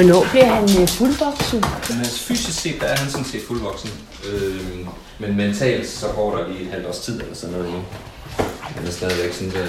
Hvornår 0.00 0.26
bliver 0.30 0.46
han 0.46 0.64
øh, 0.80 0.88
fuldvoksen? 0.88 1.64
Men 1.88 1.98
altså, 1.98 2.18
fysisk 2.18 2.60
set, 2.60 2.80
der 2.80 2.86
er 2.86 2.96
han 2.96 3.10
sådan 3.10 3.26
set 3.26 3.42
fuldvoksen. 3.48 3.90
Øh, 4.28 4.86
men 5.18 5.36
mentalt, 5.36 5.88
så 5.88 6.06
går 6.16 6.36
der 6.36 6.48
lige 6.48 6.62
et 6.62 6.70
halvt 6.70 6.86
års 6.86 6.98
tid 6.98 7.20
eller 7.20 7.34
sådan 7.34 7.56
noget. 7.56 7.82
Han 8.60 8.86
er 8.86 8.90
stadigvæk 8.90 9.32
sådan 9.32 9.52
der 9.52 9.66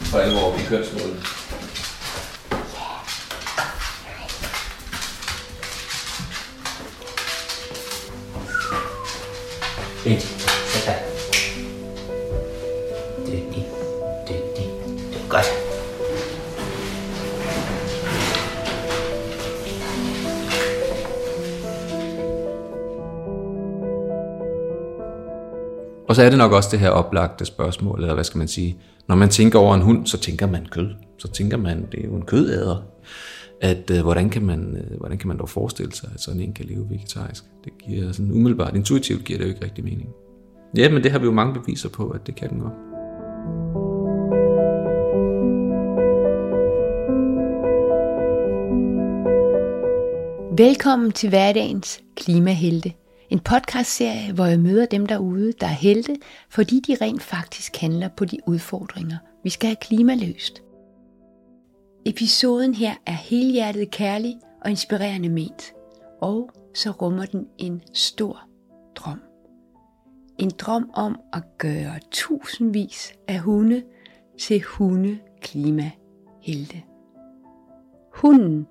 for 0.00 0.18
alvor 0.18 0.40
op 0.40 0.58
i 0.58 0.62
kønsmålet. 0.62 1.16
Og 26.14 26.16
så 26.16 26.22
er 26.22 26.30
det 26.30 26.38
nok 26.38 26.52
også 26.52 26.68
det 26.72 26.80
her 26.80 26.90
oplagte 26.90 27.44
spørgsmål, 27.44 28.00
eller 28.00 28.14
hvad 28.14 28.24
skal 28.24 28.38
man 28.38 28.48
sige. 28.48 28.76
Når 29.08 29.16
man 29.16 29.28
tænker 29.28 29.58
over 29.58 29.74
en 29.74 29.80
hund, 29.80 30.06
så 30.06 30.18
tænker 30.18 30.46
man 30.46 30.66
kød. 30.70 30.90
Så 31.18 31.28
tænker 31.28 31.56
man, 31.56 31.86
det 31.92 32.00
er 32.00 32.04
jo 32.04 32.16
en 32.16 32.22
kødæder. 32.22 32.82
At 33.60 33.90
øh, 33.90 34.00
hvordan, 34.00 34.30
kan 34.30 34.42
man, 34.42 34.76
øh, 34.76 34.98
hvordan 34.98 35.18
kan 35.18 35.28
man 35.28 35.38
dog 35.38 35.48
forestille 35.48 35.92
sig, 35.92 36.10
at 36.14 36.20
sådan 36.20 36.40
en 36.40 36.52
kan 36.52 36.64
leve 36.64 36.90
vegetarisk? 36.90 37.44
Det 37.64 37.72
giver 37.78 38.12
sådan 38.12 38.32
umiddelbart, 38.32 38.76
intuitivt 38.76 39.24
giver 39.24 39.38
det 39.38 39.44
jo 39.44 39.50
ikke 39.50 39.64
rigtig 39.64 39.84
mening. 39.84 40.08
Ja, 40.76 40.90
men 40.90 41.02
det 41.02 41.12
har 41.12 41.18
vi 41.18 41.24
jo 41.24 41.32
mange 41.32 41.54
beviser 41.60 41.88
på, 41.88 42.08
at 42.08 42.26
det 42.26 42.34
kan 42.34 42.50
den 42.50 42.60
godt. 42.60 42.74
Velkommen 50.58 51.12
til 51.12 51.28
hverdagens 51.28 52.00
Klimahelte. 52.16 52.92
En 53.34 53.40
podcastserie, 53.40 54.32
hvor 54.32 54.44
jeg 54.44 54.60
møder 54.60 54.86
dem 54.86 55.06
derude, 55.06 55.52
der 55.52 55.66
er 55.66 55.70
helte, 55.70 56.16
fordi 56.50 56.80
de 56.80 56.96
rent 57.00 57.22
faktisk 57.22 57.76
handler 57.76 58.08
på 58.08 58.24
de 58.24 58.38
udfordringer, 58.46 59.16
vi 59.42 59.50
skal 59.50 59.66
have 59.66 59.76
klimaløst. 59.76 60.62
Episoden 62.06 62.74
her 62.74 62.94
er 63.06 63.12
helhjertet 63.12 63.90
kærlig 63.90 64.36
og 64.64 64.70
inspirerende 64.70 65.28
ment, 65.28 65.72
og 66.20 66.50
så 66.74 66.90
rummer 66.90 67.24
den 67.26 67.46
en 67.58 67.82
stor 67.92 68.48
drøm. 68.94 69.20
En 70.38 70.50
drøm 70.58 70.90
om 70.94 71.20
at 71.32 71.42
gøre 71.58 71.98
tusindvis 72.10 73.12
af 73.28 73.38
hunde 73.38 73.82
til 74.38 74.62
hunde 74.62 75.18
klimahelte. 75.40 76.82
Hunden, 78.14 78.66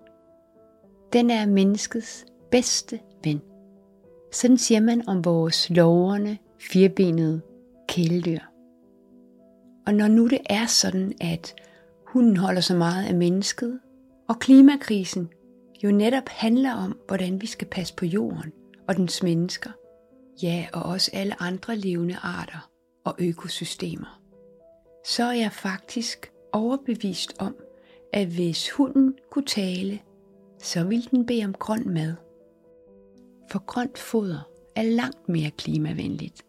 den 1.14 1.30
er 1.30 1.45
menneskets 1.45 2.25
bedste. 2.52 3.00
Sådan 4.34 4.58
siger 4.58 4.81
man 4.81 5.08
om 5.08 5.26
vores 5.26 5.70
loverne, 5.70 6.38
firbenede 6.59 7.42
kæledyr. 7.88 8.39
Og 9.88 9.94
når 9.94 10.08
nu 10.08 10.28
det 10.28 10.39
er 10.50 10.66
sådan, 10.66 11.14
at 11.22 11.56
hunden 12.08 12.38
holder 12.38 12.61
så 12.61 12.76
meget 12.76 13.06
af 13.06 13.16
mennesket, 13.16 13.80
og 14.30 14.39
klimakrisen 14.39 15.30
jo 15.84 15.92
netop 15.92 16.30
handler 16.30 16.73
om, 16.73 17.00
hvordan 17.08 17.42
vi 17.42 17.48
skal 17.48 17.67
passe 17.67 17.95
på 17.95 18.06
jorden 18.06 18.52
og 18.88 18.95
dens 18.95 19.23
mennesker, 19.23 19.70
ja, 20.44 20.67
og 20.73 20.84
også 20.84 21.11
alle 21.14 21.42
andre 21.42 21.76
levende 21.76 22.16
arter 22.22 22.70
og 23.05 23.16
økosystemer, 23.20 24.22
så 25.05 25.23
er 25.23 25.33
jeg 25.33 25.52
faktisk 25.52 26.32
overbevist 26.52 27.33
om, 27.39 27.55
at 28.14 28.27
hvis 28.27 28.72
hunden 28.72 29.14
kunne 29.32 29.45
tale, 29.45 29.99
så 30.60 30.83
ville 30.83 31.05
den 31.11 31.26
bede 31.26 31.45
om 31.45 31.54
grøn 31.54 31.93
mad. 31.93 32.16
For 33.52 33.59
grønt 33.65 33.98
foder 33.98 34.48
er 34.76 34.83
langt 34.83 35.30
mere 35.30 35.52
klimavenligt. 35.52 36.42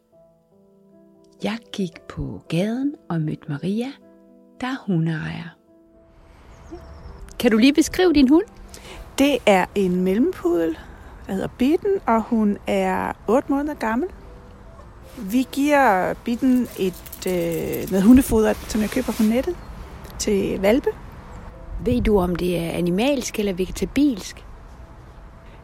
Jeg 1.42 1.58
gik 1.72 2.00
på 2.08 2.42
gaden 2.48 2.94
og 3.08 3.20
mødte 3.20 3.48
Maria, 3.48 3.92
der 4.60 4.66
er 4.66 4.84
hundeejer. 4.86 5.56
Kan 7.38 7.50
du 7.50 7.56
lige 7.56 7.72
beskrive 7.72 8.12
din 8.12 8.28
hund? 8.28 8.44
Det 9.18 9.38
er 9.46 9.66
en 9.74 10.00
mellempudel, 10.00 10.78
der 11.26 11.32
hedder 11.32 11.48
Bitten, 11.58 12.00
og 12.06 12.22
hun 12.22 12.58
er 12.66 13.12
8 13.28 13.52
måneder 13.52 13.74
gammel. 13.74 14.08
Vi 15.18 15.46
giver 15.52 16.14
Bitten 16.14 16.68
et, 16.78 17.26
øh, 17.26 17.90
noget 17.90 18.02
hundefoder, 18.02 18.52
som 18.52 18.80
jeg 18.80 18.90
køber 18.90 19.12
på 19.12 19.22
nettet, 19.22 19.56
til 20.18 20.60
valpe. 20.60 20.90
Ved 21.84 22.02
du, 22.02 22.18
om 22.18 22.36
det 22.36 22.58
er 22.58 22.70
animalsk 22.70 23.38
eller 23.38 23.52
vegetabilsk? 23.52 24.44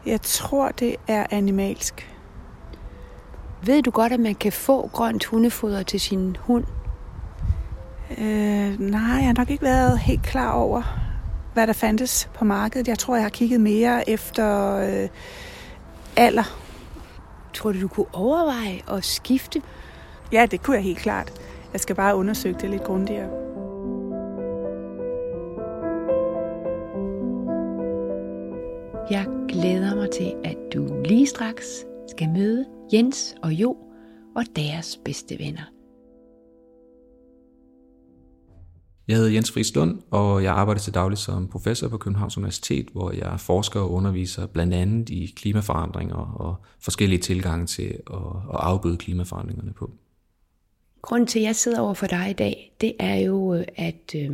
Jeg 0.05 0.21
tror, 0.21 0.69
det 0.69 0.95
er 1.07 1.25
animalsk. 1.29 2.07
Ved 3.63 3.81
du 3.81 3.91
godt, 3.91 4.13
at 4.13 4.19
man 4.19 4.35
kan 4.35 4.51
få 4.51 4.87
grønt 4.87 5.25
hundefoder 5.25 5.83
til 5.83 5.99
sin 5.99 6.37
hund? 6.39 6.65
Øh, 8.17 8.79
nej, 8.79 9.01
jeg 9.01 9.25
har 9.25 9.33
nok 9.37 9.49
ikke 9.49 9.63
været 9.63 9.99
helt 9.99 10.23
klar 10.23 10.51
over, 10.51 10.81
hvad 11.53 11.67
der 11.67 11.73
fandtes 11.73 12.29
på 12.33 12.45
markedet. 12.45 12.87
Jeg 12.87 12.99
tror, 12.99 13.15
jeg 13.15 13.23
har 13.23 13.29
kigget 13.29 13.61
mere 13.61 14.09
efter 14.09 14.75
øh, 14.75 15.09
alder. 16.17 16.57
Tror 17.53 17.71
du, 17.71 17.81
du 17.81 17.87
kunne 17.87 18.13
overveje 18.13 18.81
at 18.97 19.05
skifte? 19.05 19.61
Ja, 20.31 20.45
det 20.45 20.63
kunne 20.63 20.75
jeg 20.75 20.83
helt 20.83 20.99
klart. 20.99 21.33
Jeg 21.73 21.81
skal 21.81 21.95
bare 21.95 22.15
undersøge 22.15 22.55
det 22.61 22.69
lidt 22.69 22.83
grundigere. 22.83 23.50
Jeg 29.11 29.27
glæder 29.49 29.95
mig 29.95 30.09
til, 30.11 30.33
at 30.43 30.57
du 30.73 31.01
lige 31.05 31.27
straks 31.27 31.85
skal 32.09 32.29
møde 32.29 32.65
Jens 32.93 33.35
og 33.43 33.53
Jo 33.53 33.77
og 34.35 34.43
deres 34.55 34.99
bedste 35.05 35.39
venner. 35.39 35.71
Jeg 39.07 39.15
hedder 39.17 39.31
Jens 39.31 39.51
Friis 39.51 39.75
Lund, 39.75 40.01
og 40.11 40.43
jeg 40.43 40.53
arbejder 40.53 40.81
til 40.81 40.93
daglig 40.93 41.17
som 41.17 41.47
professor 41.47 41.87
på 41.87 41.97
Københavns 41.97 42.37
Universitet, 42.37 42.87
hvor 42.91 43.11
jeg 43.11 43.39
forsker 43.39 43.79
og 43.79 43.91
underviser 43.91 44.47
blandt 44.47 44.73
andet 44.73 45.09
i 45.09 45.33
klimaforandringer 45.35 46.15
og 46.15 46.55
forskellige 46.79 47.19
tilgange 47.19 47.65
til 47.65 47.97
at, 48.13 48.19
afbøde 48.53 48.97
klimaforandringerne 48.97 49.73
på. 49.73 49.91
Grunden 51.01 51.27
til, 51.27 51.39
at 51.39 51.45
jeg 51.45 51.55
sidder 51.55 51.79
over 51.79 51.93
for 51.93 52.07
dig 52.07 52.29
i 52.29 52.33
dag, 52.33 52.73
det 52.81 52.93
er 52.99 53.15
jo, 53.15 53.63
at 53.75 54.15
øh, 54.15 54.31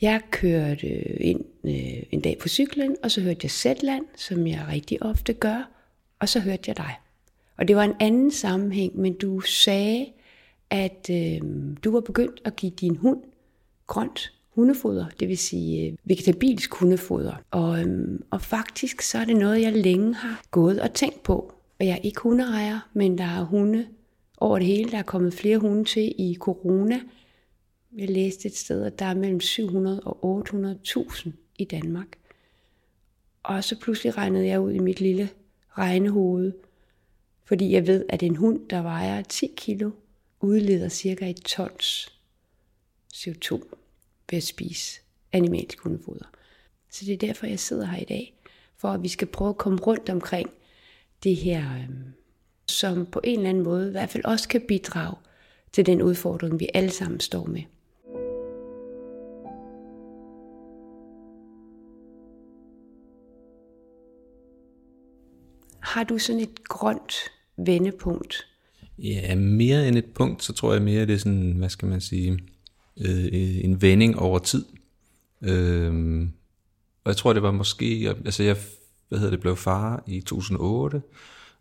jeg 0.00 0.20
kørte 0.30 0.88
ind 1.22 1.44
øh, 1.64 2.02
en 2.10 2.20
dag 2.20 2.38
på 2.38 2.48
cyklen, 2.48 2.96
og 3.02 3.10
så 3.10 3.20
hørte 3.20 3.40
jeg 3.42 3.50
Zetland, 3.50 4.04
som 4.16 4.46
jeg 4.46 4.66
rigtig 4.72 5.02
ofte 5.02 5.32
gør, 5.32 5.70
og 6.18 6.28
så 6.28 6.40
hørte 6.40 6.62
jeg 6.66 6.76
dig. 6.76 6.94
Og 7.58 7.68
det 7.68 7.76
var 7.76 7.84
en 7.84 7.94
anden 8.00 8.30
sammenhæng, 8.30 8.98
men 8.98 9.14
du 9.14 9.40
sagde, 9.40 10.06
at 10.70 11.10
øh, 11.10 11.40
du 11.84 11.90
var 11.90 12.00
begyndt 12.00 12.40
at 12.44 12.56
give 12.56 12.72
din 12.72 12.96
hund 12.96 13.22
grønt 13.86 14.32
hundefoder, 14.58 15.06
det 15.20 15.28
vil 15.28 15.38
sige 15.38 15.86
øh, 15.86 15.96
vegetabilsk 16.04 16.74
hundefoder. 16.74 17.34
Og, 17.50 17.80
øh, 17.80 18.20
og 18.30 18.42
faktisk 18.42 19.02
så 19.02 19.18
er 19.18 19.24
det 19.24 19.36
noget, 19.36 19.62
jeg 19.62 19.72
længe 19.72 20.14
har 20.14 20.42
gået 20.50 20.80
og 20.80 20.94
tænkt 20.94 21.22
på. 21.22 21.52
Og 21.80 21.86
jeg 21.86 21.92
er 21.92 22.02
ikke 22.02 22.20
hundeejer, 22.20 22.88
men 22.92 23.18
der 23.18 23.24
er 23.24 23.44
hunde 23.44 23.86
over 24.38 24.58
det 24.58 24.66
hele. 24.66 24.90
Der 24.90 24.98
er 24.98 25.02
kommet 25.02 25.34
flere 25.34 25.58
hunde 25.58 25.84
til 25.84 26.14
i 26.18 26.36
corona. 26.40 27.00
Jeg 27.96 28.10
læste 28.10 28.48
et 28.48 28.56
sted, 28.56 28.84
at 28.84 28.98
der 28.98 29.04
er 29.04 29.14
mellem 29.14 29.40
700 29.40 30.00
og 30.00 30.44
800.000 30.48 31.30
i 31.58 31.64
Danmark. 31.64 32.18
Og 33.42 33.64
så 33.64 33.80
pludselig 33.80 34.16
regnede 34.16 34.46
jeg 34.46 34.60
ud 34.60 34.72
i 34.72 34.78
mit 34.78 35.00
lille 35.00 35.30
regnehoved, 35.70 36.52
fordi 37.44 37.72
jeg 37.72 37.86
ved, 37.86 38.04
at 38.08 38.22
en 38.22 38.36
hund, 38.36 38.68
der 38.68 38.82
vejer 38.82 39.22
10 39.22 39.54
kilo, 39.56 39.90
udleder 40.40 40.88
cirka 40.88 41.30
et 41.30 41.36
tons 41.36 42.12
CO2 43.14 43.52
ved 44.30 44.36
at 44.36 44.42
spise 44.42 45.00
animalsk 45.32 45.80
hundefoder. 45.80 46.24
Så 46.90 47.04
det 47.04 47.14
er 47.14 47.18
derfor, 47.18 47.46
jeg 47.46 47.60
sidder 47.60 47.86
her 47.86 47.98
i 47.98 48.04
dag, 48.04 48.34
for 48.76 48.88
at 48.88 49.02
vi 49.02 49.08
skal 49.08 49.28
prøve 49.28 49.50
at 49.50 49.58
komme 49.58 49.78
rundt 49.78 50.10
omkring 50.10 50.50
det 51.22 51.36
her, 51.36 51.74
øhm, 51.74 52.12
som 52.66 53.06
på 53.06 53.20
en 53.24 53.38
eller 53.38 53.50
anden 53.50 53.64
måde 53.64 53.88
i 53.88 53.90
hvert 53.90 54.10
fald 54.10 54.24
også 54.24 54.48
kan 54.48 54.64
bidrage 54.68 55.16
til 55.72 55.86
den 55.86 56.02
udfordring, 56.02 56.60
vi 56.60 56.68
alle 56.74 56.90
sammen 56.90 57.20
står 57.20 57.44
med. 57.44 57.62
Har 65.88 66.04
du 66.04 66.18
sådan 66.18 66.40
et 66.40 66.64
grønt 66.64 67.14
vendepunkt? 67.66 68.46
Ja, 68.98 69.34
mere 69.34 69.88
end 69.88 69.98
et 69.98 70.04
punkt, 70.14 70.44
så 70.44 70.52
tror 70.52 70.72
jeg 70.72 70.82
mere, 70.82 71.06
det 71.06 71.14
er 71.14 71.18
sådan, 71.18 71.52
hvad 71.52 71.68
skal 71.68 71.88
man 71.88 72.00
sige, 72.00 72.38
øh, 73.00 73.24
øh 73.24 73.64
en 73.64 73.82
vending 73.82 74.18
over 74.18 74.38
tid. 74.38 74.64
Øh, 75.42 76.22
og 77.04 77.08
jeg 77.10 77.16
tror, 77.16 77.32
det 77.32 77.42
var 77.42 77.50
måske, 77.50 78.14
altså 78.24 78.42
jeg 78.42 78.56
hvad 79.08 79.18
hedder 79.18 79.30
det, 79.30 79.40
blev 79.40 79.56
far 79.56 80.04
i 80.06 80.20
2008, 80.20 81.02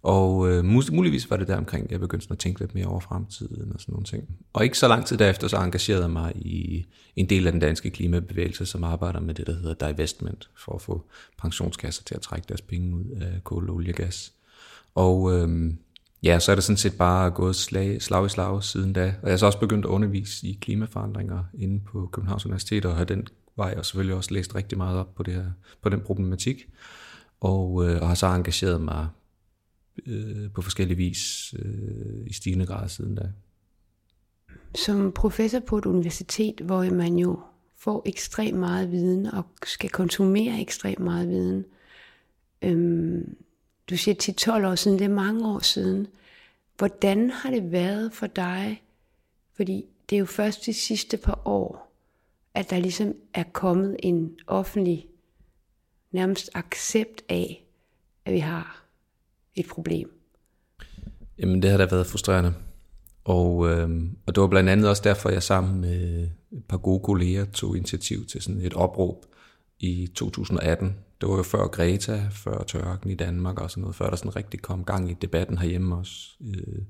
og 0.07 0.49
øh, 0.49 0.65
muligvis 0.65 1.29
var 1.29 1.37
det 1.37 1.47
der 1.47 1.57
omkring, 1.57 1.91
jeg 1.91 1.99
begyndte 1.99 2.27
at 2.31 2.39
tænke 2.39 2.59
lidt 2.59 2.75
mere 2.75 2.85
over 2.85 2.99
fremtiden 2.99 3.71
og 3.73 3.81
sådan 3.81 3.93
nogle 3.93 4.05
ting. 4.05 4.23
Og 4.53 4.63
ikke 4.63 4.77
så 4.77 4.87
lang 4.87 5.05
tid 5.05 5.17
derefter, 5.17 5.47
så 5.47 5.57
engagerede 5.57 6.01
jeg 6.01 6.11
mig 6.11 6.33
i 6.35 6.85
en 7.15 7.29
del 7.29 7.45
af 7.45 7.51
den 7.51 7.61
danske 7.61 7.89
klimabevægelse, 7.89 8.65
som 8.65 8.83
arbejder 8.83 9.19
med 9.19 9.33
det, 9.33 9.47
der 9.47 9.53
hedder 9.53 9.87
divestment, 9.87 10.49
for 10.65 10.75
at 10.75 10.81
få 10.81 11.05
pensionskasser 11.37 12.03
til 12.03 12.15
at 12.15 12.21
trække 12.21 12.45
deres 12.47 12.61
penge 12.61 12.95
ud 12.95 13.05
af 13.21 13.43
kul, 13.43 13.69
olie 13.69 13.91
og 13.91 13.95
gas. 13.95 14.33
Og 14.95 15.33
øh, 15.33 15.73
ja, 16.23 16.39
så 16.39 16.51
er 16.51 16.55
det 16.55 16.63
sådan 16.63 16.77
set 16.77 16.97
bare 16.97 17.31
gået 17.31 17.55
slag, 17.55 18.01
slag 18.01 18.25
i 18.25 18.29
slag 18.29 18.63
siden 18.63 18.93
da. 18.93 19.15
Og 19.21 19.27
jeg 19.27 19.31
har 19.31 19.37
så 19.37 19.45
også 19.45 19.59
begyndt 19.59 19.85
at 19.85 19.89
undervise 19.89 20.47
i 20.47 20.57
klimaforandringer 20.61 21.43
inde 21.53 21.79
på 21.91 22.09
Københavns 22.13 22.45
Universitet, 22.45 22.85
og 22.85 22.95
har 22.95 23.03
den 23.03 23.27
vej, 23.57 23.75
og 23.77 23.85
selvfølgelig 23.85 24.15
også 24.15 24.33
læst 24.33 24.55
rigtig 24.55 24.77
meget 24.77 24.99
op 24.99 25.15
på, 25.15 25.23
det 25.23 25.33
her, 25.33 25.45
på 25.81 25.89
den 25.89 25.99
problematik. 25.99 26.67
Og, 27.41 27.89
øh, 27.89 28.01
og 28.01 28.07
har 28.07 28.15
så 28.15 28.27
engageret 28.27 28.81
mig 28.81 29.07
øh, 30.05 30.51
på 30.51 30.61
forskellige 30.61 30.97
vis 30.97 31.53
øh, 31.59 32.27
i 32.27 32.33
stigende 32.33 32.65
grad 32.65 32.89
siden 32.89 33.15
da. 33.15 33.31
Som 34.75 35.11
professor 35.11 35.59
på 35.59 35.77
et 35.77 35.85
universitet, 35.85 36.61
hvor 36.61 36.83
man 36.83 37.17
jo 37.17 37.39
får 37.77 38.03
ekstremt 38.05 38.57
meget 38.57 38.91
viden 38.91 39.25
og 39.25 39.45
skal 39.65 39.89
konsumere 39.89 40.61
ekstremt 40.61 40.99
meget 40.99 41.29
viden. 41.29 41.65
Øhm, 42.61 43.37
du 43.89 43.97
siger 43.97 44.15
10-12 44.63 44.67
år 44.67 44.75
siden, 44.75 44.99
det 44.99 45.05
er 45.05 45.09
mange 45.09 45.47
år 45.47 45.59
siden. 45.59 46.07
Hvordan 46.77 47.29
har 47.29 47.51
det 47.51 47.71
været 47.71 48.13
for 48.13 48.27
dig? 48.27 48.83
Fordi 49.53 49.85
det 50.09 50.15
er 50.15 50.19
jo 50.19 50.25
først 50.25 50.65
de 50.65 50.73
sidste 50.73 51.17
par 51.17 51.41
år, 51.45 51.93
at 52.53 52.69
der 52.69 52.79
ligesom 52.79 53.15
er 53.33 53.43
kommet 53.43 53.95
en 53.99 54.39
offentlig 54.47 55.07
nærmest 56.11 56.49
accept 56.53 57.23
af, 57.29 57.65
at 58.25 58.33
vi 58.33 58.39
har 58.39 58.86
et 59.57 59.65
problem? 59.67 60.11
Jamen 61.39 61.61
det 61.61 61.69
har 61.71 61.77
da 61.77 61.85
været 61.85 62.07
frustrerende. 62.07 62.53
Og, 63.23 63.69
øh, 63.69 63.89
og 64.25 64.35
det 64.35 64.41
var 64.41 64.47
blandt 64.47 64.69
andet 64.69 64.89
også 64.89 65.01
derfor, 65.05 65.29
jeg 65.29 65.43
sammen 65.43 65.81
med 65.81 66.27
et 66.51 66.63
par 66.69 66.77
gode 66.77 66.99
kolleger 66.99 67.45
tog 67.45 67.77
initiativ 67.77 68.25
til 68.25 68.41
sådan 68.41 68.61
et 68.61 68.73
opråb 68.73 69.25
i 69.79 70.07
2018. 70.15 70.95
Det 71.21 71.29
var 71.29 71.37
jo 71.37 71.43
før 71.43 71.67
Greta, 71.67 72.27
før 72.31 72.63
tørken 72.63 73.09
i 73.09 73.15
Danmark 73.15 73.61
og 73.61 73.71
sådan 73.71 73.81
noget, 73.81 73.95
før 73.95 74.09
der 74.09 74.15
sådan 74.15 74.35
rigtig 74.35 74.61
kom 74.61 74.83
gang 74.83 75.11
i 75.11 75.15
debatten 75.21 75.57
herhjemme 75.57 75.95
også. 75.95 76.13
Øh, 76.47 76.81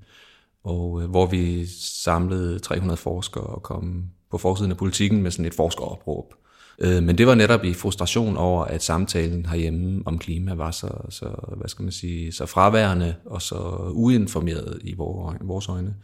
og 0.63 1.01
øh, 1.01 1.09
hvor 1.09 1.25
vi 1.25 1.65
samlede 1.81 2.59
300 2.59 2.97
forskere 2.97 3.43
og 3.43 3.63
kom 3.63 4.05
på 4.31 4.37
forsiden 4.37 4.71
af 4.71 4.77
politikken 4.77 5.21
med 5.21 5.31
sådan 5.31 5.45
et 5.45 5.53
forskeropråb. 5.53 6.33
Øh, 6.79 7.03
men 7.03 7.17
det 7.17 7.27
var 7.27 7.35
netop 7.35 7.63
i 7.63 7.73
frustration 7.73 8.37
over, 8.37 8.63
at 8.65 8.83
samtalen 8.83 9.45
herhjemme 9.45 10.01
om 10.05 10.19
klima 10.19 10.53
var 10.53 10.71
så, 10.71 10.89
så 11.09 11.25
hvad 11.57 11.69
skal 11.69 11.83
man 11.83 11.91
sige, 11.91 12.31
så 12.31 12.45
fraværende 12.45 13.15
og 13.25 13.41
så 13.41 13.55
uinformeret 13.91 14.79
i 14.83 14.93
vores 15.41 15.69
øjne. 15.69 15.95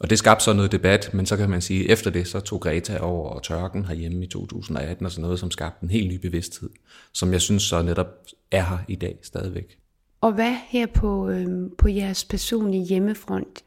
Og 0.00 0.10
det 0.10 0.18
skabte 0.18 0.44
så 0.44 0.52
noget 0.52 0.72
debat, 0.72 1.10
men 1.14 1.26
så 1.26 1.36
kan 1.36 1.50
man 1.50 1.60
sige, 1.60 1.84
at 1.84 1.90
efter 1.90 2.10
det, 2.10 2.28
så 2.28 2.40
tog 2.40 2.60
Greta 2.60 2.98
over 2.98 3.30
og 3.30 3.42
tørken 3.42 3.84
herhjemme 3.84 4.24
i 4.24 4.26
2018 4.26 5.06
og 5.06 5.12
sådan 5.12 5.22
noget, 5.22 5.38
som 5.38 5.50
skabte 5.50 5.84
en 5.84 5.90
helt 5.90 6.08
ny 6.08 6.16
bevidsthed, 6.16 6.70
som 7.12 7.32
jeg 7.32 7.40
synes 7.40 7.62
så 7.62 7.82
netop 7.82 8.06
er 8.50 8.62
her 8.62 8.78
i 8.88 8.94
dag 8.94 9.18
stadigvæk. 9.22 9.78
Og 10.20 10.32
hvad 10.32 10.56
her 10.68 10.86
på, 10.86 11.28
øh, 11.28 11.70
på 11.78 11.88
jeres 11.88 12.24
personlige 12.24 12.84
hjemmefront, 12.84 13.64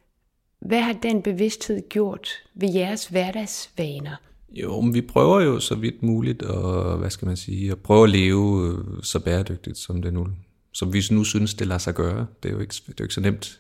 hvad 0.60 0.82
har 0.82 0.94
den 0.94 1.22
bevidsthed 1.22 1.90
gjort 1.90 2.30
ved 2.56 2.74
jeres 2.74 3.08
hverdagsvaner? 3.08 4.16
Jo, 4.54 4.82
men 4.82 4.94
vi 4.94 5.02
prøver 5.02 5.42
jo 5.42 5.60
så 5.60 5.76
vidt 5.76 6.04
muligt 6.04 6.42
at, 6.42 6.98
hvad 7.00 7.10
skal 7.10 7.26
man 7.26 7.38
sige, 7.38 7.72
at 7.72 7.80
prøve 7.80 8.04
at 8.04 8.10
leve 8.10 8.68
øh, 8.68 9.04
så 9.04 9.20
bæredygtigt, 9.20 9.78
som 9.78 10.02
det 10.02 10.14
nu, 10.14 10.28
som 10.74 10.94
vi 10.94 11.04
nu 11.12 11.24
synes, 11.24 11.54
det 11.54 11.68
lader 11.68 11.80
sig 11.80 11.94
gøre. 11.94 12.28
Det 12.44 12.50
er 12.50 12.54
jo 12.54 12.60
ikke, 12.60 12.74
det 12.74 12.90
er 12.90 12.94
jo 13.00 13.04
ikke 13.04 13.14
så 13.14 13.22
nemt. 13.22 13.60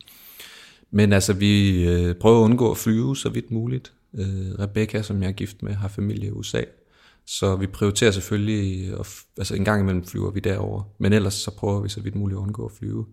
Men 0.91 1.13
altså, 1.13 1.33
vi 1.33 1.83
øh, 1.87 2.15
prøver 2.15 2.39
at 2.39 2.43
undgå 2.43 2.71
at 2.71 2.77
flyve 2.77 3.17
så 3.17 3.29
vidt 3.29 3.51
muligt. 3.51 3.93
Øh, 4.13 4.59
Rebecca, 4.59 5.01
som 5.01 5.21
jeg 5.21 5.27
er 5.27 5.33
gift 5.33 5.63
med, 5.63 5.73
har 5.73 5.87
familie 5.87 6.27
i 6.27 6.31
USA. 6.31 6.61
Så 7.25 7.55
vi 7.55 7.67
prioriterer 7.67 8.11
selvfølgelig, 8.11 8.93
at, 8.99 9.07
altså 9.37 9.55
en 9.55 9.65
gang 9.65 9.81
imellem 9.81 10.05
flyver 10.05 10.31
vi 10.31 10.39
derover, 10.39 10.83
men 10.97 11.13
ellers 11.13 11.33
så 11.33 11.51
prøver 11.51 11.81
vi 11.81 11.89
så 11.89 12.01
vidt 12.01 12.15
muligt 12.15 12.37
at 12.37 12.41
undgå 12.41 12.65
at 12.65 12.71
flyve. 12.71 13.05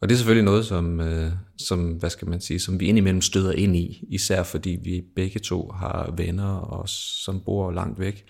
Og 0.00 0.08
det 0.08 0.14
er 0.14 0.16
selvfølgelig 0.16 0.44
noget, 0.44 0.66
som, 0.66 1.00
øh, 1.00 1.32
som, 1.56 1.92
hvad 1.92 2.10
skal 2.10 2.28
man 2.28 2.40
sige, 2.40 2.60
som 2.60 2.80
vi 2.80 2.86
indimellem 2.86 3.20
støder 3.20 3.52
ind 3.52 3.76
i, 3.76 4.04
især 4.08 4.42
fordi 4.42 4.78
vi 4.82 5.04
begge 5.16 5.40
to 5.40 5.70
har 5.70 6.14
venner, 6.16 6.54
og, 6.54 6.88
som 6.88 7.40
bor 7.40 7.70
langt 7.70 7.98
væk. 7.98 8.24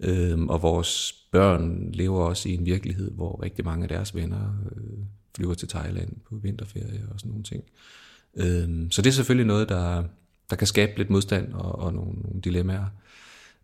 øh, 0.00 0.42
og 0.42 0.62
vores 0.62 1.14
børn 1.32 1.90
lever 1.92 2.20
også 2.22 2.48
i 2.48 2.54
en 2.54 2.66
virkelighed, 2.66 3.10
hvor 3.10 3.42
rigtig 3.42 3.64
mange 3.64 3.82
af 3.82 3.88
deres 3.88 4.14
venner 4.14 4.54
øh, 4.76 4.98
flyver 5.36 5.54
til 5.54 5.68
Thailand 5.68 6.16
på 6.28 6.36
vinterferie 6.42 7.02
og 7.12 7.20
sådan 7.20 7.30
nogle 7.30 7.44
ting. 7.44 7.64
Øh, 8.36 8.90
så 8.90 9.02
det 9.02 9.08
er 9.08 9.12
selvfølgelig 9.12 9.46
noget, 9.46 9.68
der, 9.68 10.04
der 10.50 10.56
kan 10.56 10.66
skabe 10.66 10.92
lidt 10.96 11.10
modstand 11.10 11.52
og, 11.52 11.78
og 11.78 11.94
nogle, 11.94 12.12
nogle 12.12 12.40
dilemmaer. 12.40 12.86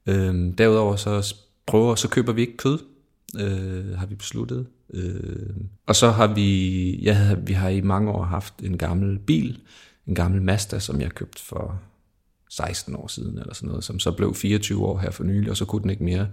Øh, 0.06 0.58
derudover 0.58 0.96
så 0.96 1.34
prøver, 1.66 1.94
så 1.94 2.08
køber 2.08 2.32
vi 2.32 2.40
ikke 2.40 2.56
kød, 2.56 2.78
øh, 3.40 3.98
har 3.98 4.06
vi 4.06 4.14
besluttet. 4.14 4.66
Øh, 4.94 5.56
og 5.86 5.96
så 5.96 6.10
har 6.10 6.34
vi, 6.34 6.90
ja, 7.02 7.34
vi 7.34 7.52
har 7.52 7.68
i 7.68 7.80
mange 7.80 8.10
år 8.10 8.24
haft 8.24 8.54
en 8.62 8.78
gammel 8.78 9.18
bil, 9.18 9.58
en 10.06 10.14
gammel 10.14 10.42
Mazda, 10.42 10.78
som 10.78 11.00
jeg 11.00 11.10
købte 11.10 11.42
for 11.42 11.80
16 12.50 12.96
år 12.96 13.06
siden, 13.06 13.38
eller 13.38 13.54
sådan 13.54 13.68
noget, 13.68 13.84
som 13.84 13.98
så 13.98 14.12
blev 14.12 14.34
24 14.34 14.84
år 14.84 14.98
her 14.98 15.10
for 15.10 15.24
nylig, 15.24 15.50
og 15.50 15.56
så 15.56 15.64
kunne 15.64 15.82
den 15.82 15.90
ikke 15.90 16.04
mere. 16.04 16.28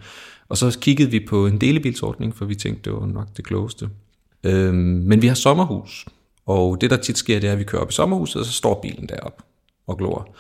Og 0.49 0.57
så 0.57 0.79
kiggede 0.79 1.11
vi 1.11 1.25
på 1.29 1.47
en 1.47 1.61
delebilsordning, 1.61 2.35
for 2.35 2.45
vi 2.45 2.55
tænkte, 2.55 2.89
det 2.89 2.99
var 2.99 3.05
nok 3.05 3.27
det 3.37 3.45
klogeste. 3.45 3.89
Øhm, 4.43 4.75
men 4.77 5.21
vi 5.21 5.27
har 5.27 5.35
sommerhus, 5.35 6.05
og 6.45 6.81
det 6.81 6.89
der 6.89 6.97
tit 6.97 7.17
sker, 7.17 7.39
det 7.39 7.47
er, 7.47 7.53
at 7.53 7.59
vi 7.59 7.63
kører 7.63 7.81
op 7.81 7.89
i 7.89 7.93
sommerhuset, 7.93 8.39
og 8.39 8.45
så 8.45 8.51
står 8.51 8.79
bilen 8.81 9.09
derop 9.09 9.43
og 9.87 9.97
glor. 9.97 10.35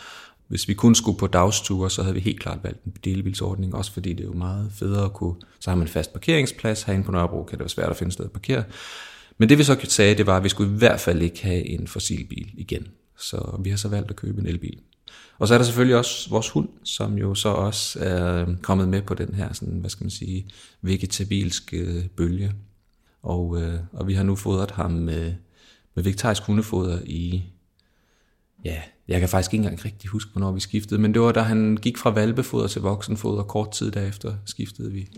Hvis 0.53 0.67
vi 0.67 0.73
kun 0.73 0.95
skulle 0.95 1.17
på 1.17 1.27
dagsture, 1.27 1.89
så 1.89 2.01
havde 2.03 2.13
vi 2.13 2.19
helt 2.19 2.39
klart 2.39 2.59
valgt 2.63 2.83
en 2.83 2.93
delebilsordning, 3.03 3.75
også 3.75 3.91
fordi 3.91 4.13
det 4.13 4.19
er 4.19 4.27
jo 4.27 4.33
meget 4.33 4.71
federe 4.75 5.05
at 5.05 5.13
kunne, 5.13 5.35
så 5.59 5.69
har 5.69 5.77
man 5.77 5.87
fast 5.87 6.13
parkeringsplads 6.13 6.83
herinde 6.83 7.03
på 7.03 7.11
Nørrebro, 7.11 7.43
kan 7.43 7.51
det 7.51 7.59
være 7.59 7.69
svært 7.69 7.89
at 7.89 7.97
finde 7.97 8.11
sted 8.11 8.25
at 8.25 8.31
parkere. 8.31 8.63
Men 9.37 9.49
det 9.49 9.57
vi 9.57 9.63
så 9.63 9.79
sagde, 9.83 10.15
det 10.15 10.25
var, 10.25 10.37
at 10.37 10.43
vi 10.43 10.49
skulle 10.49 10.73
i 10.73 10.77
hvert 10.77 10.99
fald 10.99 11.21
ikke 11.21 11.43
have 11.43 11.67
en 11.67 11.87
fossilbil 11.87 12.51
igen. 12.57 12.87
Så 13.17 13.59
vi 13.63 13.69
har 13.69 13.77
så 13.77 13.87
valgt 13.87 14.09
at 14.09 14.15
købe 14.15 14.41
en 14.41 14.47
elbil. 14.47 14.79
Og 15.39 15.47
så 15.47 15.53
er 15.53 15.57
der 15.57 15.65
selvfølgelig 15.65 15.97
også 15.97 16.29
vores 16.29 16.49
hund, 16.49 16.69
som 16.83 17.17
jo 17.17 17.35
så 17.35 17.49
også 17.49 17.99
er 17.99 18.45
kommet 18.61 18.87
med 18.87 19.01
på 19.01 19.13
den 19.13 19.33
her, 19.33 19.53
sådan, 19.53 19.79
hvad 19.79 19.89
skal 19.89 20.03
man 20.03 20.11
sige, 20.11 20.47
vegetabilske 20.81 22.09
bølge. 22.15 22.53
Og, 23.23 23.61
øh, 23.61 23.79
og 23.93 24.07
vi 24.07 24.13
har 24.13 24.23
nu 24.23 24.35
fodret 24.35 24.71
ham 24.71 24.91
med, 24.91 25.33
med 25.95 26.03
vegetarisk 26.03 26.43
hundefoder 26.43 26.99
i 27.05 27.43
ja, 28.65 28.81
jeg 29.07 29.19
kan 29.19 29.29
faktisk 29.29 29.53
ikke 29.53 29.63
engang 29.63 29.85
rigtig 29.85 30.09
huske, 30.09 30.31
hvornår 30.31 30.51
vi 30.51 30.59
skiftede, 30.59 31.01
men 31.01 31.13
det 31.13 31.21
var 31.21 31.31
da 31.31 31.41
han 31.41 31.77
gik 31.81 31.97
fra 31.97 32.09
valpefoder 32.09 32.67
til 32.67 32.81
voksenfoder, 32.81 33.43
kort 33.43 33.71
tid 33.71 33.91
derefter 33.91 34.35
skiftede 34.45 34.91
vi. 34.91 35.09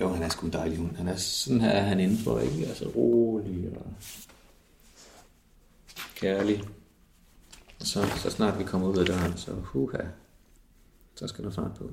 Jo, 0.00 0.08
han 0.08 0.22
er 0.22 0.28
sgu 0.28 0.46
en 0.46 0.52
dejlig 0.52 0.78
hund. 0.78 0.96
Han 0.96 1.08
er 1.08 1.16
sådan 1.16 1.60
her, 1.60 1.70
er 1.70 1.82
han 1.82 2.00
indenfor, 2.00 2.40
ikke? 2.40 2.66
Altså 2.66 2.88
rolig 2.96 3.76
og 3.76 3.92
kærlig. 6.14 6.62
Så, 7.78 8.06
så 8.16 8.30
snart 8.30 8.58
vi 8.58 8.64
kommer 8.64 8.88
ud 8.88 8.98
af 8.98 9.06
døren, 9.06 9.36
så 9.36 9.52
huha, 9.52 10.02
så 11.14 11.26
skal 11.26 11.44
der 11.44 11.50
fart 11.50 11.74
på. 11.78 11.90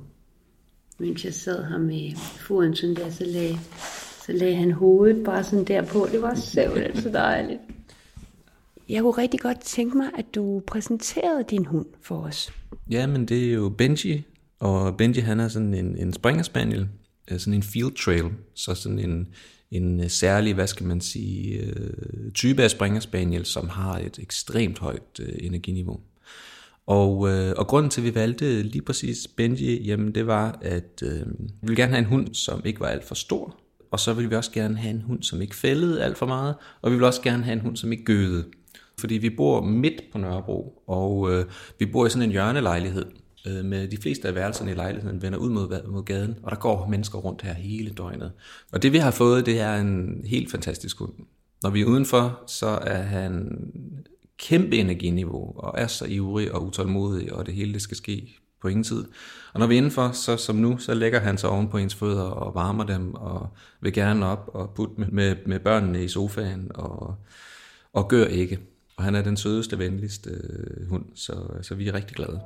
Mens 0.98 1.26
jeg 1.26 1.34
sad 1.34 1.64
her 1.64 1.78
med 1.78 2.16
foden 2.18 2.76
sådan 2.76 2.96
der, 2.96 3.12
så 3.12 3.26
lagde 3.26 3.60
så 4.26 4.32
lagde 4.32 4.56
han 4.56 4.72
hovedet 4.72 5.24
bare 5.24 5.44
sådan 5.44 5.66
der 5.66 5.82
på. 5.82 6.08
Det 6.12 6.22
var 6.22 6.36
så 6.36 7.10
dejligt. 7.14 7.60
Jeg 8.90 9.02
kunne 9.02 9.18
rigtig 9.18 9.40
godt 9.40 9.60
tænke 9.60 9.98
mig, 9.98 10.08
at 10.18 10.26
du 10.36 10.62
præsenterede 10.68 11.44
din 11.50 11.66
hund 11.66 11.86
for 12.02 12.22
os. 12.22 12.54
Ja, 12.92 13.08
men 13.08 13.26
det 13.26 13.50
er 13.50 13.54
jo 13.54 13.70
Benji, 13.70 14.24
og 14.60 14.98
Benji 14.98 15.22
han 15.22 15.40
er 15.40 15.48
sådan 15.48 15.74
en, 15.74 15.98
en 15.98 16.14
springerspaniel, 16.14 16.88
øh, 17.32 17.40
sådan 17.40 17.54
en 17.54 17.64
field 17.64 17.92
trail, 17.92 18.26
så 18.56 18.76
sådan 18.76 19.00
en, 19.00 19.28
en 19.72 20.10
særlig, 20.10 20.54
hvad 20.54 20.68
skal 20.68 20.86
man 20.86 21.02
sige, 21.02 21.60
øh, 21.60 22.32
type 22.34 22.64
af 22.64 22.72
springerspaniel, 22.72 23.46
som 23.46 23.70
har 23.70 23.98
et 23.98 24.20
ekstremt 24.22 24.80
højt 24.80 25.20
øh, 25.20 25.36
energiniveau. 25.40 26.00
Og, 26.88 27.18
og 27.58 27.68
grunden 27.68 27.90
til, 27.90 28.02
at 28.02 28.06
vi 28.06 28.16
valgte 28.16 28.64
lige 28.64 28.82
præcis 28.82 29.28
Benji, 29.28 29.84
jamen 29.84 30.16
det 30.16 30.28
var, 30.28 30.60
at 30.62 31.04
øh, 31.04 31.28
vi 31.28 31.52
ville 31.62 31.76
gerne 31.76 31.92
have 31.92 32.00
en 32.00 32.06
hund, 32.06 32.34
som 32.34 32.62
ikke 32.66 32.80
var 32.80 32.88
alt 32.88 33.04
for 33.04 33.16
stor, 33.16 33.61
og 33.92 34.00
så 34.00 34.14
vil 34.14 34.30
vi 34.30 34.36
også 34.36 34.52
gerne 34.52 34.78
have 34.78 34.94
en 34.94 35.02
hund, 35.02 35.24
som 35.24 35.42
ikke 35.42 35.56
fældede 35.56 36.04
alt 36.04 36.18
for 36.18 36.26
meget, 36.26 36.56
og 36.82 36.92
vi 36.92 36.96
vil 36.96 37.06
også 37.06 37.22
gerne 37.22 37.44
have 37.44 37.54
en 37.54 37.60
hund, 37.60 37.78
som 37.78 37.92
ikke 37.92 38.04
gøde. 38.04 38.46
Fordi 39.00 39.18
vi 39.18 39.30
bor 39.30 39.62
midt 39.62 40.02
på 40.12 40.18
Nørrebro, 40.18 40.84
og 40.88 41.32
øh, 41.32 41.46
vi 41.80 41.86
bor 41.86 42.06
i 42.06 42.10
sådan 42.10 42.24
en 42.24 42.32
hjørnelejlighed, 42.32 43.06
øh, 43.48 43.66
med 43.66 43.88
de 43.88 43.98
fleste 43.98 44.28
af 44.28 44.36
værelserne 44.36 44.72
i 44.72 44.74
lejligheden 44.74 45.22
vender 45.22 45.40
ud 45.40 45.50
mod, 45.50 45.88
mod 45.88 46.04
gaden, 46.04 46.36
og 46.44 46.52
der 46.52 46.58
går 46.58 46.88
mennesker 46.88 47.20
rundt 47.20 47.42
her 47.42 47.54
hele 47.54 47.90
døgnet. 47.90 48.32
Og 48.72 48.84
det 48.84 48.94
vi 48.94 48.98
har 48.98 49.12
fået, 49.12 49.46
det 49.46 49.60
er 49.60 49.76
en 49.76 50.22
helt 50.26 50.52
fantastisk 50.52 51.00
hund. 51.00 51.14
Når 51.64 51.70
vi 51.70 51.82
er 51.82 51.86
udenfor, 51.86 52.44
så 52.48 52.68
er 52.68 53.02
han 53.02 53.58
kæmpe 54.38 54.78
energiniveau, 54.78 55.54
og 55.58 55.74
er 55.78 55.88
så 55.88 56.06
ivrig 56.06 56.52
og 56.52 56.66
utålmodig, 56.66 57.34
og 57.34 57.46
det 57.46 57.54
hele 57.54 57.74
det 57.74 57.82
skal 57.82 57.98
ske 57.98 58.38
på 58.62 58.68
ingen 58.68 58.84
tid. 58.84 59.04
Og 59.54 59.60
når 59.60 59.68
vi 59.68 59.74
er 59.74 59.78
indenfor, 59.78 60.12
så 60.12 60.38
som 60.38 60.56
nu, 60.56 60.78
så 60.78 60.94
lægger 60.94 61.20
han 61.20 61.38
sig 61.38 61.50
oven 61.50 61.70
på 61.70 61.78
ens 61.78 61.96
fødder 61.96 62.24
og 62.24 62.56
varmer 62.56 62.84
dem, 62.84 63.14
og 63.14 63.50
vil 63.82 63.94
gerne 63.94 64.26
op 64.26 64.50
og 64.54 64.70
putte 64.76 64.94
med, 64.98 65.08
med, 65.08 65.36
med 65.46 65.60
børnene 65.60 66.04
i 66.04 66.08
sofaen, 66.08 66.72
og, 66.76 67.16
og 67.94 68.08
gør 68.08 68.26
ikke. 68.26 68.60
Og 68.98 69.04
han 69.04 69.16
er 69.16 69.22
den 69.22 69.38
sødeste, 69.38 69.80
venligste 69.80 70.30
øh, 70.30 70.90
hund, 70.90 71.06
så, 71.16 71.34
så 71.62 71.76
vi 71.76 71.88
er 71.88 71.94
rigtig 71.94 72.16
glade. 72.16 72.42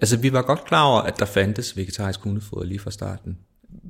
Altså, 0.00 0.16
vi 0.16 0.32
var 0.32 0.42
godt 0.42 0.64
klar 0.64 0.84
over, 0.84 1.00
at 1.00 1.18
der 1.18 1.24
fandtes 1.24 1.76
vegetarisk 1.76 2.20
hundefoder 2.20 2.64
lige 2.64 2.78
fra 2.78 2.90
starten. 2.90 3.38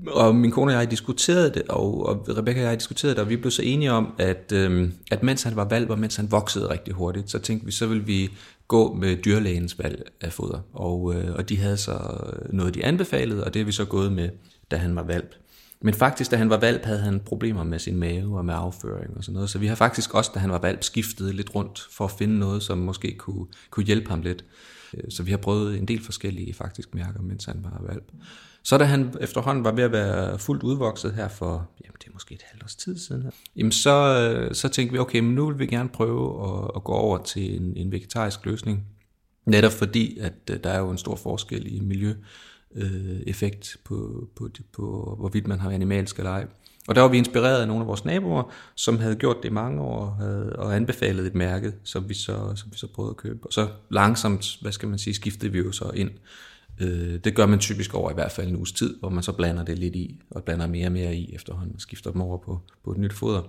Og 0.06 0.34
min 0.34 0.50
kone 0.50 0.72
og 0.72 0.80
jeg 0.80 0.90
diskuterede 0.90 1.54
det, 1.54 1.62
og, 1.68 2.06
og 2.06 2.28
Rebecca 2.38 2.60
og 2.60 2.70
jeg 2.70 2.78
diskuterede 2.78 3.14
det, 3.14 3.22
og 3.22 3.28
vi 3.28 3.36
blev 3.36 3.50
så 3.50 3.62
enige 3.62 3.92
om, 3.92 4.14
at, 4.18 4.52
øhm, 4.52 4.92
at 5.10 5.22
mens 5.22 5.42
han 5.42 5.56
var 5.56 5.64
valg, 5.64 5.90
og 5.90 5.98
mens 5.98 6.16
han 6.16 6.30
voksede 6.30 6.70
rigtig 6.70 6.94
hurtigt, 6.94 7.30
så 7.30 7.38
tænkte 7.38 7.66
vi, 7.66 7.72
så 7.72 7.86
ville 7.86 8.04
vi 8.04 8.30
gå 8.68 8.94
med 8.94 9.16
dyrlægens 9.16 9.78
valg 9.78 10.02
af 10.20 10.32
foder. 10.32 10.60
Og, 10.72 11.14
øh, 11.14 11.34
og 11.34 11.48
de 11.48 11.56
havde 11.56 11.76
så 11.76 11.98
noget, 12.50 12.74
de 12.74 12.84
anbefalede, 12.84 13.44
og 13.44 13.54
det 13.54 13.60
er 13.60 13.64
vi 13.64 13.72
så 13.72 13.84
gået 13.84 14.12
med, 14.12 14.28
da 14.70 14.76
han 14.76 14.96
var 14.96 15.02
valp. 15.02 15.34
Men 15.82 15.94
faktisk, 15.94 16.30
da 16.30 16.36
han 16.36 16.50
var 16.50 16.56
valp, 16.56 16.84
havde 16.84 16.98
han 16.98 17.20
problemer 17.20 17.64
med 17.64 17.78
sin 17.78 17.96
mave 17.96 18.38
og 18.38 18.44
med 18.44 18.54
afføring 18.56 19.16
og 19.16 19.24
sådan 19.24 19.34
noget. 19.34 19.50
Så 19.50 19.58
vi 19.58 19.66
har 19.66 19.74
faktisk 19.74 20.14
også, 20.14 20.30
da 20.34 20.38
han 20.38 20.50
var 20.50 20.58
valp, 20.58 20.82
skiftet 20.82 21.34
lidt 21.34 21.54
rundt 21.54 21.88
for 21.90 22.04
at 22.04 22.10
finde 22.10 22.38
noget, 22.38 22.62
som 22.62 22.78
måske 22.78 23.14
kunne, 23.18 23.46
kunne 23.70 23.86
hjælpe 23.86 24.10
ham 24.10 24.22
lidt. 24.22 24.44
Øh, 24.94 25.10
så 25.10 25.22
vi 25.22 25.30
har 25.30 25.38
prøvet 25.38 25.78
en 25.78 25.88
del 25.88 26.04
forskellige 26.04 26.54
faktisk 26.54 26.94
mærker, 26.94 27.22
mens 27.22 27.44
han 27.44 27.60
var 27.62 27.82
valp. 27.88 28.04
Så 28.62 28.78
da 28.78 28.84
han 28.84 29.14
efterhånden 29.20 29.64
var 29.64 29.72
ved 29.72 29.84
at 29.84 29.92
være 29.92 30.38
fuldt 30.38 30.62
udvokset 30.62 31.12
her 31.12 31.28
for, 31.28 31.70
jamen 31.84 31.96
det 32.00 32.08
er 32.08 32.12
måske 32.12 32.34
et 32.34 32.42
halvt 32.50 32.62
års 32.62 32.76
tid 32.76 32.98
siden, 32.98 33.30
jamen 33.56 33.72
så, 33.72 33.90
øh, 33.90 34.54
så 34.54 34.68
tænkte 34.68 34.92
vi, 34.92 34.98
okay, 34.98 35.20
men 35.20 35.34
nu 35.34 35.46
vil 35.46 35.58
vi 35.58 35.66
gerne 35.66 35.88
prøve 35.88 36.44
at, 36.48 36.70
at 36.76 36.84
gå 36.84 36.92
over 36.92 37.18
til 37.18 37.62
en, 37.62 37.76
en 37.76 37.92
vegetarisk 37.92 38.46
løsning. 38.46 38.86
Netop 39.46 39.72
fordi, 39.72 40.18
at 40.18 40.34
øh, 40.50 40.58
der 40.64 40.70
er 40.70 40.78
jo 40.78 40.90
en 40.90 40.98
stor 40.98 41.16
forskel 41.16 41.76
i 41.76 41.80
miljø 41.80 42.14
øh, 42.74 43.20
effekt 43.26 43.76
på, 43.84 44.28
på, 44.36 44.48
på, 44.72 45.16
hvorvidt 45.18 45.46
man 45.46 45.60
har 45.60 45.70
animalsk 45.70 46.18
eller 46.18 46.30
ej. 46.30 46.46
Og 46.88 46.94
der 46.94 47.00
var 47.00 47.08
vi 47.08 47.18
inspireret 47.18 47.60
af 47.60 47.66
nogle 47.68 47.82
af 47.82 47.86
vores 47.86 48.04
naboer, 48.04 48.52
som 48.74 48.98
havde 48.98 49.16
gjort 49.16 49.36
det 49.42 49.48
i 49.48 49.52
mange 49.52 49.82
år 49.82 50.10
havde, 50.20 50.52
og 50.52 50.76
anbefalet 50.76 51.26
et 51.26 51.34
mærke, 51.34 51.72
som 51.84 52.08
vi, 52.08 52.14
så, 52.14 52.52
som 52.56 52.72
vi 52.72 52.78
så 52.78 52.86
prøvede 52.94 53.10
at 53.10 53.16
købe. 53.16 53.46
Og 53.46 53.52
så 53.52 53.68
langsomt, 53.90 54.58
hvad 54.60 54.72
skal 54.72 54.88
man 54.88 54.98
sige, 54.98 55.14
skiftede 55.14 55.52
vi 55.52 55.58
jo 55.58 55.72
så 55.72 55.90
ind. 55.94 56.10
Øh, 56.80 57.18
det 57.24 57.34
gør 57.34 57.46
man 57.46 57.58
typisk 57.58 57.94
over 57.94 58.10
i 58.10 58.14
hvert 58.14 58.32
fald 58.32 58.48
en 58.48 58.56
uges 58.56 58.72
tid, 58.72 58.96
hvor 59.00 59.08
man 59.08 59.22
så 59.22 59.32
blander 59.32 59.64
det 59.64 59.78
lidt 59.78 59.96
i, 59.96 60.20
og 60.30 60.44
blander 60.44 60.66
mere 60.66 60.86
og 60.86 60.92
mere 60.92 61.14
i 61.14 61.34
efterhånden, 61.34 61.74
og 61.74 61.80
skifter 61.80 62.10
dem 62.10 62.20
over 62.20 62.38
på, 62.38 62.60
på 62.84 62.92
et 62.92 62.98
nyt 62.98 63.12
foder. 63.12 63.42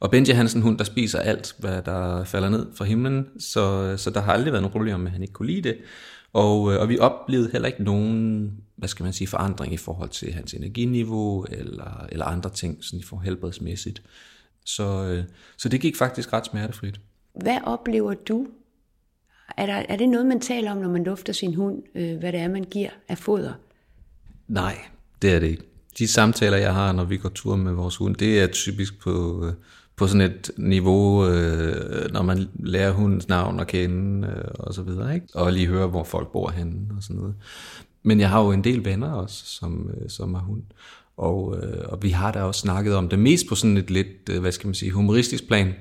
Og 0.00 0.10
Benji 0.10 0.32
Hansen 0.32 0.62
hund, 0.62 0.78
der 0.78 0.84
spiser 0.84 1.18
alt, 1.18 1.54
hvad 1.58 1.82
der 1.82 2.24
falder 2.24 2.48
ned 2.48 2.66
fra 2.74 2.84
himlen, 2.84 3.26
så, 3.38 3.94
så 3.96 4.10
der 4.10 4.20
har 4.20 4.32
aldrig 4.32 4.52
været 4.52 4.62
nogen 4.62 4.72
problemer 4.72 4.98
med, 4.98 5.06
at 5.06 5.12
han 5.12 5.22
ikke 5.22 5.32
kunne 5.32 5.50
lide 5.50 5.68
det. 5.68 5.76
Og, 6.32 6.72
øh, 6.72 6.80
og 6.80 6.88
vi 6.88 6.98
oplevede 6.98 7.50
heller 7.52 7.68
ikke 7.68 7.82
nogen, 7.82 8.52
hvad 8.76 8.88
skal 8.88 9.04
man 9.04 9.12
sige, 9.12 9.28
forandring 9.28 9.74
i 9.74 9.76
forhold 9.76 10.08
til 10.08 10.32
hans 10.32 10.54
energiniveau 10.54 11.44
eller, 11.50 12.06
eller 12.08 12.24
andre 12.24 12.50
ting, 12.50 12.84
sådan 12.84 13.00
i 13.00 13.02
forhold 13.02 13.24
helbredsmæssigt. 13.24 14.02
Så, 14.64 15.04
øh, 15.04 15.24
så 15.56 15.68
det 15.68 15.80
gik 15.80 15.96
faktisk 15.96 16.32
ret 16.32 16.46
smertefrit. 16.46 17.00
Hvad 17.34 17.58
oplever 17.64 18.14
du? 18.14 18.46
Er, 19.56 19.66
der, 19.66 19.82
er 19.88 19.96
det 19.96 20.08
noget, 20.08 20.26
man 20.26 20.40
taler 20.40 20.70
om, 20.70 20.76
når 20.76 20.88
man 20.88 21.04
lufter 21.04 21.32
sin 21.32 21.54
hund, 21.54 21.82
øh, 21.94 22.18
hvad 22.18 22.32
det 22.32 22.40
er, 22.40 22.48
man 22.48 22.64
giver 22.64 22.90
af 23.08 23.18
foder? 23.18 23.52
Nej, 24.48 24.78
det 25.22 25.34
er 25.34 25.38
det 25.38 25.46
ikke. 25.46 25.62
De 25.98 26.08
samtaler, 26.08 26.56
jeg 26.56 26.74
har, 26.74 26.92
når 26.92 27.04
vi 27.04 27.16
går 27.16 27.28
tur 27.28 27.56
med 27.56 27.72
vores 27.72 27.96
hund, 27.96 28.16
det 28.16 28.40
er 28.40 28.46
typisk 28.46 29.00
på, 29.00 29.46
øh, 29.46 29.52
på 29.96 30.06
sådan 30.06 30.20
et 30.20 30.50
niveau, 30.56 31.26
øh, 31.26 32.12
når 32.12 32.22
man 32.22 32.48
lærer 32.58 32.92
hundens 32.92 33.28
navn 33.28 33.60
at 33.60 33.66
kende 33.66 34.28
øh, 34.28 34.44
og 34.58 34.74
så 34.74 34.82
videre, 34.82 35.14
ikke? 35.14 35.26
og 35.34 35.52
lige 35.52 35.66
høre, 35.66 35.86
hvor 35.86 36.04
folk 36.04 36.32
bor 36.32 36.50
henne 36.50 36.80
og 36.96 37.02
sådan 37.02 37.16
noget. 37.16 37.34
Men 38.02 38.20
jeg 38.20 38.30
har 38.30 38.42
jo 38.42 38.52
en 38.52 38.64
del 38.64 38.84
venner 38.84 39.12
også, 39.12 39.46
som, 39.46 39.90
øh, 39.94 40.10
som 40.10 40.34
har 40.34 40.42
hund, 40.42 40.62
og, 41.16 41.56
øh, 41.62 41.84
og 41.88 42.02
vi 42.02 42.10
har 42.10 42.32
da 42.32 42.42
også 42.42 42.60
snakket 42.60 42.94
om 42.94 43.08
det 43.08 43.18
mest 43.18 43.46
på 43.48 43.54
sådan 43.54 43.76
et 43.76 43.90
lidt, 43.90 44.28
øh, 44.30 44.40
hvad 44.40 44.52
skal 44.52 44.66
man 44.66 44.74
sige, 44.74 44.90
humoristisk 44.90 45.46
plan. 45.46 45.74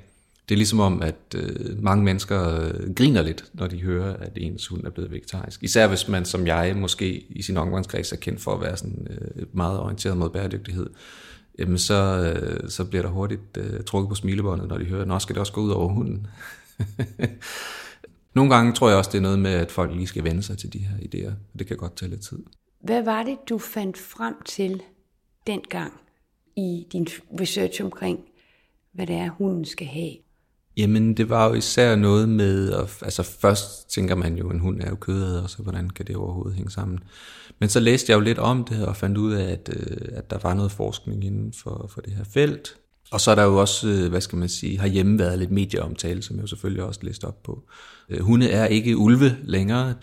Det 0.49 0.55
er 0.55 0.57
ligesom 0.57 0.79
om, 0.79 1.01
at 1.01 1.35
øh, 1.35 1.83
mange 1.83 2.03
mennesker 2.03 2.61
øh, 2.61 2.93
griner 2.95 3.21
lidt, 3.21 3.45
når 3.53 3.67
de 3.67 3.81
hører, 3.81 4.13
at 4.13 4.31
ens 4.35 4.67
hund 4.67 4.85
er 4.85 4.89
blevet 4.89 5.11
vegetarisk. 5.11 5.63
Især 5.63 5.87
hvis 5.87 6.07
man, 6.07 6.25
som 6.25 6.47
jeg, 6.47 6.75
måske 6.77 7.25
i 7.29 7.41
sin 7.41 7.57
omgangskreds 7.57 8.11
er 8.11 8.17
kendt 8.17 8.41
for 8.41 8.53
at 8.53 8.61
være 8.61 8.77
sådan, 8.77 9.07
øh, 9.09 9.45
meget 9.53 9.79
orienteret 9.79 10.17
mod 10.17 10.29
bæredygtighed 10.29 10.89
jamen 11.59 11.77
så, 11.77 12.33
øh, 12.33 12.69
så 12.69 12.85
bliver 12.85 13.01
der 13.01 13.09
hurtigt 13.09 13.57
øh, 13.57 13.83
trukket 13.83 14.09
på 14.09 14.15
smilebåndet, 14.15 14.67
når 14.67 14.77
de 14.77 14.85
hører, 14.85 15.15
at 15.15 15.21
skal 15.21 15.35
det 15.35 15.39
også 15.39 15.53
gå 15.53 15.61
ud 15.61 15.71
over 15.71 15.87
hunden. 15.87 16.27
Nogle 18.35 18.55
gange 18.55 18.73
tror 18.73 18.89
jeg 18.89 18.97
også, 18.97 19.11
det 19.11 19.17
er 19.17 19.21
noget 19.21 19.39
med, 19.39 19.51
at 19.51 19.71
folk 19.71 19.91
lige 19.95 20.07
skal 20.07 20.23
vende 20.23 20.43
sig 20.43 20.57
til 20.57 20.73
de 20.73 20.79
her 20.79 20.97
idéer. 20.97 21.31
Det 21.59 21.67
kan 21.67 21.77
godt 21.77 21.95
tage 21.95 22.09
lidt 22.09 22.21
tid. 22.21 22.39
Hvad 22.83 23.03
var 23.03 23.23
det, 23.23 23.37
du 23.49 23.57
fandt 23.57 23.97
frem 23.97 24.35
til 24.45 24.81
dengang 25.47 25.93
i 26.55 26.87
din 26.91 27.07
research 27.39 27.83
omkring, 27.83 28.19
hvad 28.93 29.07
det 29.07 29.15
er, 29.15 29.29
hunden 29.29 29.65
skal 29.65 29.87
have? 29.87 30.11
Jamen, 30.79 31.13
det 31.13 31.29
var 31.29 31.47
jo 31.47 31.53
især 31.53 31.95
noget 31.95 32.29
med, 32.29 32.73
at, 32.73 32.97
altså 33.01 33.23
først 33.23 33.89
tænker 33.89 34.15
man 34.15 34.37
jo, 34.37 34.49
at 34.49 34.53
en 34.53 34.59
hund 34.59 34.81
er 34.81 34.89
jo 34.89 34.95
kødet, 34.95 35.43
og 35.43 35.49
så 35.49 35.63
hvordan 35.63 35.89
kan 35.89 36.07
det 36.07 36.15
overhovedet 36.15 36.55
hænge 36.55 36.71
sammen. 36.71 36.99
Men 37.59 37.69
så 37.69 37.79
læste 37.79 38.11
jeg 38.11 38.15
jo 38.15 38.21
lidt 38.21 38.39
om 38.39 38.63
det, 38.63 38.85
og 38.85 38.95
fandt 38.95 39.17
ud 39.17 39.33
af, 39.33 39.51
at, 39.51 39.69
øh, 39.75 39.97
at 40.11 40.29
der 40.29 40.37
var 40.43 40.53
noget 40.53 40.71
forskning 40.71 41.25
inden 41.25 41.53
for, 41.53 41.89
for 41.93 42.01
det 42.01 42.13
her 42.13 42.23
felt. 42.23 42.75
Og 43.11 43.21
så 43.21 43.31
er 43.31 43.35
der 43.35 43.43
jo 43.43 43.55
også, 43.55 43.87
øh, 43.87 44.09
hvad 44.09 44.21
skal 44.21 44.37
man 44.37 44.49
sige, 44.49 44.79
har 44.79 44.87
hjemme 44.87 45.19
været 45.19 45.39
lidt 45.39 45.51
medieomtale, 45.51 46.21
som 46.21 46.35
jeg 46.35 46.41
jo 46.41 46.47
selvfølgelig 46.47 46.83
også 46.83 46.99
læste 47.03 47.25
op 47.25 47.43
på. 47.43 47.63
Øh, 48.09 48.19
hunde 48.19 48.49
er 48.49 48.65
ikke 48.65 48.97
ulve 48.97 49.37
længere, 49.43 49.93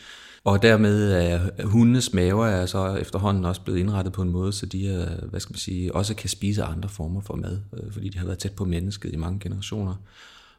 og 0.45 0.63
dermed 0.63 1.13
er 1.13 1.41
hundenes 1.65 2.13
maver 2.13 2.47
er 2.47 2.67
så 2.67 2.95
efterhånden 2.95 3.45
også 3.45 3.61
blevet 3.61 3.79
indrettet 3.79 4.13
på 4.13 4.23
en 4.23 4.31
måde, 4.31 4.53
så 4.53 4.67
de 4.67 4.89
er, 4.89 5.27
hvad 5.27 5.41
skal 5.41 5.53
man 5.53 5.59
sige, 5.59 5.95
også 5.95 6.15
kan 6.15 6.29
spise 6.29 6.63
andre 6.63 6.89
former 6.89 7.21
for 7.21 7.37
mad, 7.37 7.59
fordi 7.91 8.09
de 8.09 8.19
har 8.19 8.27
været 8.27 8.39
tæt 8.39 8.53
på 8.53 8.65
mennesket 8.65 9.13
i 9.13 9.17
mange 9.17 9.41
generationer. 9.41 9.95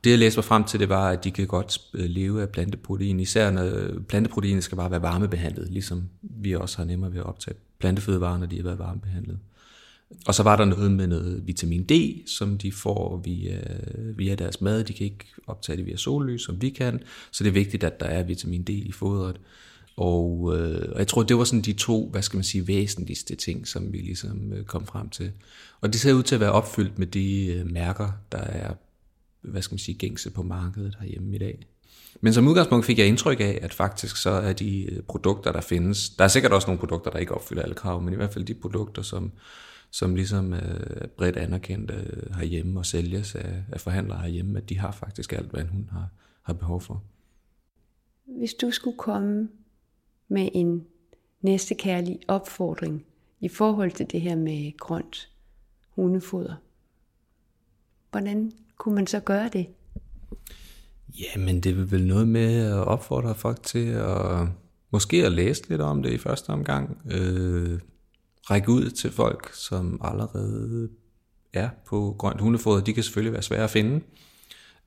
Det 0.08 0.12
jeg 0.12 0.20
læste 0.20 0.38
mig 0.38 0.46
frem 0.46 0.64
til, 0.64 0.80
det 0.80 0.90
var, 0.90 1.10
at 1.10 1.24
de 1.24 1.32
kan 1.32 1.48
godt 1.48 1.82
øh, 1.94 2.10
leve 2.10 2.42
af 2.42 2.50
planteprotein, 2.50 3.20
især 3.20 3.52
når 3.52 3.64
øh, 3.64 4.04
planteproteinet 4.04 4.64
skal 4.64 4.76
bare 4.76 4.92
være 4.92 5.02
varmebehandlet, 5.02 5.72
ligesom 5.72 6.04
vi 6.22 6.56
også 6.56 6.78
har 6.78 6.86
nemmere 6.86 7.12
ved 7.12 7.20
at 7.20 7.26
optage 7.26 7.56
plantefødevarer, 7.80 8.38
når 8.38 8.46
de 8.46 8.56
har 8.56 8.64
været 8.64 8.80
varmebehandlet. 8.80 9.40
Og 10.28 10.36
så 10.36 10.44
var 10.44 10.56
der 10.56 10.66
noget 10.66 10.92
med 10.92 11.08
noget 11.08 11.48
vitamin 11.48 11.84
D, 11.84 11.92
som 12.28 12.58
de 12.58 12.72
får 12.72 13.22
via, 13.26 13.60
via 14.16 14.36
deres 14.36 14.62
mad. 14.62 14.84
De 14.84 14.94
kan 14.94 15.06
ikke 15.06 15.26
optage 15.48 15.78
det 15.78 15.86
via 15.86 15.96
sollys, 15.96 16.42
som 16.42 16.62
vi 16.62 16.70
kan. 16.70 17.00
Så 17.32 17.44
det 17.44 17.50
er 17.50 17.54
vigtigt, 17.54 17.84
at 17.84 18.00
der 18.00 18.06
er 18.06 18.24
vitamin 18.24 18.64
D 18.64 18.70
i 18.70 18.92
fodret. 18.92 19.40
Og, 19.98 20.58
øh, 20.58 20.90
og 20.92 21.00
jeg 21.00 21.08
tror, 21.08 21.24
det 21.24 21.38
var 21.38 21.44
sådan 21.44 21.62
de 21.62 21.74
to, 21.74 22.10
hvad 22.10 22.22
skal 22.22 22.38
man 22.38 22.44
sige, 22.44 22.68
væsentligste 22.68 23.36
ting, 23.36 23.68
som 23.68 23.94
vi 23.94 23.98
ligesom 23.98 24.54
øh, 24.54 24.66
kom 24.66 24.86
frem 24.86 25.10
til. 25.10 25.32
Og 25.82 25.94
det 25.94 26.02
ser 26.02 26.14
ud 26.14 26.24
til 26.24 26.36
at 26.36 26.42
være 26.42 26.52
opfyldt 26.52 27.00
med 27.00 27.08
de 27.08 27.46
øh, 27.46 27.72
mærker, 27.72 28.12
der 28.32 28.38
er 28.38 28.74
hvad 29.42 29.62
skal 29.62 29.74
man 29.74 29.80
sige, 29.80 29.98
gængse 29.98 30.32
på 30.32 30.44
markedet 30.44 30.98
herhjemme 31.00 31.36
i 31.36 31.38
dag. 31.38 31.68
Men 32.22 32.34
som 32.34 32.48
udgangspunkt 32.48 32.86
fik 32.86 33.00
jeg 33.00 33.08
indtryk 33.08 33.40
af, 33.40 33.60
at 33.62 33.74
faktisk 33.74 34.18
så 34.18 34.30
er 34.30 34.54
de 34.54 34.84
øh, 34.84 35.04
produkter, 35.04 35.52
der 35.52 35.62
findes, 35.62 36.10
der 36.10 36.24
er 36.24 36.28
sikkert 36.28 36.54
også 36.54 36.68
nogle 36.68 36.80
produkter, 36.80 37.12
der 37.12 37.20
ikke 37.20 37.34
opfylder 37.34 37.62
alle 37.62 37.76
krav, 37.76 38.02
men 38.02 38.14
i 38.14 38.16
hvert 38.16 38.34
fald 38.34 38.46
de 38.46 38.54
produkter, 38.54 39.02
som, 39.02 39.32
som 39.92 40.16
ligesom 40.16 40.54
øh, 40.54 40.60
er 41.02 41.08
bredt 41.08 41.38
anerkendt 41.38 41.92
øh, 41.92 42.36
herhjemme 42.36 42.80
og 42.80 42.86
sælges 42.86 43.36
af, 43.36 43.64
af 43.72 43.82
forhandlere 43.82 44.22
herhjemme, 44.22 44.58
at 44.58 44.70
de 44.70 44.80
har 44.80 44.92
faktisk 44.92 45.34
alt, 45.34 45.52
hvad 45.52 45.62
en 45.62 45.70
hund 45.70 45.90
har, 45.90 46.10
har 46.42 46.54
behov 46.54 46.82
for. 46.82 47.04
Hvis 48.26 48.54
du 48.54 48.72
skulle 48.72 48.98
komme 48.98 49.50
med 50.28 50.50
en 50.54 50.86
næste 51.42 51.76
kærlig 51.76 52.20
opfordring 52.28 53.06
i 53.40 53.48
forhold 53.48 53.92
til 53.92 54.12
det 54.12 54.22
her 54.22 54.36
med 54.36 54.78
grønt 54.78 55.30
hundefoder, 55.96 56.56
hvordan 58.12 58.52
kunne 58.78 58.96
man 58.96 59.08
så 59.08 59.20
gøre 59.20 59.50
det? 59.54 59.68
Jamen, 61.20 61.60
det 61.60 61.78
vil 61.78 61.92
vel 61.92 62.08
noget 62.08 62.28
med 62.28 62.66
at 62.66 62.74
opfordre 62.74 63.36
folk 63.36 63.64
til 63.64 63.88
at 63.88 64.48
måske 64.92 65.26
at 65.26 65.32
læse 65.32 65.70
lidt 65.70 65.82
om 65.82 66.04
det 66.04 66.14
i 66.14 66.18
første 66.18 66.50
omgang. 66.50 66.98
Øh, 67.12 67.80
række 68.50 68.72
ud 68.72 68.90
til 68.90 69.12
folk, 69.12 69.54
som 69.54 70.02
allerede 70.04 70.90
er 71.54 71.70
på 71.88 72.16
grønt 72.20 72.42
hundefoder. 72.42 72.84
De 72.84 72.94
kan 72.94 73.04
selvfølgelig 73.04 73.34
være 73.34 73.42
svære 73.42 73.64
at 73.64 73.70
finde. 73.70 74.02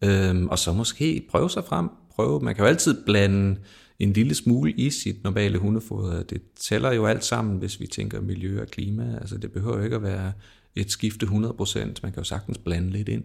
Øh, 0.04 0.44
og 0.44 0.58
så 0.58 0.72
måske 0.72 1.26
prøve 1.30 1.50
sig 1.50 1.64
frem. 1.64 1.88
Prøve. 2.10 2.40
Man 2.40 2.54
kan 2.54 2.64
jo 2.64 2.68
altid 2.68 3.04
blande 3.04 3.60
en 3.98 4.12
lille 4.12 4.34
smule 4.34 4.72
i 4.72 4.90
sit 4.90 5.24
normale 5.24 5.58
hundefoder. 5.58 6.22
Det 6.22 6.42
tæller 6.56 6.92
jo 6.92 7.06
alt 7.06 7.24
sammen, 7.24 7.58
hvis 7.58 7.80
vi 7.80 7.86
tænker 7.86 8.20
miljø 8.20 8.60
og 8.60 8.68
klima. 8.68 9.18
Altså 9.20 9.38
det 9.38 9.52
behøver 9.52 9.76
jo 9.76 9.84
ikke 9.84 9.96
at 9.96 10.02
være 10.02 10.32
et 10.74 10.90
skifte 10.90 11.26
100%. 11.26 11.78
Man 11.84 11.94
kan 12.12 12.16
jo 12.16 12.24
sagtens 12.24 12.58
blande 12.58 12.90
lidt 12.90 13.08
ind. 13.08 13.24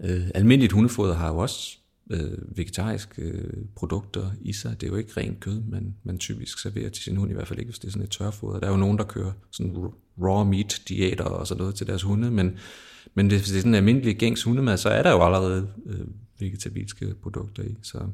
Øh, 0.00 0.30
almindeligt 0.34 0.72
hundefoder 0.72 1.14
har 1.14 1.28
jo 1.28 1.38
også 1.38 1.78
øh, 2.10 2.56
vegetariske 2.56 3.22
øh, 3.22 3.64
produkter 3.76 4.30
i 4.40 4.52
sig. 4.52 4.80
Det 4.80 4.86
er 4.86 4.90
jo 4.90 4.96
ikke 4.96 5.20
rent 5.20 5.40
kød, 5.40 5.60
man, 5.60 5.94
man 6.04 6.18
typisk 6.18 6.58
serverer 6.58 6.90
til 6.90 7.04
sin 7.04 7.16
hund, 7.16 7.30
i 7.30 7.34
hvert 7.34 7.48
fald 7.48 7.58
ikke, 7.58 7.70
hvis 7.70 7.78
det 7.78 7.88
er 7.88 7.92
sådan 7.92 8.04
et 8.04 8.10
tørfoder. 8.10 8.60
Der 8.60 8.66
er 8.66 8.70
jo 8.70 8.76
nogen, 8.76 8.98
der 8.98 9.04
kører 9.04 9.32
sådan 9.50 9.76
raw 10.22 10.44
meat 10.44 10.82
diæter 10.88 11.24
og 11.24 11.46
sådan 11.46 11.60
noget 11.60 11.74
til 11.74 11.86
deres 11.86 12.02
hunde, 12.02 12.30
men, 12.30 12.58
Men 13.14 13.26
hvis 13.26 13.42
det 13.42 13.56
er 13.56 13.60
sådan 13.60 13.70
en 13.70 13.74
almindelig 13.74 14.16
gængs 14.16 14.42
hundemad, 14.42 14.76
så 14.76 14.88
er 14.88 15.02
der 15.02 15.10
jo 15.10 15.22
allerede 15.24 15.68
øh, 15.86 16.06
vegetabilske 16.40 17.14
produkter 17.22 17.62
i. 17.62 17.76
Så, 17.82 18.06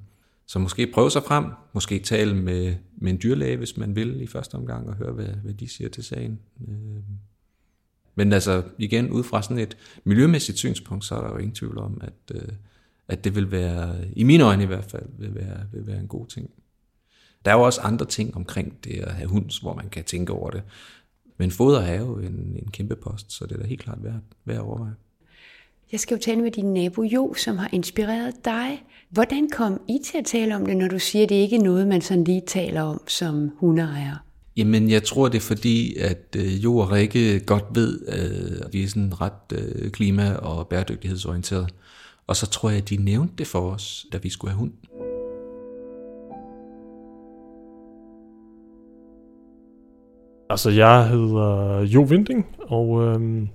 så 0.47 0.59
måske 0.59 0.87
prøve 0.87 1.11
sig 1.11 1.23
frem, 1.23 1.45
måske 1.75 1.99
tale 1.99 2.35
med, 2.35 2.75
med 2.99 3.13
en 3.13 3.19
dyrlæge, 3.23 3.57
hvis 3.57 3.77
man 3.77 3.97
vil 3.97 4.21
i 4.21 4.27
første 4.27 4.55
omgang, 4.55 4.89
og 4.89 4.95
høre, 4.95 5.13
hvad, 5.13 5.27
hvad 5.27 5.55
de 5.55 5.69
siger 5.69 5.89
til 5.89 6.05
sagen. 6.05 6.39
Øh, 6.69 7.03
men 8.15 8.33
altså 8.33 8.63
igen, 8.79 9.11
ud 9.11 9.25
fra 9.25 9.43
sådan 9.43 9.59
et 9.59 9.77
miljømæssigt 10.05 10.59
synspunkt, 10.59 11.05
så 11.05 11.15
er 11.15 11.21
der 11.21 11.29
jo 11.29 11.37
ingen 11.37 11.55
tvivl 11.55 11.79
om, 11.79 12.01
at, 12.01 12.37
øh, 12.37 12.49
at 13.09 13.25
det 13.25 13.35
vil 13.35 13.51
være, 13.51 13.95
i 14.17 14.23
mine 14.23 14.45
øjne 14.45 14.63
i 14.63 14.67
hvert 14.67 14.85
fald, 14.85 15.07
vil 15.19 15.35
være, 15.35 15.59
vil 15.73 15.87
være 15.87 16.01
en 16.01 16.09
god 16.09 16.27
ting. 16.27 16.51
Der 17.45 17.51
er 17.51 17.55
jo 17.55 17.63
også 17.63 17.81
andre 17.81 18.07
ting 18.07 18.37
omkring 18.37 18.85
det 18.85 19.01
at 19.01 19.13
have 19.13 19.29
hund, 19.29 19.63
hvor 19.63 19.75
man 19.75 19.89
kan 19.89 20.05
tænke 20.05 20.33
over 20.33 20.51
det. 20.51 20.63
Men 21.39 21.51
foder 21.51 21.81
er 21.81 22.01
jo 22.01 22.19
en, 22.19 22.57
en 22.63 22.69
kæmpe 22.73 22.97
post, 22.97 23.33
så 23.33 23.47
det 23.47 23.53
er 23.53 23.61
da 23.61 23.67
helt 23.67 23.81
klart 23.81 24.05
værd, 24.05 24.21
værd 24.45 24.57
at 24.57 24.63
overveje. 24.63 24.95
Jeg 25.93 26.01
skal 26.01 26.15
jo 26.15 26.21
tale 26.23 26.43
med 26.43 26.51
din 26.51 26.75
nabo 26.75 27.03
Jo, 27.03 27.35
som 27.35 27.59
har 27.59 27.69
inspireret 27.73 28.45
dig. 28.45 28.85
Hvordan 29.09 29.49
kom 29.53 29.81
I 29.89 29.99
til 30.05 30.19
at 30.19 30.25
tale 30.25 30.57
om 30.57 30.67
det, 30.67 30.77
når 30.77 30.89
du 30.89 30.99
siger, 30.99 31.23
at 31.23 31.29
det 31.29 31.35
ikke 31.35 31.57
er 31.57 31.63
noget, 31.63 31.87
man 31.87 32.01
sådan 32.01 32.25
lige 32.25 32.43
taler 32.47 32.83
om 32.83 33.09
som 33.09 33.51
hundeejer? 33.57 34.25
Jamen, 34.57 34.91
jeg 34.91 35.03
tror, 35.03 35.29
det 35.29 35.37
er 35.37 35.43
fordi, 35.43 35.97
at 35.97 36.37
øh, 36.37 36.65
Jo 36.65 36.77
og 36.77 36.91
Rikke 36.91 37.41
godt 37.41 37.65
ved, 37.75 38.01
øh, 38.09 38.67
at 38.67 38.73
vi 38.73 38.85
er 38.85 38.89
sådan 38.89 39.21
ret 39.21 39.53
øh, 39.53 39.91
klima- 39.91 40.35
og 40.35 40.69
bæredygtighedsorienteret. 40.69 41.75
Og 42.27 42.37
så 42.37 42.47
tror 42.47 42.71
jeg, 42.71 42.79
at 42.79 42.89
de 42.91 42.97
nævnte 42.97 43.35
det 43.39 43.47
for 43.47 43.71
os, 43.71 44.07
da 44.13 44.19
vi 44.19 44.31
skulle 44.31 44.51
have 44.51 44.59
hund. 44.59 44.73
Altså, 50.51 50.71
jeg 50.71 51.09
hedder 51.09 51.81
Jo 51.81 52.03
Vinding, 52.03 52.47
og 52.59 53.03
øhm, 53.03 53.49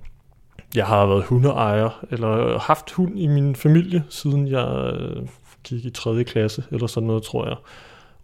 jeg 0.74 0.86
har 0.86 1.06
været 1.06 1.24
hundeejer, 1.24 2.04
eller 2.10 2.58
haft 2.58 2.90
hund 2.90 3.18
i 3.18 3.26
min 3.26 3.56
familie, 3.56 4.04
siden 4.08 4.48
jeg 4.48 4.92
øh, 4.92 5.28
gik 5.64 5.84
i 5.84 5.90
3. 5.90 6.24
klasse, 6.24 6.64
eller 6.70 6.86
sådan 6.86 7.06
noget, 7.06 7.22
tror 7.22 7.48
jeg. 7.48 7.56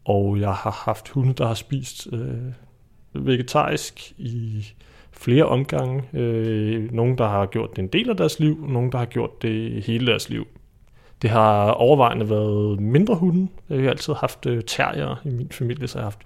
Og 0.05 0.41
jeg 0.41 0.53
har 0.53 0.83
haft 0.85 1.09
hunde, 1.09 1.33
der 1.33 1.47
har 1.47 1.55
spist 1.55 2.09
øh, 2.13 3.25
vegetarisk 3.27 4.13
i 4.19 4.67
flere 5.13 5.45
omgange. 5.45 6.03
Øh, 6.13 6.93
nogle, 6.93 7.17
der 7.17 7.29
har 7.29 7.47
gjort 7.47 7.71
det 7.71 7.79
en 7.79 7.89
del 7.89 8.11
af 8.11 8.17
deres 8.17 8.41
liv, 8.41 8.67
nogle, 8.69 8.91
der 8.91 8.99
har 8.99 9.05
gjort 9.05 9.43
det 9.43 9.85
hele 9.85 10.07
deres 10.07 10.31
liv. 10.31 10.47
Det 11.23 11.31
har 11.31 11.71
overvejende 11.71 12.31
været 12.31 12.81
mindre 12.81 13.15
hunde. 13.15 13.49
Jeg 13.71 13.83
har 13.83 13.91
altid 13.91 14.13
haft 14.15 14.47
øh, 14.47 14.63
terrier 14.67 15.21
i 15.25 15.31
min 15.31 15.49
familie, 15.51 15.89
så 15.89 15.99
jeg 15.99 16.03
har 16.03 16.11
haft 16.11 16.19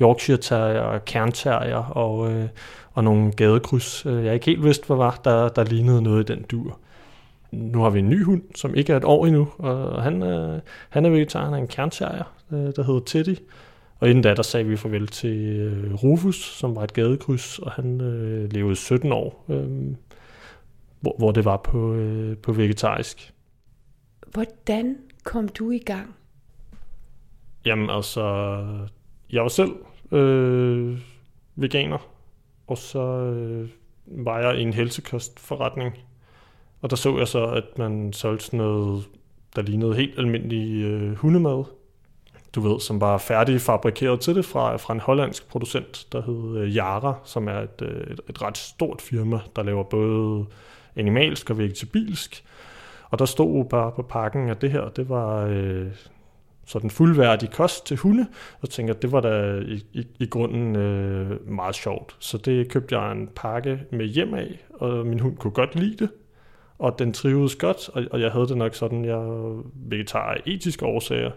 Yorkshire 0.00 0.38
terrier, 0.38 0.98
kernterrier 0.98 1.76
og, 1.76 2.32
øh, 2.32 2.48
og 2.92 3.04
nogle 3.04 3.32
gadekryds. 3.32 4.06
Øh, 4.06 4.24
jeg 4.24 4.34
ikke 4.34 4.46
helt 4.46 4.64
vidst, 4.64 4.86
hvad 4.86 4.96
var, 4.96 5.20
der, 5.24 5.48
der 5.48 5.64
lignede 5.64 6.02
noget 6.02 6.30
i 6.30 6.32
den 6.32 6.42
dur. 6.42 6.78
Nu 7.50 7.82
har 7.82 7.90
vi 7.90 7.98
en 7.98 8.10
ny 8.10 8.24
hund, 8.24 8.42
som 8.54 8.74
ikke 8.74 8.92
er 8.92 8.96
et 8.96 9.04
år 9.04 9.26
endnu, 9.26 9.48
og 9.58 10.02
han, 10.02 10.22
øh, 10.22 10.60
han 10.88 11.04
er 11.04 11.10
vegetar, 11.10 11.44
han 11.44 11.54
er 11.54 11.58
en 11.58 11.68
kernterrier, 11.68 12.32
øh, 12.54 12.72
der 12.76 12.82
hedder 12.82 13.00
Teddy. 13.00 13.36
Og 14.00 14.10
inden 14.10 14.22
da, 14.22 14.34
der 14.34 14.42
sagde 14.42 14.66
vi 14.66 14.76
farvel 14.76 15.06
til 15.06 15.36
øh, 15.60 15.94
Rufus, 15.94 16.36
som 16.36 16.76
var 16.76 16.84
et 16.84 16.92
gadekryds, 16.92 17.58
og 17.58 17.72
han 17.72 18.00
øh, 18.00 18.52
levede 18.52 18.76
17 18.76 19.12
år, 19.12 19.44
øh, 19.48 19.94
hvor, 21.00 21.14
hvor 21.18 21.30
det 21.30 21.44
var 21.44 21.56
på, 21.56 21.94
øh, 21.94 22.36
på 22.36 22.52
vegetarisk. 22.52 23.32
Hvordan 24.32 24.96
kom 25.24 25.48
du 25.48 25.70
i 25.70 25.78
gang? 25.78 26.14
Jamen 27.66 27.90
altså, 27.90 28.22
jeg 29.32 29.42
var 29.42 29.48
selv 29.48 29.72
øh, 30.12 30.98
veganer, 31.56 32.08
og 32.66 32.78
så 32.78 33.00
øh, 33.00 33.68
var 34.06 34.40
jeg 34.40 34.58
i 34.58 34.62
en 34.62 34.72
helsekostforretning, 34.72 35.94
og 36.80 36.90
der 36.90 36.96
så 36.96 37.18
jeg 37.18 37.28
så, 37.28 37.46
at 37.46 37.78
man 37.78 38.12
solgte 38.12 38.44
sådan 38.44 38.58
noget, 38.58 39.04
der 39.56 39.62
lignede 39.62 39.94
helt 39.94 40.18
almindelig 40.18 40.84
øh, 40.84 41.14
hundemad, 41.14 41.64
du 42.54 42.60
ved, 42.60 42.80
som 42.80 43.00
var 43.00 43.18
færdigfabrikeret 43.18 44.20
til 44.20 44.34
det 44.34 44.44
fra, 44.44 44.76
fra 44.76 44.94
en 44.94 45.00
hollandsk 45.00 45.48
producent, 45.48 46.06
der 46.12 46.22
hed 46.22 46.56
øh, 46.56 46.76
Yara, 46.76 46.94
Jara, 46.94 47.14
som 47.24 47.48
er 47.48 47.58
et, 47.58 47.82
øh, 47.82 48.12
et, 48.12 48.20
et 48.28 48.42
ret 48.42 48.58
stort 48.58 49.02
firma, 49.02 49.40
der 49.56 49.62
laver 49.62 49.82
både 49.82 50.46
animalsk 50.96 51.50
og 51.50 51.58
vegetabilsk. 51.58 52.44
Og 53.10 53.18
der 53.18 53.24
stod 53.24 53.64
bare 53.64 53.92
på 53.92 54.02
pakken, 54.02 54.48
at 54.48 54.60
det 54.60 54.70
her, 54.70 54.88
det 54.88 55.08
var 55.08 55.46
øh, 55.46 55.86
sådan 56.66 56.90
fuldværdig 56.90 57.50
kost 57.50 57.86
til 57.86 57.96
hunde, 57.96 58.26
og 58.60 58.70
tænkte, 58.70 58.94
at 58.94 59.02
det 59.02 59.12
var 59.12 59.20
da 59.20 59.60
i, 59.60 59.84
i, 59.92 60.06
i 60.20 60.26
grunden 60.26 60.76
øh, 60.76 61.50
meget 61.50 61.74
sjovt. 61.74 62.16
Så 62.18 62.38
det 62.38 62.68
købte 62.68 62.98
jeg 62.98 63.12
en 63.12 63.28
pakke 63.36 63.80
med 63.90 64.06
hjem 64.06 64.34
af, 64.34 64.64
og 64.74 65.06
min 65.06 65.20
hund 65.20 65.36
kunne 65.36 65.50
godt 65.50 65.74
lide 65.74 65.96
det, 65.96 66.08
og 66.78 66.98
den 66.98 67.12
trivedes 67.12 67.56
godt, 67.56 67.88
og, 67.88 68.04
og 68.10 68.20
jeg 68.20 68.30
havde 68.30 68.48
det 68.48 68.56
nok 68.56 68.74
sådan, 68.74 69.04
jeg 69.04 69.22
vegetar 69.74 70.32
af 70.32 70.40
etiske 70.46 70.86
årsager, 70.86 71.30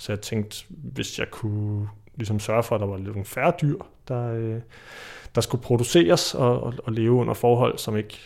så 0.00 0.12
jeg 0.12 0.20
tænkte, 0.20 0.64
hvis 0.68 1.18
jeg 1.18 1.30
kunne 1.30 1.88
ligesom 2.14 2.40
sørge 2.40 2.62
for, 2.62 2.74
at 2.74 2.80
der 2.80 2.86
var 2.86 2.96
lidt 2.96 3.28
færre 3.28 3.52
dyr, 3.62 3.78
der, 4.08 4.32
øh, 4.32 4.60
der 5.34 5.40
skulle 5.40 5.62
produceres 5.62 6.34
og, 6.34 6.62
og, 6.62 6.74
og 6.84 6.92
leve 6.92 7.12
under 7.12 7.34
forhold, 7.34 7.78
som 7.78 7.96
ikke 7.96 8.18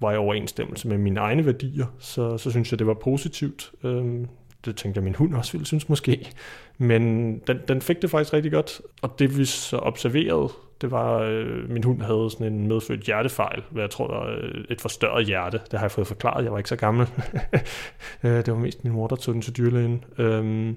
var 0.00 0.12
i 0.12 0.16
overensstemmelse 0.16 0.88
med 0.88 0.98
mine 0.98 1.20
egne 1.20 1.46
værdier, 1.46 1.86
så, 1.98 2.38
så 2.38 2.50
synes 2.50 2.70
jeg, 2.70 2.78
det 2.78 2.86
var 2.86 2.94
positivt. 2.94 3.72
Øhm, 3.84 4.28
det 4.64 4.76
tænkte 4.76 4.98
jeg, 4.98 5.04
min 5.04 5.14
hund 5.14 5.34
også 5.34 5.52
ville 5.52 5.66
synes 5.66 5.88
måske. 5.88 6.32
Men 6.78 7.02
den, 7.38 7.58
den 7.68 7.80
fik 7.82 8.02
det 8.02 8.10
faktisk 8.10 8.32
rigtig 8.32 8.52
godt. 8.52 8.80
Og 9.02 9.18
det 9.18 9.38
vi 9.38 9.44
så 9.44 9.76
observerede, 9.76 10.48
det 10.80 10.90
var, 10.90 11.18
øh, 11.18 11.70
min 11.70 11.84
hund 11.84 12.02
havde 12.02 12.30
sådan 12.30 12.52
en 12.52 12.68
medfødt 12.68 13.00
hjertefejl, 13.00 13.62
hvad 13.70 13.82
jeg 13.82 13.90
tror 13.90 14.08
var 14.08 14.38
et 14.68 14.80
forstørret 14.80 15.26
hjerte. 15.26 15.60
Det 15.70 15.78
har 15.78 15.84
jeg 15.86 15.90
fået 15.90 16.06
forklaret, 16.06 16.44
jeg 16.44 16.52
var 16.52 16.58
ikke 16.58 16.68
så 16.68 16.76
gammel. 16.76 17.06
Øh, 18.24 18.36
det 18.36 18.52
var 18.52 18.58
mest 18.58 18.84
min 18.84 18.92
mor, 18.92 19.06
der 19.06 19.16
tog 19.16 19.34
den 19.34 19.42
til 19.42 19.56
dyrlægen. 19.56 20.04
Øhm, 20.18 20.76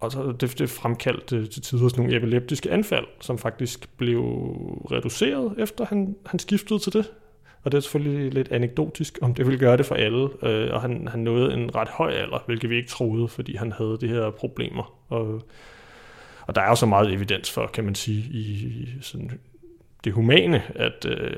og 0.00 0.12
så 0.12 0.32
det, 0.32 0.58
det 0.58 0.70
fremkaldte 0.70 1.46
til 1.46 1.62
tider 1.62 1.88
sådan 1.88 2.04
nogle 2.04 2.16
epileptiske 2.16 2.70
anfald, 2.70 3.06
som 3.20 3.38
faktisk 3.38 3.96
blev 3.96 4.20
reduceret, 4.90 5.54
efter 5.58 5.84
han, 5.84 6.16
han 6.26 6.38
skiftede 6.38 6.78
til 6.78 6.92
det. 6.92 7.12
Og 7.62 7.72
det 7.72 7.78
er 7.78 7.82
selvfølgelig 7.82 8.34
lidt 8.34 8.52
anekdotisk, 8.52 9.18
om 9.22 9.34
det 9.34 9.46
ville 9.46 9.58
gøre 9.58 9.76
det 9.76 9.86
for 9.86 9.94
alle. 9.94 10.28
Øh, 10.42 10.74
og 10.74 10.80
han, 10.80 11.08
han 11.08 11.20
nåede 11.20 11.54
en 11.54 11.74
ret 11.74 11.88
høj 11.88 12.12
alder, 12.12 12.42
hvilket 12.46 12.70
vi 12.70 12.76
ikke 12.76 12.88
troede, 12.88 13.28
fordi 13.28 13.56
han 13.56 13.72
havde 13.72 13.98
de 14.00 14.08
her 14.08 14.30
problemer. 14.30 14.94
Og, 15.08 15.42
og 16.46 16.54
der 16.54 16.60
er 16.60 16.68
jo 16.68 16.74
så 16.74 16.86
meget 16.86 17.12
evidens 17.12 17.50
for, 17.50 17.66
kan 17.66 17.84
man 17.84 17.94
sige, 17.94 18.18
i 18.18 18.88
sådan 19.00 19.30
det 20.04 20.12
humane, 20.12 20.62
at, 20.74 21.06
øh, 21.08 21.30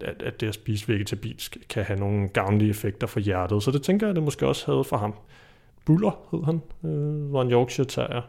at, 0.00 0.22
at 0.22 0.40
det 0.40 0.48
at 0.48 0.54
spise 0.54 0.88
vegetabilsk 0.88 1.56
kan 1.68 1.84
have 1.84 1.98
nogle 1.98 2.28
gavnlige 2.28 2.70
effekter 2.70 3.06
for 3.06 3.20
hjertet. 3.20 3.62
Så 3.62 3.70
det 3.70 3.82
tænker 3.82 4.06
jeg, 4.06 4.14
det 4.14 4.22
måske 4.22 4.46
også 4.46 4.72
havde 4.72 4.84
for 4.84 4.96
ham. 4.96 5.14
Buller 5.90 6.10
hed 6.30 6.44
han, 6.44 6.62
øh, 6.84 7.32
var 7.32 7.42
en 7.42 7.50
Yorkshire 7.50 7.86
Terrier. 7.86 8.22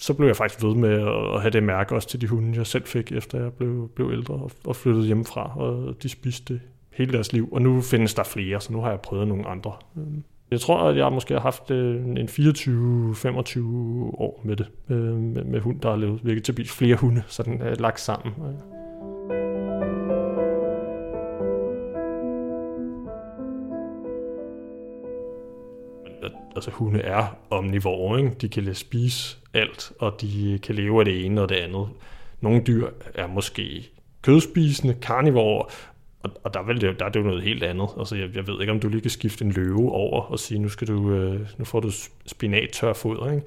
Så 0.00 0.14
blev 0.14 0.26
jeg 0.26 0.36
faktisk 0.36 0.64
ved 0.64 0.74
med 0.74 1.08
at 1.34 1.40
have 1.40 1.50
det 1.50 1.62
mærke 1.62 1.94
også 1.94 2.08
til 2.08 2.20
de 2.20 2.26
hunde, 2.26 2.56
jeg 2.56 2.66
selv 2.66 2.84
fik, 2.84 3.12
efter 3.12 3.42
jeg 3.42 3.52
blev, 3.52 3.88
blev 3.94 4.10
ældre 4.12 4.34
og, 4.34 4.50
og 4.64 4.76
flyttede 4.76 5.06
hjemmefra, 5.06 5.60
og 5.60 6.02
de 6.02 6.08
spiste 6.08 6.54
det 6.54 6.60
hele 6.92 7.12
deres 7.12 7.32
liv. 7.32 7.48
Og 7.52 7.62
nu 7.62 7.80
findes 7.80 8.14
der 8.14 8.24
flere, 8.24 8.60
så 8.60 8.72
nu 8.72 8.80
har 8.80 8.90
jeg 8.90 9.00
prøvet 9.00 9.28
nogle 9.28 9.46
andre. 9.46 9.72
Øhm, 9.96 10.24
jeg 10.50 10.60
tror, 10.60 10.88
at 10.88 10.96
jeg 10.96 11.12
måske 11.12 11.34
har 11.34 11.40
haft 11.40 11.70
øh, 11.70 12.04
en 12.04 12.28
24-25 12.28 13.60
år 14.18 14.40
med 14.44 14.56
det, 14.56 14.70
øh, 14.88 15.14
med, 15.14 15.44
med 15.44 15.60
hund, 15.60 15.80
der 15.80 15.90
har 15.90 15.96
levet 15.96 16.20
vegetabilsk 16.24 16.74
flere 16.74 16.96
hunde, 16.96 17.22
sådan 17.26 17.62
øh, 17.62 17.80
lagt 17.80 18.00
sammen. 18.00 18.32
Altså 26.54 26.70
hunde 26.70 27.00
er 27.00 27.36
omnivore, 27.50 28.18
ikke? 28.18 28.34
de 28.40 28.48
kan 28.48 28.74
spise 28.74 29.36
alt, 29.54 29.92
og 29.98 30.20
de 30.20 30.58
kan 30.62 30.74
leve 30.74 30.98
af 30.98 31.04
det 31.04 31.24
ene 31.24 31.40
og 31.40 31.48
det 31.48 31.54
andet. 31.54 31.88
Nogle 32.40 32.62
dyr 32.66 32.88
er 33.14 33.26
måske 33.26 33.90
kødspisende, 34.22 34.94
karnivore, 35.02 35.66
og, 36.22 36.30
og 36.44 36.54
der, 36.54 36.60
er 36.60 36.64
vel, 36.64 36.80
der 36.80 37.04
er 37.04 37.08
det 37.08 37.20
jo 37.20 37.24
noget 37.24 37.42
helt 37.42 37.62
andet. 37.62 37.88
Altså, 37.98 38.16
jeg, 38.16 38.36
jeg 38.36 38.46
ved 38.46 38.60
ikke, 38.60 38.72
om 38.72 38.80
du 38.80 38.88
lige 38.88 39.00
kan 39.00 39.10
skifte 39.10 39.44
en 39.44 39.52
løve 39.52 39.92
over 39.92 40.22
og 40.22 40.38
sige, 40.38 40.58
nu, 40.58 40.68
skal 40.68 40.88
du, 40.88 41.10
øh, 41.10 41.40
nu 41.58 41.64
får 41.64 41.80
du 41.80 41.90
spinat 42.26 42.70
tør 42.72 42.92
foder. 42.92 43.32
Ikke? 43.32 43.46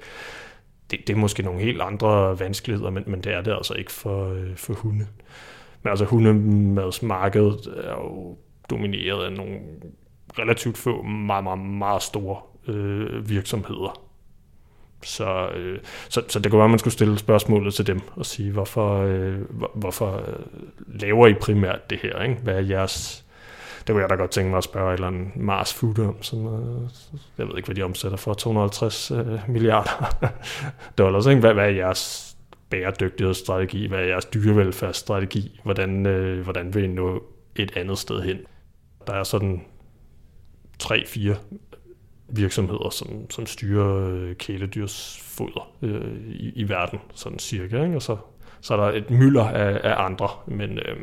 Det, 0.90 1.00
det 1.06 1.12
er 1.12 1.16
måske 1.16 1.42
nogle 1.42 1.60
helt 1.60 1.80
andre 1.80 2.40
vanskeligheder, 2.40 2.90
men, 2.90 3.04
men 3.06 3.20
det 3.20 3.32
er 3.32 3.40
det 3.40 3.52
altså 3.52 3.74
ikke 3.74 3.92
for, 3.92 4.32
øh, 4.32 4.56
for 4.56 4.74
hunde. 4.74 5.06
Men 5.82 5.90
altså 5.90 6.04
hundemadsmarkedet 6.04 7.74
er 7.84 7.90
jo 7.90 8.36
domineret 8.70 9.24
af 9.24 9.32
nogle 9.32 9.58
relativt 10.38 10.78
få, 10.78 11.02
meget, 11.02 11.44
meget, 11.44 11.58
meget 11.58 12.02
store 12.02 12.40
øh, 12.68 13.28
virksomheder. 13.28 14.02
Så, 15.02 15.48
øh, 15.48 15.78
så, 16.08 16.22
så 16.28 16.38
det 16.38 16.50
kunne 16.50 16.58
være, 16.58 16.64
at 16.64 16.70
man 16.70 16.78
skulle 16.78 16.94
stille 16.94 17.18
spørgsmålet 17.18 17.74
til 17.74 17.86
dem 17.86 18.00
og 18.16 18.26
sige, 18.26 18.52
hvorfor, 18.52 19.02
øh, 19.02 19.38
hvorfor 19.74 20.16
øh, 20.16 21.00
laver 21.00 21.26
I 21.26 21.34
primært 21.34 21.90
det 21.90 21.98
her? 21.98 22.22
Ikke? 22.22 22.34
Hvad 22.42 22.54
er 22.54 22.60
jeres... 22.60 23.24
Det 23.78 23.94
kunne 23.94 24.02
jeg 24.02 24.10
da 24.10 24.14
godt 24.14 24.30
tænke 24.30 24.50
mig 24.50 24.58
at 24.58 24.64
spørge 24.64 24.90
et 24.90 24.94
eller 24.94 25.06
andet 25.06 25.36
Mars 25.36 25.74
Food 25.74 25.98
om. 25.98 26.22
Sådan, 26.22 26.46
øh, 26.46 26.90
jeg 27.38 27.48
ved 27.48 27.56
ikke, 27.56 27.66
hvad 27.66 27.76
de 27.76 27.82
omsætter 27.82 28.18
for. 28.18 28.34
250 28.34 29.10
øh, 29.10 29.26
milliarder 29.48 30.14
dollars. 30.98 31.26
Ikke? 31.26 31.40
Hvad, 31.40 31.54
hvad 31.54 31.64
er 31.64 31.70
jeres 31.70 32.36
bæredygtighedsstrategi? 32.70 33.86
Hvad 33.86 33.98
er 33.98 34.04
jeres 34.04 34.24
dyrevelfærdsstrategi? 34.24 35.60
Hvordan, 35.64 36.06
øh, 36.06 36.44
hvordan 36.44 36.74
vil 36.74 36.84
I 36.84 36.86
nå 36.86 37.22
et 37.62 37.76
andet 37.76 37.98
sted 37.98 38.22
hen. 38.22 38.38
Der 39.06 39.12
er 39.12 39.24
sådan 39.24 39.64
tre-fire 40.78 41.36
virksomheder, 42.28 42.90
som, 42.90 43.30
som 43.30 43.46
styrer 43.46 44.10
øh, 44.10 44.36
kæledyrsfoder 44.36 45.72
øh, 45.82 46.18
i, 46.26 46.52
i 46.54 46.68
verden, 46.68 46.98
sådan 47.14 47.38
cirka. 47.38 47.84
Ikke? 47.84 47.96
Og 47.96 48.02
så, 48.02 48.16
så 48.60 48.74
er 48.74 48.90
der 48.90 48.98
et 48.98 49.10
mylder 49.10 49.44
af, 49.44 49.80
af 49.84 50.04
andre, 50.04 50.28
men, 50.46 50.70
øh, 50.78 51.00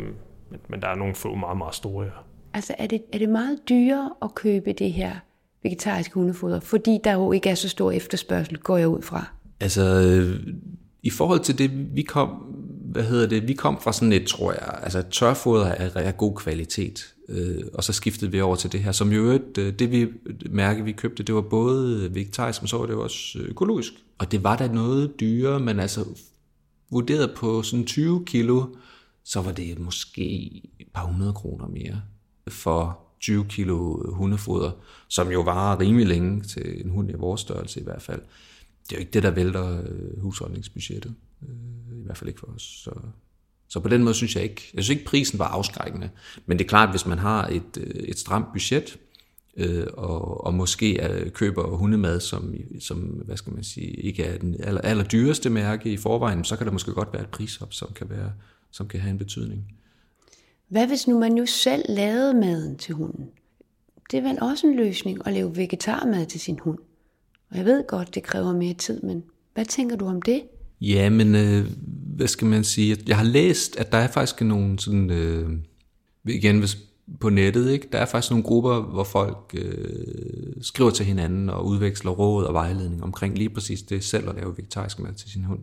men, 0.51 0.59
men 0.69 0.81
der 0.81 0.87
er 0.87 0.95
nogle 0.95 1.15
få 1.15 1.35
meget, 1.35 1.57
meget 1.57 1.75
store. 1.75 2.05
Ja. 2.05 2.11
Altså 2.53 2.75
er 2.77 2.87
det, 2.87 3.01
er 3.13 3.17
det 3.17 3.29
meget 3.29 3.59
dyrere 3.69 4.11
at 4.21 4.35
købe 4.35 4.73
det 4.73 4.93
her 4.93 5.15
vegetariske 5.63 6.13
hundefoder, 6.13 6.59
fordi 6.59 6.99
der 7.03 7.13
jo 7.13 7.31
ikke 7.31 7.49
er 7.49 7.55
så 7.55 7.69
stor 7.69 7.91
efterspørgsel, 7.91 8.57
går 8.57 8.77
jeg 8.77 8.87
ud 8.87 9.01
fra? 9.01 9.25
Altså, 9.59 9.81
øh, 9.81 10.53
i 11.03 11.09
forhold 11.09 11.39
til 11.39 11.57
det, 11.57 11.95
vi 11.95 12.01
kom, 12.01 12.29
hvad 12.91 13.03
hedder 13.03 13.27
det, 13.27 13.47
vi 13.47 13.53
kom 13.53 13.81
fra 13.81 13.93
sådan 13.93 14.13
et, 14.13 14.27
tror 14.27 14.51
jeg, 14.51 14.79
altså 14.83 15.03
tørfoder 15.11 15.65
er, 15.65 15.89
er 15.95 16.11
god 16.11 16.35
kvalitet, 16.35 17.14
øh, 17.29 17.63
og 17.73 17.83
så 17.83 17.93
skiftede 17.93 18.31
vi 18.31 18.41
over 18.41 18.55
til 18.55 18.71
det 18.71 18.79
her, 18.79 18.91
som 18.91 19.11
jo 19.11 19.23
øvrigt, 19.23 19.57
øh, 19.57 19.73
det 19.79 19.91
vi 19.91 20.07
mærke, 20.49 20.83
vi 20.83 20.91
købte, 20.91 21.23
det 21.23 21.35
var 21.35 21.41
både 21.41 22.09
vegetarisk, 22.15 22.61
men 22.61 22.67
så 22.67 22.77
var 22.77 22.85
det 22.85 22.95
også 22.95 23.39
øh, 23.39 23.49
økologisk. 23.49 23.93
Og 24.17 24.31
det 24.31 24.43
var 24.43 24.57
da 24.57 24.67
noget 24.67 25.19
dyrere, 25.19 25.59
men 25.59 25.79
altså 25.79 26.05
vurderet 26.89 27.33
på 27.35 27.63
sådan 27.63 27.85
20 27.85 28.25
kilo, 28.25 28.65
så 29.23 29.41
var 29.41 29.51
det 29.51 29.79
måske 29.79 30.25
et 30.79 30.87
par 30.93 31.05
hundrede 31.05 31.33
kroner 31.33 31.67
mere 31.67 32.01
for 32.47 32.99
20 33.19 33.45
kilo 33.45 34.03
øh, 34.05 34.13
hundefoder, 34.13 34.71
som 35.07 35.31
jo 35.31 35.41
varer 35.41 35.79
rimelig 35.79 36.07
længe 36.07 36.41
til 36.41 36.85
en 36.85 36.89
hund 36.89 37.09
i 37.09 37.13
vores 37.13 37.41
størrelse 37.41 37.79
i 37.79 37.83
hvert 37.83 38.01
fald. 38.01 38.21
Det 38.83 38.91
er 38.91 38.95
jo 38.95 38.99
ikke 38.99 39.11
det, 39.11 39.23
der 39.23 39.31
vælter 39.31 39.81
husholdningsbudgettet. 40.21 41.13
I 41.91 42.05
hvert 42.05 42.17
fald 42.17 42.27
ikke 42.27 42.39
for 42.39 42.47
os. 42.47 42.81
Så, 42.83 42.91
så 43.67 43.79
på 43.79 43.89
den 43.89 44.03
måde 44.03 44.15
synes 44.15 44.35
jeg 44.35 44.43
ikke, 44.43 44.71
jeg 44.73 44.83
synes 44.83 44.97
ikke 44.97 45.09
prisen 45.09 45.39
var 45.39 45.47
afskrækkende. 45.47 46.09
Men 46.45 46.57
det 46.57 46.65
er 46.65 46.69
klart, 46.69 46.89
hvis 46.89 47.05
man 47.05 47.17
har 47.17 47.47
et, 47.47 47.77
øh, 47.77 48.03
et 48.03 48.19
stramt 48.19 48.45
budget, 48.53 48.97
øh, 49.57 49.87
og, 49.93 50.45
og 50.45 50.53
måske 50.53 50.97
er, 50.97 51.29
køber 51.29 51.77
hundemad, 51.77 52.19
som, 52.19 52.53
som 52.79 52.99
hvad 52.99 53.37
skal 53.37 53.53
man 53.53 53.63
sige, 53.63 53.87
ikke 53.87 54.23
er 54.23 54.37
den 54.37 54.55
aller, 54.59 54.81
aller 54.81 55.03
dyreste 55.03 55.49
mærke 55.49 55.91
i 55.91 55.97
forvejen, 55.97 56.43
så 56.43 56.55
kan 56.55 56.65
der 56.65 56.73
måske 56.73 56.91
godt 56.91 57.13
være 57.13 57.21
et 57.21 57.29
prisop, 57.29 57.73
som 57.73 57.93
kan, 57.95 58.09
være, 58.09 58.31
som 58.71 58.87
kan 58.87 58.99
have 58.99 59.11
en 59.11 59.17
betydning. 59.17 59.75
Hvad 60.67 60.87
hvis 60.87 61.07
nu 61.07 61.19
man 61.19 61.37
jo 61.37 61.45
selv 61.45 61.85
lavede 61.89 62.33
maden 62.33 62.77
til 62.77 62.95
hunden? 62.95 63.29
Det 64.11 64.17
er 64.17 64.21
vel 64.21 64.37
også 64.41 64.67
en 64.67 64.75
løsning 64.75 65.27
at 65.27 65.33
lave 65.33 65.57
vegetarmad 65.57 66.25
til 66.25 66.39
sin 66.39 66.59
hund. 66.59 66.77
Og 67.51 67.57
jeg 67.57 67.65
ved 67.65 67.87
godt, 67.87 68.15
det 68.15 68.23
kræver 68.23 68.53
mere 68.53 68.73
tid, 68.73 69.01
men 69.01 69.23
hvad 69.53 69.65
tænker 69.65 69.95
du 69.95 70.05
om 70.05 70.21
det? 70.21 70.43
Ja, 70.85 71.09
men 71.09 71.35
øh, 71.35 71.65
hvad 72.15 72.27
skal 72.27 72.47
man 72.47 72.63
sige? 72.63 72.97
Jeg 73.07 73.17
har 73.17 73.23
læst, 73.23 73.75
at 73.75 73.91
der 73.91 73.97
er 73.97 74.07
faktisk 74.07 74.41
nogle 74.41 74.79
sådan, 74.79 75.09
øh, 75.09 75.49
igen 76.25 76.59
hvis 76.59 76.77
på 77.19 77.29
nettet, 77.29 77.71
ikke? 77.71 77.87
der 77.91 77.97
er 77.97 78.05
faktisk 78.05 78.31
nogle 78.31 78.43
grupper, 78.43 78.81
hvor 78.81 79.03
folk 79.03 79.55
øh, 79.57 80.53
skriver 80.61 80.89
til 80.89 81.05
hinanden 81.05 81.49
og 81.49 81.65
udveksler 81.65 82.11
råd 82.11 82.45
og 82.45 82.53
vejledning 82.53 83.03
omkring 83.03 83.37
lige 83.37 83.49
præcis 83.49 83.81
det 83.81 84.03
selv 84.03 84.29
at 84.29 84.35
lave 84.35 84.57
vegetarisk 84.57 84.99
mad 84.99 85.13
til 85.13 85.29
sin 85.29 85.43
hund. 85.43 85.59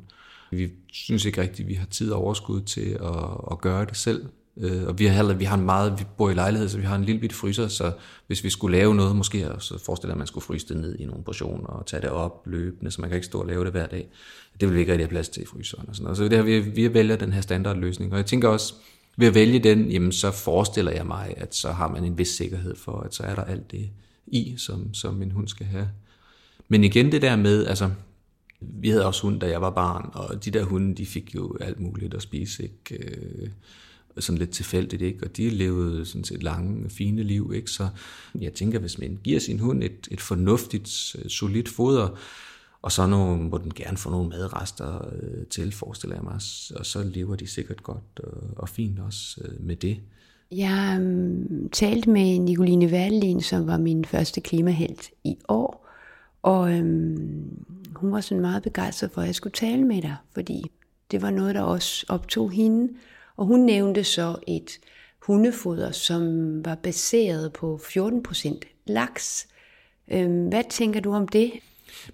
Vi 0.51 0.71
synes 0.93 1.25
ikke 1.25 1.41
rigtigt, 1.41 1.61
at 1.61 1.69
vi 1.69 1.75
har 1.75 1.87
tid 1.87 2.11
og 2.11 2.23
overskud 2.23 2.61
til 2.61 2.99
at, 3.01 3.27
at 3.51 3.61
gøre 3.61 3.85
det 3.85 3.97
selv. 3.97 4.25
Øh, 4.57 4.87
og 4.87 4.99
vi 4.99 5.07
har, 5.07 5.15
heller, 5.15 5.35
vi 5.35 5.45
har 5.45 5.57
en 5.57 5.65
meget, 5.65 5.99
vi 5.99 6.05
bor 6.19 6.31
i 6.31 6.35
lejlighed, 6.35 6.69
så 6.69 6.79
vi 6.79 6.85
har 6.85 6.97
en 6.97 7.05
lille 7.05 7.21
bitte 7.21 7.37
fryser, 7.37 7.69
så 7.69 7.93
hvis 8.27 8.45
vi 8.45 8.51
skulle 8.51 8.79
lave 8.79 8.95
noget, 8.95 9.17
måske 9.17 9.51
så 9.59 9.79
forestiller 9.85 10.11
jeg, 10.11 10.17
at 10.17 10.19
man 10.19 10.27
skulle 10.27 10.45
fryse 10.45 10.69
det 10.69 10.77
ned 10.77 10.99
i 10.99 11.05
nogle 11.05 11.25
portioner 11.25 11.67
og 11.67 11.87
tage 11.87 12.01
det 12.01 12.11
op 12.11 12.43
løbende, 12.47 12.91
så 12.91 13.01
man 13.01 13.11
kan 13.11 13.17
ikke 13.17 13.27
stå 13.27 13.41
og 13.41 13.47
lave 13.47 13.65
det 13.65 13.73
hver 13.73 13.87
dag. 13.87 14.09
Det 14.61 14.69
vil 14.69 14.75
vi 14.75 14.81
ikke 14.81 14.93
rigtig 14.93 15.07
have 15.07 15.11
plads 15.11 15.29
til 15.29 15.43
i 15.43 15.47
fryseren 15.47 15.89
og 15.89 15.95
sådan 15.95 16.05
noget. 16.05 16.17
Så 16.17 16.25
det 16.25 16.33
her, 16.33 16.43
vi, 16.43 16.61
vi 16.61 16.95
vælger 16.95 17.17
den 17.17 17.33
her 17.33 17.41
standardløsning. 17.41 18.13
Og 18.13 18.19
jeg 18.19 18.27
tænker 18.27 18.49
også, 18.49 18.75
ved 19.17 19.27
at 19.27 19.35
vælge 19.35 19.59
den, 19.59 19.91
jamen 19.91 20.13
så 20.13 20.31
forestiller 20.31 20.93
jeg 20.93 21.07
mig, 21.07 21.35
at 21.37 21.55
så 21.55 21.73
har 21.73 21.89
man 21.89 22.05
en 22.05 22.19
vis 22.19 22.29
sikkerhed 22.29 22.77
for, 22.77 23.01
at 23.01 23.15
så 23.15 23.23
er 23.23 23.35
der 23.35 23.45
alt 23.45 23.71
det 23.71 23.91
i, 24.27 24.55
som, 24.57 24.95
som 24.95 25.23
en 25.23 25.31
hund 25.31 25.49
skal 25.49 25.67
have. 25.67 25.89
Men 26.69 26.85
igen 26.85 27.13
det 27.13 27.23
der 27.23 27.37
med, 27.37 27.67
altså, 27.67 27.91
vi 28.61 28.89
havde 28.89 29.07
også 29.07 29.23
hund, 29.23 29.41
da 29.41 29.49
jeg 29.49 29.61
var 29.61 29.71
barn, 29.71 30.11
og 30.13 30.45
de 30.45 30.51
der 30.51 30.65
hunde, 30.65 30.95
de 30.95 31.07
fik 31.07 31.35
jo 31.35 31.57
alt 31.61 31.81
muligt 31.81 32.15
at 32.15 32.23
spise, 32.23 32.63
ikke? 32.63 33.05
Øh, 33.05 33.49
sådan 34.19 34.39
lidt 34.39 34.51
tilfældigt, 34.51 35.03
ikke? 35.03 35.25
og 35.25 35.37
de 35.37 35.51
levede 35.51 36.07
sådan 36.07 36.25
set 36.25 36.43
lange, 36.43 36.91
fine 36.91 37.23
liv. 37.23 37.53
Ikke? 37.55 37.71
Så 37.71 37.89
jeg 38.41 38.53
tænker, 38.53 38.79
hvis 38.79 38.99
man 38.99 39.19
giver 39.25 39.41
sin 39.41 39.59
hund 39.59 39.83
et, 39.83 40.09
et 40.11 40.21
fornuftigt, 40.21 41.17
øh, 41.19 41.31
solidt 41.31 41.69
foder, 41.69 42.19
og 42.83 42.93
så 42.93 43.07
nogle, 43.07 43.43
må 43.43 43.59
den 43.59 43.75
gerne 43.75 43.97
få 43.97 44.11
nogle 44.11 44.29
madrester 44.29 45.09
øh, 45.13 45.47
til, 45.47 45.73
forestiller 45.73 46.17
jeg 46.17 46.25
mig, 46.25 46.41
og 46.77 46.87
så 46.87 47.03
lever 47.05 47.37
de 47.37 47.47
sikkert 47.47 47.83
godt 47.83 48.21
og, 48.25 48.43
og 48.57 48.69
fint 48.69 48.99
også 48.99 49.41
øh, 49.45 49.67
med 49.67 49.77
det. 49.77 50.01
Jeg 50.53 50.97
um, 51.01 51.69
talte 51.73 52.11
med 52.11 52.39
Nicoline 52.39 52.87
Wallin, 52.87 53.41
som 53.41 53.67
var 53.67 53.79
min 53.79 54.05
første 54.05 54.41
klimahelt 54.41 55.11
i 55.25 55.37
år, 55.49 55.89
og 56.43 56.73
øhm, 56.73 57.67
hun 57.95 58.13
var 58.13 58.21
sådan 58.21 58.41
meget 58.41 58.63
begejstret 58.63 59.11
for, 59.11 59.21
at 59.21 59.27
jeg 59.27 59.35
skulle 59.35 59.53
tale 59.53 59.85
med 59.85 60.03
dig, 60.03 60.17
fordi 60.35 60.63
det 61.11 61.23
var 61.23 61.31
noget, 61.31 61.55
der 61.55 61.63
også 61.63 62.07
optog 62.09 62.51
hende, 62.51 62.89
og 63.43 63.49
hun 63.49 63.61
nævnte 63.61 64.05
så 64.05 64.37
et 64.47 64.71
hundefoder, 65.23 65.91
som 65.91 66.25
var 66.65 66.75
baseret 66.75 67.53
på 67.53 67.81
14% 67.83 68.61
laks. 68.87 69.47
Øhm, 70.13 70.49
hvad 70.49 70.63
tænker 70.71 71.01
du 71.01 71.13
om 71.13 71.29
det? 71.29 71.53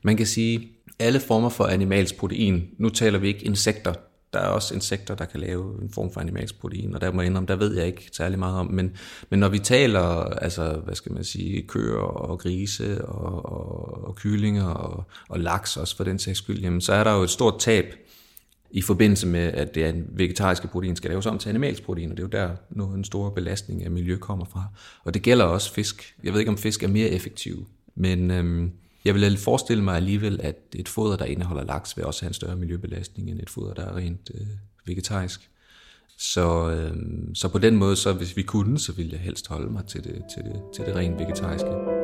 Man 0.02 0.16
kan 0.16 0.26
sige, 0.26 0.68
alle 0.98 1.20
former 1.20 1.48
for 1.48 1.64
animalsk 1.64 2.16
protein, 2.16 2.68
nu 2.78 2.88
taler 2.88 3.18
vi 3.18 3.28
ikke 3.28 3.44
insekter, 3.44 3.94
der 4.32 4.38
er 4.38 4.48
også 4.48 4.74
insekter, 4.74 5.14
der 5.14 5.24
kan 5.24 5.40
lave 5.40 5.82
en 5.82 5.90
form 5.90 6.12
for 6.12 6.20
animalsk 6.20 6.60
protein, 6.60 6.94
og 6.94 7.00
der 7.00 7.12
må 7.12 7.20
jeg 7.20 7.26
indrømme, 7.26 7.46
der 7.46 7.56
ved 7.56 7.76
jeg 7.76 7.86
ikke 7.86 8.10
særlig 8.12 8.38
meget 8.38 8.58
om, 8.58 8.66
men, 8.66 8.96
men 9.30 9.40
når 9.40 9.48
vi 9.48 9.58
taler, 9.58 10.04
altså, 10.24 10.72
hvad 10.84 10.94
skal 10.94 11.12
man 11.12 11.24
sige, 11.24 11.62
køer 11.62 12.00
og 12.00 12.38
grise 12.38 13.04
og, 13.04 13.52
og, 13.52 14.04
og 14.04 14.16
kyllinger 14.16 14.68
og, 14.68 15.04
og 15.28 15.40
laks 15.40 15.76
også 15.76 15.96
for 15.96 16.04
den 16.04 16.18
sags 16.18 16.38
skyld, 16.38 16.60
jamen, 16.60 16.80
så 16.80 16.92
er 16.92 17.04
der 17.04 17.16
jo 17.16 17.22
et 17.22 17.30
stort 17.30 17.58
tab 17.58 17.84
i 18.70 18.82
forbindelse 18.82 19.26
med, 19.26 19.40
at 19.40 19.74
det 19.74 19.84
er 19.84 19.88
en 19.88 20.06
vegetariske 20.10 20.68
protein 20.68 20.96
skal 20.96 21.10
laves 21.10 21.26
om 21.26 21.38
til 21.38 21.48
animalsk 21.48 21.82
protein, 21.82 22.10
og 22.10 22.16
det 22.16 22.22
er 22.22 22.26
jo 22.26 22.46
der, 22.46 22.56
noget 22.70 22.96
en 22.96 23.04
stor 23.04 23.30
belastning 23.30 23.84
af 23.84 23.90
miljø 23.90 24.16
kommer 24.16 24.44
fra. 24.44 24.64
Og 25.04 25.14
det 25.14 25.22
gælder 25.22 25.44
også 25.44 25.72
fisk. 25.72 26.14
Jeg 26.24 26.32
ved 26.32 26.40
ikke, 26.40 26.50
om 26.50 26.58
fisk 26.58 26.82
er 26.82 26.88
mere 26.88 27.08
effektiv, 27.08 27.66
men 27.94 28.30
øhm, 28.30 28.72
jeg 29.04 29.14
vil 29.14 29.36
forestille 29.36 29.84
mig 29.84 29.96
alligevel, 29.96 30.40
at 30.42 30.56
et 30.74 30.88
foder, 30.88 31.16
der 31.16 31.24
indeholder 31.24 31.64
laks, 31.64 31.96
vil 31.96 32.04
også 32.04 32.22
have 32.22 32.30
en 32.30 32.34
større 32.34 32.56
miljøbelastning 32.56 33.30
end 33.30 33.40
et 33.40 33.50
foder, 33.50 33.74
der 33.74 33.82
er 33.82 33.96
rent 33.96 34.30
øh, 34.34 34.46
vegetarisk. 34.86 35.50
Så, 36.18 36.70
øhm, 36.70 37.34
så 37.34 37.48
på 37.48 37.58
den 37.58 37.76
måde, 37.76 37.96
så 37.96 38.12
hvis 38.12 38.36
vi 38.36 38.42
kunne, 38.42 38.78
så 38.78 38.92
ville 38.92 39.12
jeg 39.12 39.20
helst 39.20 39.48
holde 39.48 39.72
mig 39.72 39.84
til 39.86 40.04
det, 40.04 40.22
til 40.34 40.44
det, 40.44 40.62
til 40.74 40.84
det 40.84 40.96
rent 40.96 41.18
vegetariske. 41.18 41.97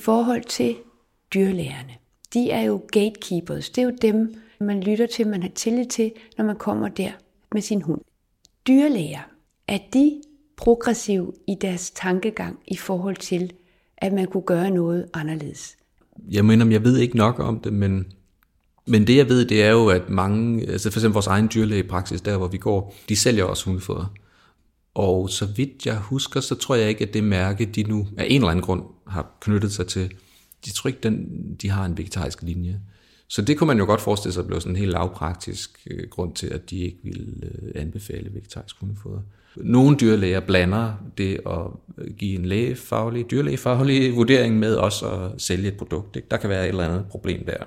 Forhold 0.00 0.44
til 0.44 0.76
dyrlægerne. 1.34 1.92
De 2.34 2.50
er 2.50 2.62
jo 2.62 2.82
gatekeepers. 2.92 3.70
Det 3.70 3.82
er 3.82 3.86
jo 3.86 3.96
dem, 4.02 4.34
man 4.60 4.80
lytter 4.80 5.06
til, 5.06 5.26
man 5.26 5.42
har 5.42 5.50
tillid 5.54 5.86
til, 5.86 6.12
når 6.38 6.44
man 6.44 6.56
kommer 6.56 6.88
der 6.88 7.10
med 7.52 7.62
sin 7.62 7.82
hund. 7.82 8.00
Dyrlæger, 8.68 9.20
er 9.68 9.78
de 9.94 10.20
progressive 10.56 11.32
i 11.48 11.54
deres 11.60 11.90
tankegang 11.90 12.58
i 12.68 12.76
forhold 12.76 13.16
til, 13.16 13.52
at 13.98 14.12
man 14.12 14.26
kunne 14.26 14.42
gøre 14.42 14.70
noget 14.70 15.06
anderledes? 15.14 15.76
Jeg 16.30 16.44
mener, 16.44 16.66
jeg 16.66 16.84
ved 16.84 16.98
ikke 16.98 17.16
nok 17.16 17.38
om 17.38 17.60
det, 17.60 17.72
men, 17.72 18.12
men 18.86 19.06
det 19.06 19.16
jeg 19.16 19.28
ved, 19.28 19.44
det 19.44 19.62
er 19.62 19.70
jo, 19.70 19.88
at 19.88 20.10
mange, 20.10 20.68
altså 20.70 20.90
for 20.90 20.98
eksempel 20.98 21.14
vores 21.14 21.26
egen 21.26 21.50
dyrlægepraksis, 21.54 22.20
der 22.20 22.36
hvor 22.36 22.48
vi 22.48 22.58
går, 22.58 22.94
de 23.08 23.16
sælger 23.16 23.44
også 23.44 23.64
hundefoder. 23.64 24.14
Og 24.94 25.30
så 25.30 25.46
vidt 25.46 25.86
jeg 25.86 25.96
husker, 25.96 26.40
så 26.40 26.54
tror 26.54 26.74
jeg 26.74 26.88
ikke, 26.88 27.04
at 27.04 27.14
det 27.14 27.24
mærke, 27.24 27.64
de 27.64 27.82
nu 27.82 28.08
af 28.16 28.26
en 28.28 28.40
eller 28.40 28.50
anden 28.50 28.64
grund 28.64 28.82
har 29.06 29.36
knyttet 29.40 29.72
sig 29.72 29.86
til, 29.86 30.10
de 30.64 30.70
tror 30.70 30.88
ikke, 30.88 31.00
den, 31.02 31.28
de 31.62 31.70
har 31.70 31.84
en 31.84 31.98
vegetarisk 31.98 32.42
linje. 32.42 32.80
Så 33.28 33.42
det 33.42 33.58
kunne 33.58 33.66
man 33.66 33.78
jo 33.78 33.84
godt 33.84 34.00
forestille 34.00 34.32
sig 34.32 34.44
at 34.50 34.62
sådan 34.62 34.72
en 34.72 34.76
helt 34.76 34.92
lavpraktisk 34.92 35.86
øh, 35.90 36.08
grund 36.10 36.34
til, 36.34 36.46
at 36.46 36.70
de 36.70 36.78
ikke 36.78 36.98
ville 37.02 37.26
øh, 37.42 37.82
anbefale 37.82 38.34
vegetarisk 38.34 38.76
hundefoder. 38.80 39.20
Nogle 39.56 39.96
dyrlæger 39.96 40.40
blander 40.40 40.92
det 41.18 41.40
at 41.46 41.66
øh, 41.98 42.14
give 42.14 42.38
en 42.38 42.46
lægefaglig, 42.46 43.30
dyrlægefaglig 43.30 44.16
vurdering 44.16 44.58
med 44.58 44.74
også 44.74 45.08
at 45.08 45.42
sælge 45.42 45.68
et 45.68 45.76
produkt. 45.76 46.16
Ikke? 46.16 46.28
Der 46.30 46.36
kan 46.36 46.50
være 46.50 46.64
et 46.64 46.68
eller 46.68 46.84
andet 46.84 47.04
problem 47.10 47.44
der. 47.46 47.64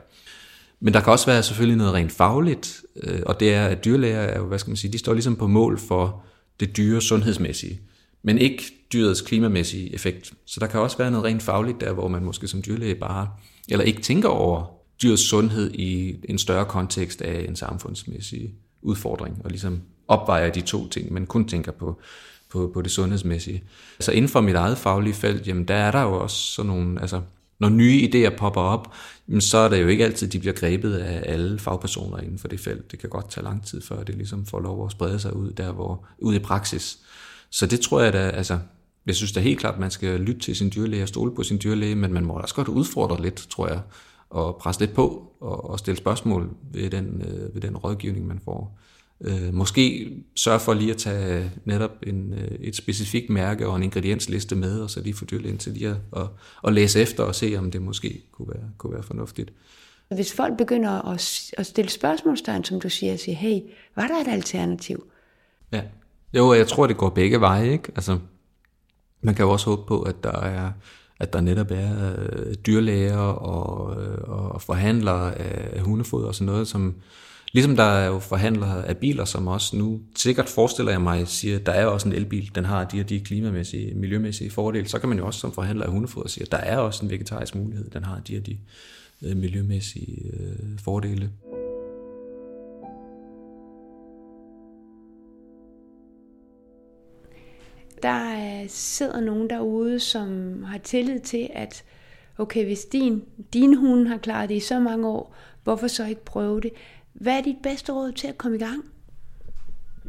Men 0.79 0.93
der 0.93 1.01
kan 1.01 1.11
også 1.11 1.25
være 1.25 1.43
selvfølgelig 1.43 1.77
noget 1.77 1.93
rent 1.93 2.11
fagligt, 2.11 2.81
øh, 3.03 3.21
og 3.25 3.39
det 3.39 3.53
er, 3.53 3.65
at 3.65 3.85
dyrlæger 3.85 4.19
er 4.19 4.39
jo, 4.39 4.45
hvad 4.45 4.59
skal 4.59 4.69
man 4.69 4.77
sige, 4.77 4.93
de 4.93 4.97
står 4.97 5.13
ligesom 5.13 5.35
på 5.35 5.47
mål 5.47 5.79
for 5.79 6.23
det 6.59 6.77
dyre 6.77 7.01
sundhedsmæssige, 7.01 7.81
men 8.23 8.37
ikke 8.37 8.63
dyrets 8.93 9.21
klimamæssige 9.21 9.93
effekt. 9.93 10.33
Så 10.45 10.59
der 10.59 10.67
kan 10.67 10.79
også 10.79 10.97
være 10.97 11.11
noget 11.11 11.25
rent 11.25 11.43
fagligt 11.43 11.81
der, 11.81 11.93
hvor 11.93 12.07
man 12.07 12.23
måske 12.23 12.47
som 12.47 12.61
dyrlæge 12.61 12.95
bare, 12.95 13.29
eller 13.69 13.85
ikke 13.85 14.01
tænker 14.01 14.29
over 14.29 14.65
dyrets 15.01 15.21
sundhed 15.21 15.73
i 15.73 16.15
en 16.29 16.37
større 16.37 16.65
kontekst 16.65 17.21
af 17.21 17.45
en 17.49 17.55
samfundsmæssig 17.55 18.53
udfordring, 18.81 19.41
og 19.43 19.49
ligesom 19.49 19.81
opvejer 20.07 20.49
de 20.49 20.61
to 20.61 20.89
ting, 20.89 21.13
men 21.13 21.25
kun 21.25 21.47
tænker 21.47 21.71
på, 21.71 21.99
på, 22.49 22.71
på 22.73 22.81
det 22.81 22.91
sundhedsmæssige. 22.91 23.63
Altså 23.97 24.11
inden 24.11 24.29
for 24.29 24.41
mit 24.41 24.55
eget 24.55 24.77
faglige 24.77 25.13
felt, 25.13 25.47
jamen 25.47 25.67
der 25.67 25.75
er 25.75 25.91
der 25.91 26.01
jo 26.01 26.21
også 26.21 26.37
sådan 26.37 26.67
nogle, 26.67 27.01
altså 27.01 27.21
når 27.63 27.69
nye 27.69 28.09
idéer 28.09 28.37
popper 28.37 28.61
op, 28.61 28.93
så 29.39 29.57
er 29.57 29.69
det 29.69 29.81
jo 29.81 29.87
ikke 29.87 30.05
altid, 30.05 30.27
de 30.27 30.39
bliver 30.39 30.53
grebet 30.53 30.93
af 30.95 31.33
alle 31.33 31.59
fagpersoner 31.59 32.17
inden 32.17 32.39
for 32.39 32.47
det 32.47 32.59
felt. 32.59 32.91
Det 32.91 32.99
kan 32.99 33.09
godt 33.09 33.29
tage 33.29 33.43
lang 33.43 33.65
tid, 33.65 33.81
før 33.81 34.03
det 34.03 34.15
ligesom 34.15 34.45
får 34.45 34.59
lov 34.59 34.85
at 34.85 34.91
sprede 34.91 35.19
sig 35.19 35.35
ud 35.35 35.51
der, 35.51 35.71
hvor, 35.71 36.05
ud 36.17 36.35
i 36.35 36.39
praksis. 36.39 36.99
Så 37.49 37.65
det 37.65 37.79
tror 37.79 38.01
jeg 38.01 38.13
da, 38.13 38.29
altså, 38.29 38.59
jeg 39.05 39.15
synes 39.15 39.31
da 39.31 39.39
helt 39.39 39.59
klart, 39.59 39.73
at 39.73 39.79
man 39.79 39.91
skal 39.91 40.19
lytte 40.19 40.41
til 40.41 40.55
sin 40.55 40.71
dyrlæge 40.75 41.03
og 41.03 41.07
stole 41.07 41.35
på 41.35 41.43
sin 41.43 41.59
dyrlæge, 41.63 41.95
men 41.95 42.13
man 42.13 42.25
må 42.25 42.33
også 42.33 42.55
godt 42.55 42.67
udfordre 42.67 43.21
lidt, 43.21 43.47
tror 43.49 43.67
jeg, 43.67 43.81
og 44.29 44.55
presse 44.55 44.81
lidt 44.81 44.93
på 44.93 45.31
og, 45.39 45.69
og 45.69 45.79
stille 45.79 45.97
spørgsmål 45.97 46.49
ved 46.73 46.89
den, 46.89 47.23
øh, 47.27 47.55
ved 47.55 47.61
den 47.61 47.77
rådgivning, 47.77 48.27
man 48.27 48.39
får. 48.45 48.79
Øh, 49.23 49.53
måske 49.53 50.11
sørge 50.35 50.59
for 50.59 50.73
lige 50.73 50.91
at 50.91 50.97
tage 50.97 51.51
netop 51.65 51.91
en, 52.03 52.33
øh, 52.33 52.51
et 52.59 52.75
specifikt 52.75 53.29
mærke 53.29 53.67
og 53.67 53.75
en 53.75 53.83
ingrediensliste 53.83 54.55
med, 54.55 54.79
og 54.79 54.89
så 54.89 55.01
lige 55.01 55.13
få 55.13 55.25
dyrlægen 55.25 55.57
til 55.57 55.71
lige 55.71 55.89
at, 55.89 55.95
at, 56.15 56.27
at 56.67 56.73
læse 56.73 57.01
efter 57.01 57.23
og 57.23 57.35
se, 57.35 57.55
om 57.57 57.71
det 57.71 57.81
måske 57.81 58.21
kunne 58.31 58.47
være, 58.47 58.63
kunne 58.77 58.93
være 58.93 59.03
fornuftigt. 59.03 59.53
Hvis 60.09 60.33
folk 60.33 60.57
begynder 60.57 60.91
at, 60.91 61.51
at 61.57 61.65
stille 61.65 61.91
spørgsmålstegn, 61.91 62.63
som 62.63 62.81
du 62.81 62.89
siger, 62.89 63.13
og 63.13 63.19
siger, 63.19 63.35
hey, 63.35 63.59
var 63.95 64.07
der 64.07 64.15
et 64.15 64.27
alternativ? 64.27 65.05
Ja, 65.71 65.81
jo, 66.33 66.53
jeg 66.53 66.67
tror, 66.67 66.87
det 66.87 66.97
går 66.97 67.09
begge 67.09 67.41
veje, 67.41 67.71
ikke? 67.71 67.91
Altså, 67.95 68.19
man 69.21 69.35
kan 69.35 69.45
jo 69.45 69.51
også 69.51 69.65
håbe 69.69 69.87
på, 69.87 70.01
at 70.01 70.23
der 70.23 70.41
er, 70.41 70.71
at 71.19 71.33
der 71.33 71.41
netop 71.41 71.71
er 71.71 72.15
øh, 72.17 72.53
dyrlæger 72.53 73.17
og, 73.17 74.01
øh, 74.03 74.17
og 74.23 74.61
forhandlere 74.61 75.35
af 75.35 75.81
hundefoder 75.81 76.27
og 76.27 76.35
sådan 76.35 76.45
noget, 76.45 76.67
som, 76.67 76.95
Ligesom 77.53 77.75
der 77.75 77.83
er 77.83 78.07
jo 78.07 78.19
forhandlere 78.19 78.87
af 78.87 78.97
biler, 78.97 79.25
som 79.25 79.47
også 79.47 79.75
nu 79.75 80.01
sikkert 80.15 80.49
forestiller 80.49 80.91
jeg 80.91 81.01
mig, 81.01 81.27
siger, 81.27 81.59
der 81.59 81.71
er 81.71 81.85
også 81.85 82.07
en 82.09 82.15
elbil, 82.15 82.55
den 82.55 82.65
har 82.65 82.83
de 82.83 82.99
og 82.99 83.09
de 83.09 83.19
klimamæssige, 83.19 83.95
miljømæssige 83.95 84.51
fordele. 84.51 84.87
Så 84.87 84.99
kan 84.99 85.09
man 85.09 85.17
jo 85.17 85.25
også 85.25 85.39
som 85.39 85.51
forhandler 85.51 85.85
af 85.85 85.91
hundefoder 85.91 86.27
sige, 86.27 86.43
at 86.43 86.51
der 86.51 86.57
er 86.57 86.77
også 86.77 87.05
en 87.05 87.11
vegetarisk 87.11 87.55
mulighed, 87.55 87.89
den 87.89 88.03
har 88.03 88.19
de 88.19 88.37
og 88.37 88.45
de 88.45 88.57
øh, 89.21 89.37
miljømæssige 89.37 90.31
øh, 90.33 90.79
fordele. 90.79 91.31
Der 98.03 98.61
øh, 98.63 98.69
sidder 98.69 99.21
nogen 99.21 99.49
derude, 99.49 99.99
som 99.99 100.63
har 100.63 100.77
tillid 100.77 101.19
til, 101.19 101.49
at 101.53 101.83
okay, 102.37 102.65
hvis 102.65 102.85
din, 102.85 103.23
din 103.53 103.77
hund 103.77 104.07
har 104.07 104.17
klaret 104.17 104.49
det 104.49 104.55
i 104.55 104.59
så 104.59 104.79
mange 104.79 105.07
år, 105.07 105.35
hvorfor 105.63 105.87
så 105.87 106.05
ikke 106.05 106.25
prøve 106.25 106.61
det? 106.61 106.71
Hvad 107.13 107.37
er 107.37 107.41
dit 107.41 107.55
bedste 107.63 107.91
råd 107.91 108.11
til 108.11 108.27
at 108.27 108.37
komme 108.37 108.57
i 108.57 108.59
gang? 108.59 108.83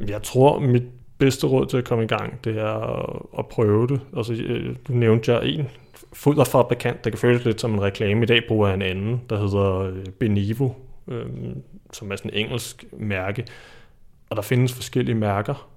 Jeg 0.09 0.23
tror, 0.23 0.59
mit 0.59 0.83
bedste 1.19 1.47
råd 1.47 1.67
til 1.67 1.77
at 1.77 1.85
komme 1.85 2.05
i 2.05 2.07
gang, 2.07 2.45
det 2.45 2.59
er 2.59 3.39
at 3.39 3.47
prøve 3.47 3.87
det. 3.87 4.01
Altså, 4.17 4.33
øh, 4.33 4.77
du 4.89 4.93
nævnte 4.93 5.33
jeg 5.33 5.47
en 5.47 5.69
foderfabrikant, 6.13 7.05
der 7.05 7.11
kan 7.11 7.19
føles 7.19 7.45
lidt 7.45 7.61
som 7.61 7.75
en 7.75 7.83
reklame. 7.83 8.23
I 8.23 8.27
dag 8.27 8.43
bruger 8.49 8.67
jeg 8.69 8.75
en 8.75 8.83
anden, 8.83 9.21
der 9.31 9.41
hedder 9.41 9.79
øh, 9.79 10.07
Benivo, 10.07 10.71
øh, 11.09 11.27
som 11.93 12.13
er 12.13 12.17
sådan 12.17 12.31
en 12.31 12.47
engelsk 12.47 12.85
mærke. 12.93 13.47
Og 14.31 14.37
der 14.37 14.43
findes 14.43 14.73
forskellige 14.73 15.15
mærker, 15.15 15.69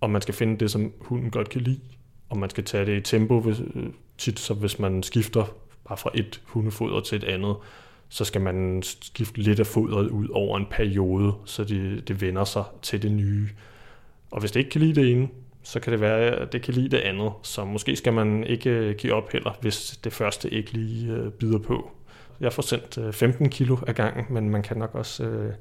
og 0.00 0.10
man 0.10 0.22
skal 0.22 0.34
finde 0.34 0.58
det, 0.58 0.70
som 0.70 0.92
hunden 1.00 1.30
godt 1.30 1.48
kan 1.48 1.60
lide. 1.60 1.80
Og 2.28 2.38
man 2.38 2.50
skal 2.50 2.64
tage 2.64 2.86
det 2.86 2.96
i 2.96 3.00
tempo, 3.00 3.40
hvis, 3.40 3.60
øh, 3.74 3.86
tit 4.18 4.38
så 4.38 4.54
hvis 4.54 4.78
man 4.78 5.02
skifter 5.02 5.44
bare 5.88 5.98
fra 5.98 6.10
et 6.14 6.40
hundefoder 6.46 7.00
til 7.00 7.16
et 7.16 7.24
andet, 7.24 7.56
så 8.12 8.24
skal 8.24 8.40
man 8.40 8.82
skifte 8.82 9.38
lidt 9.38 9.60
af 9.60 9.66
fodret 9.66 10.08
ud 10.08 10.28
over 10.28 10.58
en 10.58 10.66
periode, 10.70 11.32
så 11.44 11.64
det, 11.64 12.08
det 12.08 12.20
vender 12.20 12.44
sig 12.44 12.64
til 12.82 13.02
det 13.02 13.12
nye. 13.12 13.48
Og 14.30 14.40
hvis 14.40 14.52
det 14.52 14.60
ikke 14.60 14.70
kan 14.70 14.80
lide 14.80 15.00
det 15.00 15.12
ene, 15.12 15.28
så 15.62 15.80
kan 15.80 15.92
det 15.92 16.00
være, 16.00 16.18
at 16.18 16.52
det 16.52 16.62
kan 16.62 16.74
lide 16.74 16.88
det 16.88 16.96
andet. 16.96 17.32
Så 17.42 17.64
måske 17.64 17.96
skal 17.96 18.12
man 18.12 18.44
ikke 18.44 18.70
øh, 18.70 18.96
give 18.96 19.12
op 19.12 19.32
heller, 19.32 19.58
hvis 19.60 19.98
det 20.04 20.12
første 20.12 20.50
ikke 20.50 20.72
lige 20.72 21.12
øh, 21.12 21.30
bider 21.30 21.58
på. 21.58 21.90
Jeg 22.40 22.52
får 22.52 22.62
sendt 22.62 22.98
øh, 22.98 23.12
15 23.12 23.48
kilo 23.48 23.76
ad 23.86 23.94
gangen, 23.94 24.24
men 24.30 24.50
man 24.50 24.62
kan 24.62 24.76
nok 24.76 24.94
også 24.94 25.24
øh, 25.24 25.52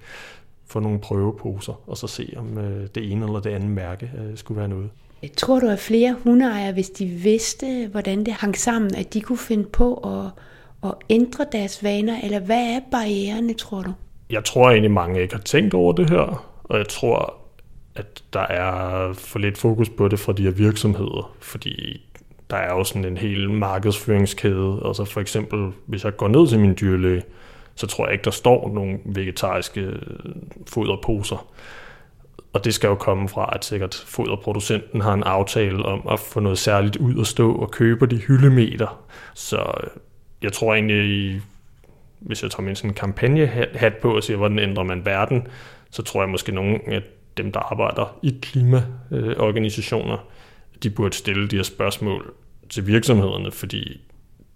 få 0.65 0.79
nogle 0.79 0.99
prøveposer, 0.99 1.89
og 1.89 1.97
så 1.97 2.07
se, 2.07 2.33
om 2.37 2.57
øh, 2.57 2.87
det 2.95 3.11
ene 3.11 3.25
eller 3.25 3.39
det 3.39 3.49
andet 3.49 3.69
mærke 3.69 4.11
øh, 4.17 4.37
skulle 4.37 4.59
være 4.59 4.69
noget. 4.69 4.89
Jeg 5.21 5.31
tror 5.37 5.59
du, 5.59 5.67
at 5.67 5.79
flere 5.79 6.15
hundeejere, 6.23 6.73
hvis 6.73 6.89
de 6.89 7.05
vidste, 7.05 7.87
hvordan 7.91 8.25
det 8.25 8.33
hang 8.33 8.57
sammen, 8.57 8.95
at 8.95 9.13
de 9.13 9.21
kunne 9.21 9.37
finde 9.37 9.65
på 9.65 9.93
at 9.95 10.31
at 10.83 10.93
ændre 11.09 11.45
deres 11.51 11.83
vaner, 11.83 12.19
eller 12.23 12.39
hvad 12.39 12.75
er 12.75 12.79
barriererne, 12.91 13.53
tror 13.53 13.81
du? 13.81 13.93
Jeg 14.29 14.43
tror 14.43 14.69
egentlig, 14.69 14.91
mange 14.91 15.21
ikke 15.21 15.35
har 15.35 15.41
tænkt 15.41 15.73
over 15.73 15.93
det 15.93 16.09
her, 16.09 16.47
og 16.63 16.77
jeg 16.77 16.87
tror, 16.87 17.33
at 17.95 18.23
der 18.33 18.39
er 18.39 19.13
for 19.13 19.39
lidt 19.39 19.57
fokus 19.57 19.89
på 19.89 20.07
det 20.07 20.19
fra 20.19 20.33
de 20.33 20.43
her 20.43 20.51
virksomheder, 20.51 21.35
fordi 21.39 22.01
der 22.49 22.57
er 22.57 22.73
jo 22.73 22.83
sådan 22.83 23.05
en 23.05 23.17
hel 23.17 23.49
markedsføringskæde. 23.49 24.81
og 24.81 24.95
så 24.95 25.05
for 25.05 25.21
eksempel, 25.21 25.71
hvis 25.85 26.03
jeg 26.03 26.17
går 26.17 26.27
ned 26.27 26.47
til 26.47 26.59
min 26.59 26.77
dyrlæge, 26.81 27.23
så 27.75 27.87
tror 27.87 28.05
jeg 28.05 28.13
ikke, 28.13 28.23
der 28.23 28.31
står 28.31 28.71
nogle 28.73 28.99
vegetariske 29.05 29.91
foderposer. 30.67 31.47
Og 32.53 32.65
det 32.65 32.73
skal 32.73 32.87
jo 32.87 32.95
komme 32.95 33.29
fra, 33.29 33.49
at 33.55 33.65
sikkert 33.65 34.03
foderproducenten 34.07 35.01
har 35.01 35.13
en 35.13 35.23
aftale 35.23 35.85
om 35.85 36.07
at 36.11 36.19
få 36.19 36.39
noget 36.39 36.57
særligt 36.57 36.97
ud 36.97 37.21
at 37.21 37.27
stå 37.27 37.55
og 37.55 37.71
købe 37.71 38.05
de 38.05 38.17
hyldemeter. 38.17 39.03
Så 39.33 39.73
jeg 40.43 40.53
tror 40.53 40.73
egentlig, 40.73 41.41
hvis 42.19 42.43
jeg 42.43 42.51
tager 42.51 42.63
min 42.63 42.75
sådan 42.75 42.93
kampagnehat 42.93 43.93
på 44.01 44.15
og 44.15 44.23
siger, 44.23 44.37
hvordan 44.37 44.59
ændrer 44.59 44.83
man 44.83 45.05
verden, 45.05 45.47
så 45.91 46.03
tror 46.03 46.21
jeg 46.21 46.29
måske 46.29 46.51
nogen 46.51 46.81
af 46.87 47.01
dem, 47.37 47.51
der 47.51 47.59
arbejder 47.59 48.19
i 48.23 48.35
klimaorganisationer, 48.41 50.27
de 50.83 50.89
burde 50.89 51.15
stille 51.15 51.47
de 51.47 51.55
her 51.55 51.63
spørgsmål 51.63 52.33
til 52.69 52.87
virksomhederne, 52.87 53.51
fordi 53.51 54.01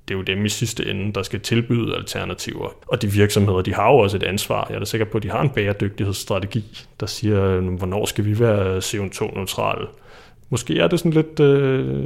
det 0.08 0.14
er 0.14 0.18
jo 0.18 0.24
dem 0.24 0.46
i 0.46 0.50
sidste 0.50 0.90
ende, 0.90 1.14
der 1.14 1.24
skal 1.24 1.40
tilbyde 1.40 1.96
alternativer. 1.96 2.70
Og 2.88 3.02
de 3.02 3.12
virksomheder, 3.12 3.62
de 3.62 3.74
har 3.74 3.92
jo 3.92 3.98
også 3.98 4.18
et 4.18 4.24
ansvar. 4.24 4.66
Jeg 4.70 4.76
er 4.76 4.80
da 4.80 4.86
sikker 4.86 5.06
på, 5.06 5.18
at 5.18 5.24
de 5.24 5.30
har 5.30 5.42
en 5.42 5.50
bæredygtighedsstrategi, 5.50 6.86
der 7.00 7.06
siger, 7.06 7.60
hvornår 7.60 8.06
skal 8.06 8.26
vi 8.26 8.40
være 8.40 8.78
CO2-neutrale 8.78 9.88
måske 10.50 10.80
er 10.80 10.88
det 10.88 11.00
sådan 11.00 11.14
lidt 11.14 11.40
øh, 11.40 12.06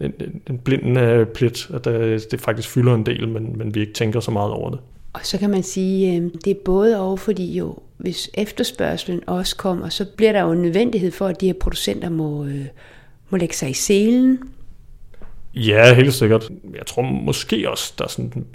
en, 0.00 0.12
en 0.50 0.58
blind 0.58 0.98
øh, 0.98 1.26
plet, 1.26 1.70
at 1.74 1.86
øh, 1.86 2.20
det 2.30 2.40
faktisk 2.40 2.68
fylder 2.68 2.94
en 2.94 3.06
del, 3.06 3.28
men, 3.28 3.58
men 3.58 3.74
vi 3.74 3.80
ikke 3.80 3.92
tænker 3.92 4.20
så 4.20 4.30
meget 4.30 4.52
over 4.52 4.70
det. 4.70 4.78
Og 5.12 5.20
så 5.22 5.38
kan 5.38 5.50
man 5.50 5.62
sige, 5.62 6.16
øh, 6.16 6.30
det 6.44 6.50
er 6.50 6.60
både 6.64 7.00
og, 7.00 7.18
fordi 7.18 7.58
jo, 7.58 7.78
hvis 7.96 8.30
efterspørgselen 8.34 9.22
også 9.26 9.56
kommer, 9.56 9.88
så 9.88 10.04
bliver 10.16 10.32
der 10.32 10.40
jo 10.40 10.52
en 10.52 10.62
nødvendighed 10.62 11.10
for, 11.10 11.26
at 11.26 11.40
de 11.40 11.46
her 11.46 11.54
producenter 11.60 12.08
må, 12.08 12.44
øh, 12.44 12.66
må 13.30 13.38
lægge 13.38 13.54
sig 13.54 13.70
i 13.70 13.74
selen. 13.74 14.38
Ja, 15.54 15.94
helt 15.94 16.14
sikkert. 16.14 16.50
Jeg 16.74 16.86
tror 16.86 17.02
måske 17.02 17.70
også, 17.70 17.94
der 17.98 18.04
er 18.04 18.08
sådan 18.08 18.46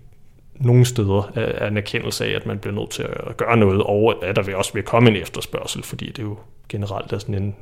nogle 0.59 0.85
steder 0.85 1.31
er 1.35 1.67
en 1.67 1.77
erkendelse 1.77 2.25
af, 2.25 2.35
at 2.35 2.45
man 2.45 2.59
bliver 2.59 2.75
nødt 2.75 2.89
til 2.89 3.03
at 3.03 3.37
gøre 3.37 3.57
noget, 3.57 3.83
og 3.83 4.25
at 4.25 4.35
der 4.35 4.43
vil 4.43 4.55
også 4.55 4.73
vil 4.73 4.83
komme 4.83 5.09
en 5.09 5.15
efterspørgsel, 5.15 5.83
fordi 5.83 6.05
det 6.05 6.19
er 6.19 6.23
jo 6.23 6.37
generelt 6.69 7.13
er 7.13 7.17
sådan 7.17 7.35
en, 7.35 7.55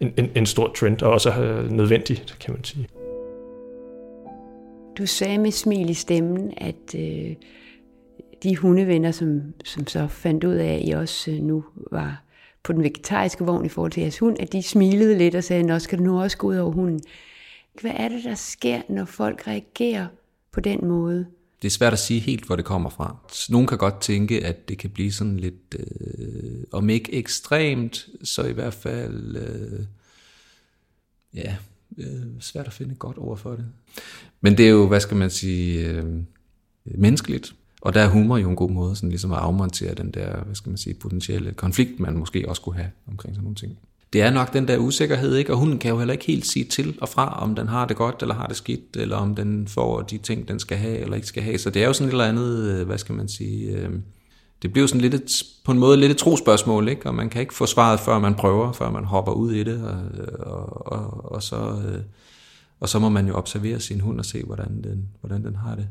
en, 0.00 0.30
en, 0.34 0.46
stor 0.46 0.72
trend, 0.72 1.02
og 1.02 1.12
også 1.12 1.30
er 1.30 1.58
øh, 1.58 1.70
nødvendigt, 1.70 2.36
kan 2.40 2.54
man 2.54 2.64
sige. 2.64 2.88
Du 4.98 5.06
sagde 5.06 5.38
med 5.38 5.50
smil 5.50 5.90
i 5.90 5.94
stemmen, 5.94 6.54
at 6.56 6.94
øh, 6.94 7.34
de 8.42 8.56
hundevenner, 8.56 9.10
som, 9.10 9.42
som 9.64 9.86
så 9.86 10.06
fandt 10.08 10.44
ud 10.44 10.54
af, 10.54 10.74
at 10.74 10.88
I 10.88 10.90
også 10.90 11.30
øh, 11.30 11.36
nu 11.36 11.64
var 11.90 12.22
på 12.62 12.72
den 12.72 12.82
vegetariske 12.82 13.44
vogn 13.44 13.64
i 13.64 13.68
forhold 13.68 13.92
til 13.92 14.00
jeres 14.00 14.18
hund, 14.18 14.36
at 14.40 14.52
de 14.52 14.62
smilede 14.62 15.18
lidt 15.18 15.34
og 15.34 15.44
sagde, 15.44 15.62
nå 15.62 15.78
skal 15.78 15.98
du 15.98 16.04
nu 16.04 16.20
også 16.20 16.38
gå 16.38 16.46
ud 16.46 16.56
over 16.56 16.72
hunden. 16.72 17.00
Hvad 17.80 17.92
er 17.94 18.08
det, 18.08 18.24
der 18.24 18.34
sker, 18.34 18.80
når 18.88 19.04
folk 19.04 19.46
reagerer 19.48 20.06
på 20.52 20.60
den 20.60 20.88
måde? 20.88 21.26
Det 21.62 21.68
er 21.68 21.72
svært 21.72 21.92
at 21.92 21.98
sige 21.98 22.20
helt, 22.20 22.44
hvor 22.44 22.56
det 22.56 22.64
kommer 22.64 22.90
fra. 22.90 23.16
Nogen 23.48 23.66
kan 23.66 23.78
godt 23.78 24.00
tænke, 24.00 24.44
at 24.44 24.68
det 24.68 24.78
kan 24.78 24.90
blive 24.90 25.12
sådan 25.12 25.36
lidt, 25.36 25.76
øh, 25.78 26.64
om 26.72 26.90
ikke 26.90 27.14
ekstremt, 27.14 28.08
så 28.22 28.44
i 28.44 28.52
hvert 28.52 28.74
fald, 28.74 29.36
øh, 29.36 29.86
ja, 31.34 31.56
øh, 31.98 32.26
svært 32.40 32.66
at 32.66 32.72
finde 32.72 32.92
et 32.92 32.98
godt 32.98 33.18
ord 33.18 33.38
for 33.38 33.50
det. 33.50 33.66
Men 34.40 34.56
det 34.56 34.66
er 34.66 34.70
jo, 34.70 34.88
hvad 34.88 35.00
skal 35.00 35.16
man 35.16 35.30
sige, 35.30 35.88
øh, 35.88 36.04
menneskeligt. 36.84 37.54
Og 37.80 37.94
der 37.94 38.00
er 38.00 38.08
humor 38.08 38.36
jo 38.38 38.50
en 38.50 38.56
god 38.56 38.70
måde, 38.70 38.96
sådan 38.96 39.08
ligesom 39.08 39.32
at 39.32 39.38
afmontere 39.38 39.94
den 39.94 40.10
der, 40.10 40.44
hvad 40.44 40.54
skal 40.54 40.70
man 40.70 40.78
sige, 40.78 40.94
potentielle 40.94 41.52
konflikt, 41.52 42.00
man 42.00 42.16
måske 42.16 42.48
også 42.48 42.62
kunne 42.62 42.76
have 42.76 42.90
omkring 43.06 43.34
sådan 43.34 43.44
nogle 43.44 43.56
ting 43.56 43.78
det 44.14 44.22
er 44.22 44.30
nok 44.30 44.52
den 44.52 44.68
der 44.68 44.78
usikkerhed, 44.78 45.36
ikke? 45.36 45.52
og 45.52 45.58
hunden 45.58 45.78
kan 45.78 45.90
jo 45.90 45.98
heller 45.98 46.12
ikke 46.12 46.24
helt 46.24 46.46
sige 46.46 46.64
til 46.64 46.98
og 47.00 47.08
fra, 47.08 47.42
om 47.42 47.54
den 47.54 47.68
har 47.68 47.86
det 47.86 47.96
godt 47.96 48.22
eller 48.22 48.34
har 48.34 48.46
det 48.46 48.56
skidt, 48.56 48.96
eller 48.96 49.16
om 49.16 49.34
den 49.34 49.68
får 49.68 50.02
de 50.02 50.18
ting, 50.18 50.48
den 50.48 50.58
skal 50.58 50.76
have 50.76 50.98
eller 50.98 51.14
ikke 51.14 51.26
skal 51.26 51.42
have. 51.42 51.58
Så 51.58 51.70
det 51.70 51.82
er 51.82 51.86
jo 51.86 51.92
sådan 51.92 52.08
et 52.08 52.12
eller 52.12 52.24
andet, 52.24 52.70
øh, 52.70 52.86
hvad 52.86 52.98
skal 52.98 53.14
man 53.14 53.28
sige, 53.28 53.70
øh, 53.70 53.90
det 54.62 54.72
bliver 54.72 54.82
jo 54.82 54.86
sådan 54.86 55.00
lidt 55.00 55.14
et, 55.14 55.42
på 55.64 55.72
en 55.72 55.78
måde 55.78 55.96
lidt 55.96 56.12
et 56.12 56.18
trospørgsmål, 56.18 56.88
ikke? 56.88 57.06
og 57.06 57.14
man 57.14 57.30
kan 57.30 57.40
ikke 57.40 57.54
få 57.54 57.66
svaret, 57.66 58.00
før 58.00 58.18
man 58.18 58.34
prøver, 58.34 58.72
før 58.72 58.90
man 58.90 59.04
hopper 59.04 59.32
ud 59.32 59.52
i 59.52 59.64
det, 59.64 59.82
og, 59.82 59.98
og, 60.52 60.92
og, 60.92 61.32
og 61.32 61.42
så... 61.42 61.56
Øh, 61.56 62.00
og 62.80 62.88
så 62.88 62.98
må 62.98 63.08
man 63.08 63.26
jo 63.26 63.34
observere 63.34 63.80
sin 63.80 64.00
hund 64.00 64.18
og 64.18 64.24
se, 64.24 64.42
hvordan 64.42 64.82
den, 64.84 65.08
hvordan 65.20 65.44
den 65.44 65.56
har 65.56 65.74
det. 65.74 65.88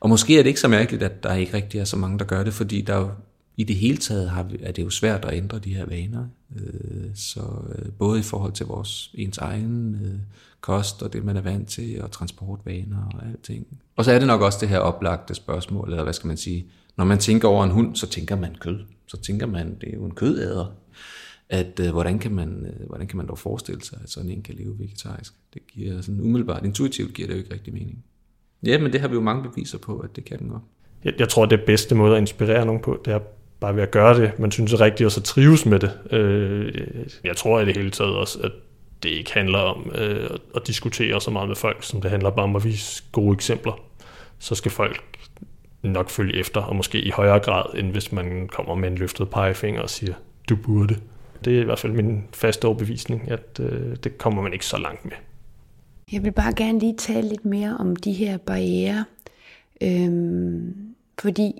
Og 0.00 0.08
måske 0.08 0.38
er 0.38 0.42
det 0.42 0.48
ikke 0.48 0.60
så 0.60 0.68
mærkeligt, 0.68 1.02
at 1.02 1.22
der 1.22 1.34
ikke 1.34 1.54
rigtig 1.54 1.80
er 1.80 1.84
så 1.84 1.96
mange, 1.96 2.18
der 2.18 2.24
gør 2.24 2.44
det, 2.44 2.54
fordi 2.54 2.80
der 2.80 3.08
i 3.56 3.64
det 3.64 3.76
hele 3.76 3.96
taget 3.96 4.30
har 4.30 4.42
vi, 4.42 4.56
er 4.60 4.72
det 4.72 4.82
jo 4.82 4.90
svært 4.90 5.24
at 5.24 5.34
ændre 5.34 5.58
de 5.58 5.74
her 5.74 5.86
vaner. 5.86 6.26
Øh, 6.56 7.10
så 7.14 7.40
øh, 7.78 7.92
både 7.92 8.20
i 8.20 8.22
forhold 8.22 8.52
til 8.52 8.66
vores 8.66 9.10
ens 9.14 9.38
egen 9.38 9.94
øh, 9.94 10.18
kost 10.60 11.02
og 11.02 11.12
det, 11.12 11.24
man 11.24 11.36
er 11.36 11.40
vant 11.40 11.68
til, 11.68 12.02
og 12.02 12.10
transportvaner 12.10 13.10
og 13.14 13.26
alting. 13.28 13.66
Og 13.96 14.04
så 14.04 14.12
er 14.12 14.18
det 14.18 14.26
nok 14.26 14.40
også 14.40 14.58
det 14.60 14.68
her 14.68 14.78
oplagte 14.78 15.34
spørgsmål, 15.34 15.90
eller 15.90 16.02
hvad 16.02 16.12
skal 16.12 16.28
man 16.28 16.36
sige, 16.36 16.66
når 16.96 17.04
man 17.04 17.18
tænker 17.18 17.48
over 17.48 17.64
en 17.64 17.70
hund, 17.70 17.96
så 17.96 18.06
tænker 18.06 18.36
man 18.36 18.56
kød. 18.60 18.78
Så 19.06 19.16
tænker 19.16 19.46
man, 19.46 19.76
det 19.80 19.88
er 19.88 19.94
jo 19.94 20.04
en 20.04 20.14
kødæder. 20.14 20.66
At 21.48 21.80
øh, 21.80 21.90
hvordan, 21.90 22.18
kan 22.18 22.32
man, 22.32 22.66
øh, 22.66 22.86
hvordan 22.88 23.06
kan 23.06 23.16
man 23.16 23.26
dog 23.26 23.38
forestille 23.38 23.82
sig, 23.82 23.98
at 24.02 24.10
sådan 24.10 24.30
en 24.30 24.42
kan 24.42 24.54
leve 24.54 24.78
vegetarisk? 24.78 25.34
Det 25.54 25.66
giver 25.66 26.00
sådan 26.00 26.20
umiddelbart, 26.20 26.64
intuitivt 26.64 27.14
giver 27.14 27.28
det 27.28 27.34
jo 27.34 27.38
ikke 27.38 27.54
rigtig 27.54 27.72
mening. 27.72 28.04
Ja, 28.62 28.78
men 28.78 28.92
det 28.92 29.00
har 29.00 29.08
vi 29.08 29.14
jo 29.14 29.20
mange 29.20 29.50
beviser 29.50 29.78
på, 29.78 29.98
at 29.98 30.16
det 30.16 30.24
kan 30.24 30.38
den 30.38 30.48
godt. 30.48 30.62
Jeg, 31.04 31.14
jeg 31.18 31.28
tror, 31.28 31.46
det 31.46 31.60
bedste 31.66 31.94
måde 31.94 32.16
at 32.16 32.20
inspirere 32.20 32.66
nogen 32.66 32.82
på, 32.82 33.02
det 33.04 33.12
er 33.12 33.18
bare 33.62 33.76
ved 33.76 33.82
at 33.82 33.90
gøre 33.90 34.20
det, 34.20 34.38
man 34.38 34.50
synes 34.50 34.72
er 34.72 34.80
rigtigt, 34.80 35.06
og 35.06 35.12
så 35.12 35.22
trives 35.22 35.66
med 35.66 35.78
det. 35.78 35.98
Øh, 36.10 36.74
jeg 37.24 37.36
tror 37.36 37.60
i 37.60 37.64
det 37.64 37.76
hele 37.76 37.90
taget 37.90 38.16
også, 38.16 38.38
at 38.38 38.52
det 39.02 39.08
ikke 39.08 39.32
handler 39.32 39.58
om 39.58 39.92
øh, 39.94 40.30
at 40.56 40.66
diskutere 40.66 41.20
så 41.20 41.30
meget 41.30 41.48
med 41.48 41.56
folk, 41.56 41.84
som 41.84 42.00
det 42.00 42.10
handler 42.10 42.30
bare 42.30 42.44
om 42.44 42.56
at 42.56 42.64
vise 42.64 43.02
gode 43.12 43.34
eksempler. 43.34 43.80
Så 44.38 44.54
skal 44.54 44.70
folk 44.70 45.02
nok 45.82 46.10
følge 46.10 46.36
efter, 46.36 46.60
og 46.60 46.76
måske 46.76 47.00
i 47.00 47.10
højere 47.10 47.38
grad, 47.38 47.78
end 47.78 47.90
hvis 47.90 48.12
man 48.12 48.48
kommer 48.48 48.74
med 48.74 48.88
en 48.88 48.98
løftet 48.98 49.30
pegefinger 49.30 49.82
og 49.82 49.90
siger, 49.90 50.14
du 50.48 50.56
burde. 50.56 50.96
Det 51.44 51.56
er 51.56 51.60
i 51.60 51.64
hvert 51.64 51.78
fald 51.78 51.92
min 51.92 52.24
faste 52.32 52.64
overbevisning, 52.64 53.30
at 53.30 53.60
øh, 53.60 53.96
det 54.04 54.18
kommer 54.18 54.42
man 54.42 54.52
ikke 54.52 54.66
så 54.66 54.78
langt 54.78 55.04
med. 55.04 55.12
Jeg 56.12 56.24
vil 56.24 56.32
bare 56.32 56.54
gerne 56.56 56.78
lige 56.78 56.96
tale 56.96 57.28
lidt 57.28 57.44
mere 57.44 57.76
om 57.80 57.96
de 57.96 58.12
her 58.12 58.36
barriere. 58.36 59.04
Øhm, 59.82 60.74
fordi, 61.18 61.52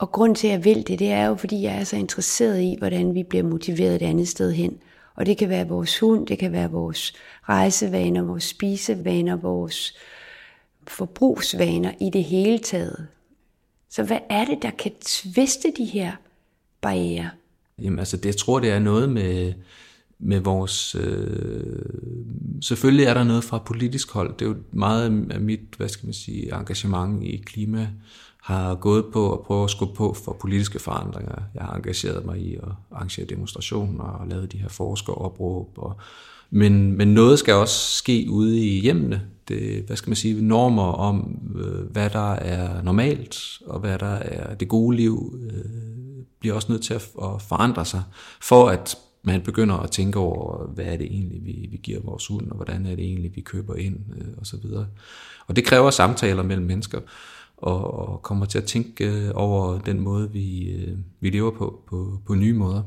og 0.00 0.12
grund 0.12 0.36
til, 0.36 0.46
at 0.46 0.52
jeg 0.52 0.64
vil 0.64 0.86
det, 0.86 0.98
det 0.98 1.10
er 1.10 1.26
jo, 1.26 1.34
fordi 1.34 1.62
jeg 1.62 1.80
er 1.80 1.84
så 1.84 1.96
interesseret 1.96 2.60
i, 2.60 2.76
hvordan 2.78 3.14
vi 3.14 3.22
bliver 3.22 3.44
motiveret 3.44 3.94
et 3.94 4.02
andet 4.02 4.28
sted 4.28 4.52
hen. 4.52 4.78
Og 5.14 5.26
det 5.26 5.38
kan 5.38 5.48
være 5.48 5.68
vores 5.68 5.98
hund, 5.98 6.26
det 6.26 6.38
kan 6.38 6.52
være 6.52 6.70
vores 6.70 7.12
rejsevaner, 7.48 8.22
vores 8.22 8.44
spisevaner, 8.44 9.36
vores 9.36 9.94
forbrugsvaner 10.88 11.92
i 12.00 12.10
det 12.12 12.24
hele 12.24 12.58
taget. 12.58 13.06
Så 13.90 14.04
hvad 14.04 14.18
er 14.30 14.44
det, 14.44 14.58
der 14.62 14.70
kan 14.70 14.92
tviste 15.00 15.72
de 15.76 15.84
her 15.84 16.12
barriere? 16.80 17.30
Jamen 17.82 17.98
altså, 17.98 18.16
det, 18.16 18.26
jeg 18.26 18.36
tror, 18.36 18.60
det 18.60 18.70
er 18.70 18.78
noget 18.78 19.08
med, 19.08 19.52
med 20.18 20.40
vores... 20.40 20.94
Øh, 20.94 21.82
selvfølgelig 22.62 23.04
er 23.04 23.14
der 23.14 23.24
noget 23.24 23.44
fra 23.44 23.58
politisk 23.58 24.10
hold. 24.10 24.34
Det 24.38 24.44
er 24.44 24.48
jo 24.48 24.56
meget 24.72 25.30
af 25.30 25.40
mit, 25.40 25.60
hvad 25.76 25.88
skal 25.88 26.06
man 26.06 26.14
sige, 26.14 26.54
engagement 26.54 27.24
i 27.24 27.36
klima 27.46 27.88
har 28.42 28.74
gået 28.74 29.04
på 29.12 29.32
at 29.32 29.40
prøve 29.40 29.64
at 29.64 29.70
skubbe 29.70 29.94
på 29.94 30.16
for 30.24 30.32
politiske 30.40 30.78
forandringer. 30.78 31.42
Jeg 31.54 31.62
har 31.62 31.72
engageret 31.74 32.24
mig 32.24 32.38
i 32.38 32.54
at 32.54 32.68
arrangere 32.92 33.26
demonstrationer 33.26 34.04
og 34.04 34.28
lavet 34.28 34.52
de 34.52 34.58
her 34.58 34.68
forskeropråb. 34.68 35.68
Og, 35.76 35.96
men, 36.50 36.96
men 36.96 37.14
noget 37.14 37.38
skal 37.38 37.54
også 37.54 37.96
ske 37.96 38.26
ude 38.30 38.60
i 38.66 38.80
hjemmene. 38.80 39.22
Det, 39.48 39.84
hvad 39.86 39.96
skal 39.96 40.10
man 40.10 40.16
sige, 40.16 40.42
normer 40.42 40.92
om, 40.92 41.38
øh, 41.56 41.90
hvad 41.90 42.10
der 42.10 42.32
er 42.32 42.82
normalt, 42.82 43.38
og 43.66 43.80
hvad 43.80 43.98
der 43.98 44.06
er 44.06 44.54
det 44.54 44.68
gode 44.68 44.96
liv, 44.96 45.38
øh, 45.42 45.64
bliver 46.40 46.54
også 46.54 46.72
nødt 46.72 46.82
til 46.82 46.94
at, 46.94 47.08
at 47.22 47.42
forandre 47.48 47.84
sig, 47.84 48.02
for 48.42 48.68
at 48.68 48.98
man 49.22 49.40
begynder 49.40 49.74
at 49.74 49.90
tænke 49.90 50.18
over, 50.18 50.66
hvad 50.66 50.84
er 50.84 50.96
det 50.96 51.06
egentlig, 51.06 51.40
vi, 51.44 51.68
vi 51.70 51.76
giver 51.76 52.00
vores 52.00 52.26
hund, 52.26 52.50
og 52.50 52.56
hvordan 52.56 52.86
er 52.86 52.96
det 52.96 53.04
egentlig, 53.04 53.36
vi 53.36 53.40
køber 53.40 53.74
ind, 53.74 53.96
øh, 54.16 54.28
og 54.36 54.46
så 54.46 54.56
videre. 54.62 54.86
Og 55.46 55.56
det 55.56 55.64
kræver 55.64 55.90
samtaler 55.90 56.42
mellem 56.42 56.66
mennesker 56.66 57.00
og, 57.62 58.08
og 58.08 58.22
kommer 58.22 58.46
til 58.46 58.58
at 58.58 58.64
tænke 58.64 59.04
øh, 59.04 59.30
over 59.34 59.78
den 59.78 60.00
måde, 60.00 60.30
vi, 60.30 60.70
øh, 60.70 60.98
vi 61.20 61.30
lever 61.30 61.50
på, 61.50 61.80
på, 61.86 62.18
på 62.26 62.34
nye 62.34 62.54
måder. 62.54 62.82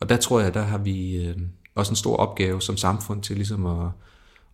Og 0.00 0.08
der 0.08 0.16
tror 0.16 0.40
jeg, 0.40 0.54
der 0.54 0.62
har 0.62 0.78
vi 0.78 1.26
øh, 1.26 1.36
også 1.74 1.92
en 1.92 1.96
stor 1.96 2.16
opgave 2.16 2.62
som 2.62 2.76
samfund 2.76 3.22
til 3.22 3.36
ligesom 3.36 3.66
at, 3.66 3.88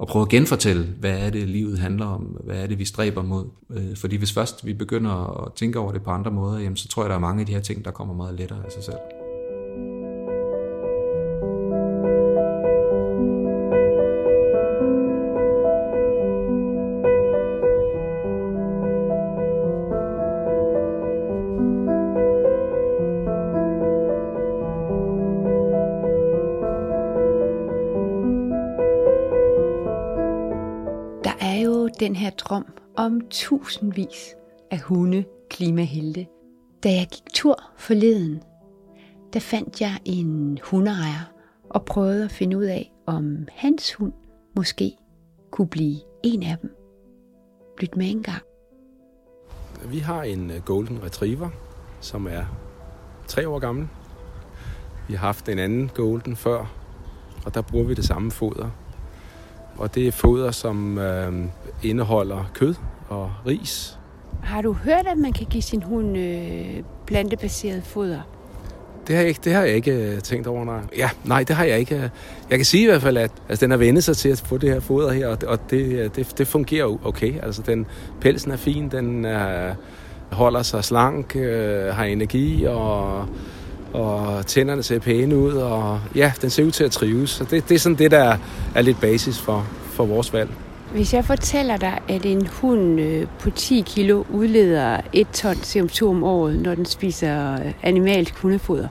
at 0.00 0.08
prøve 0.08 0.22
at 0.22 0.28
genfortælle, 0.28 0.84
hvad 1.00 1.18
er 1.18 1.30
det, 1.30 1.48
livet 1.48 1.78
handler 1.78 2.06
om, 2.06 2.22
hvad 2.22 2.56
er 2.56 2.66
det, 2.66 2.78
vi 2.78 2.84
stræber 2.84 3.22
mod. 3.22 3.46
Fordi 3.96 4.16
hvis 4.16 4.32
først 4.32 4.66
vi 4.66 4.74
begynder 4.74 5.44
at 5.44 5.52
tænke 5.52 5.78
over 5.78 5.92
det 5.92 6.02
på 6.02 6.10
andre 6.10 6.30
måder, 6.30 6.58
jamen, 6.58 6.76
så 6.76 6.88
tror 6.88 7.02
jeg, 7.02 7.10
der 7.10 7.16
er 7.16 7.20
mange 7.20 7.40
af 7.40 7.46
de 7.46 7.52
her 7.52 7.60
ting, 7.60 7.84
der 7.84 7.90
kommer 7.90 8.14
meget 8.14 8.34
lettere 8.34 8.64
af 8.64 8.72
sig 8.72 8.84
selv. 8.84 9.21
Om 32.96 33.20
tusindvis 33.30 34.34
af 34.70 34.80
hunde 34.80 35.24
klimahelte. 35.50 36.26
Da 36.82 36.92
jeg 36.92 37.08
gik 37.12 37.34
tur 37.34 37.56
forleden, 37.76 38.42
der 39.32 39.40
fandt 39.40 39.80
jeg 39.80 39.98
en 40.04 40.58
hundeejer 40.64 41.32
og 41.70 41.84
prøvede 41.84 42.24
at 42.24 42.30
finde 42.30 42.58
ud 42.58 42.64
af, 42.64 42.92
om 43.06 43.48
hans 43.52 43.94
hund 43.94 44.12
måske 44.56 44.96
kunne 45.50 45.68
blive 45.68 46.00
en 46.24 46.42
af 46.42 46.58
dem. 46.62 46.76
Lyt 47.80 47.96
med 47.96 48.10
en 48.10 48.22
gang. 48.22 48.42
Vi 49.84 49.98
har 49.98 50.22
en 50.22 50.50
øh, 50.50 50.62
Golden 50.64 51.02
Retriever, 51.02 51.50
som 52.00 52.26
er 52.26 52.44
tre 53.26 53.48
år 53.48 53.58
gammel. 53.58 53.88
Vi 55.08 55.14
har 55.14 55.26
haft 55.26 55.48
en 55.48 55.58
anden 55.58 55.90
Golden 55.94 56.36
før, 56.36 56.74
og 57.44 57.54
der 57.54 57.62
bruger 57.62 57.84
vi 57.84 57.94
det 57.94 58.04
samme 58.04 58.30
foder 58.30 58.70
og 59.78 59.94
det 59.94 60.06
er 60.06 60.12
foder, 60.12 60.50
som 60.50 60.98
øh, 60.98 61.32
indeholder 61.82 62.50
kød 62.54 62.74
og 63.08 63.30
ris. 63.46 63.98
Har 64.42 64.62
du 64.62 64.72
hørt, 64.72 65.06
at 65.06 65.18
man 65.18 65.32
kan 65.32 65.46
give 65.50 65.62
sin 65.62 65.82
hund 65.82 66.18
øh, 66.18 66.82
plantebaseret 67.06 67.82
foder? 67.84 68.20
Det 69.06 69.14
har, 69.14 69.22
jeg 69.22 69.28
ikke, 69.28 69.40
det 69.44 69.52
har 69.52 69.62
jeg 69.62 69.74
ikke 69.74 69.92
øh, 69.92 70.18
tænkt 70.18 70.46
over, 70.46 70.64
nej. 70.64 70.80
Ja, 70.96 71.10
nej, 71.24 71.44
det 71.44 71.56
har 71.56 71.64
jeg 71.64 71.78
ikke. 71.78 72.10
Jeg 72.50 72.58
kan 72.58 72.64
sige 72.64 72.82
i 72.82 72.86
hvert 72.86 73.02
fald, 73.02 73.16
at 73.16 73.30
altså, 73.48 73.64
den 73.64 73.70
har 73.70 73.78
vendt 73.78 74.04
sig 74.04 74.16
til 74.16 74.28
at 74.28 74.42
få 74.46 74.58
det 74.58 74.70
her 74.70 74.80
foder 74.80 75.12
her, 75.12 75.28
og, 75.28 75.38
og 75.46 75.70
det, 75.70 75.82
øh, 75.82 76.10
det, 76.16 76.38
det 76.38 76.46
fungerer 76.46 77.06
okay. 77.06 77.34
Altså, 77.42 77.62
den, 77.62 77.86
pelsen 78.20 78.50
er 78.50 78.56
fin, 78.56 78.88
den 78.88 79.24
øh, 79.24 79.74
holder 80.32 80.62
sig 80.62 80.84
slank, 80.84 81.36
øh, 81.36 81.84
har 81.94 82.04
energi, 82.04 82.64
og 82.64 83.26
og 83.92 84.46
tænderne 84.46 84.82
ser 84.82 84.98
pæne 84.98 85.36
ud, 85.36 85.52
og 85.52 86.00
ja, 86.14 86.32
den 86.42 86.50
ser 86.50 86.64
ud 86.64 86.70
til 86.70 86.84
at 86.84 86.90
trives. 86.90 87.30
Så 87.30 87.44
det, 87.44 87.68
det 87.68 87.74
er 87.74 87.78
sådan 87.78 87.98
det, 87.98 88.10
der 88.10 88.36
er 88.74 88.82
lidt 88.82 89.00
basis 89.00 89.40
for, 89.40 89.66
for 89.84 90.04
vores 90.04 90.32
valg. 90.32 90.50
Hvis 90.92 91.14
jeg 91.14 91.24
fortæller 91.24 91.76
dig, 91.76 91.98
at 92.08 92.26
en 92.26 92.46
hund 92.46 93.00
øh, 93.00 93.26
på 93.38 93.50
10 93.50 93.82
kilo 93.86 94.24
udleder 94.30 95.00
1 95.12 95.28
ton 95.32 95.54
CO2 95.54 96.06
om 96.06 96.24
året, 96.24 96.62
når 96.62 96.74
den 96.74 96.84
spiser 96.84 97.52
øh, 97.52 97.72
animalsk 97.82 98.34
hundefoder, 98.34 98.88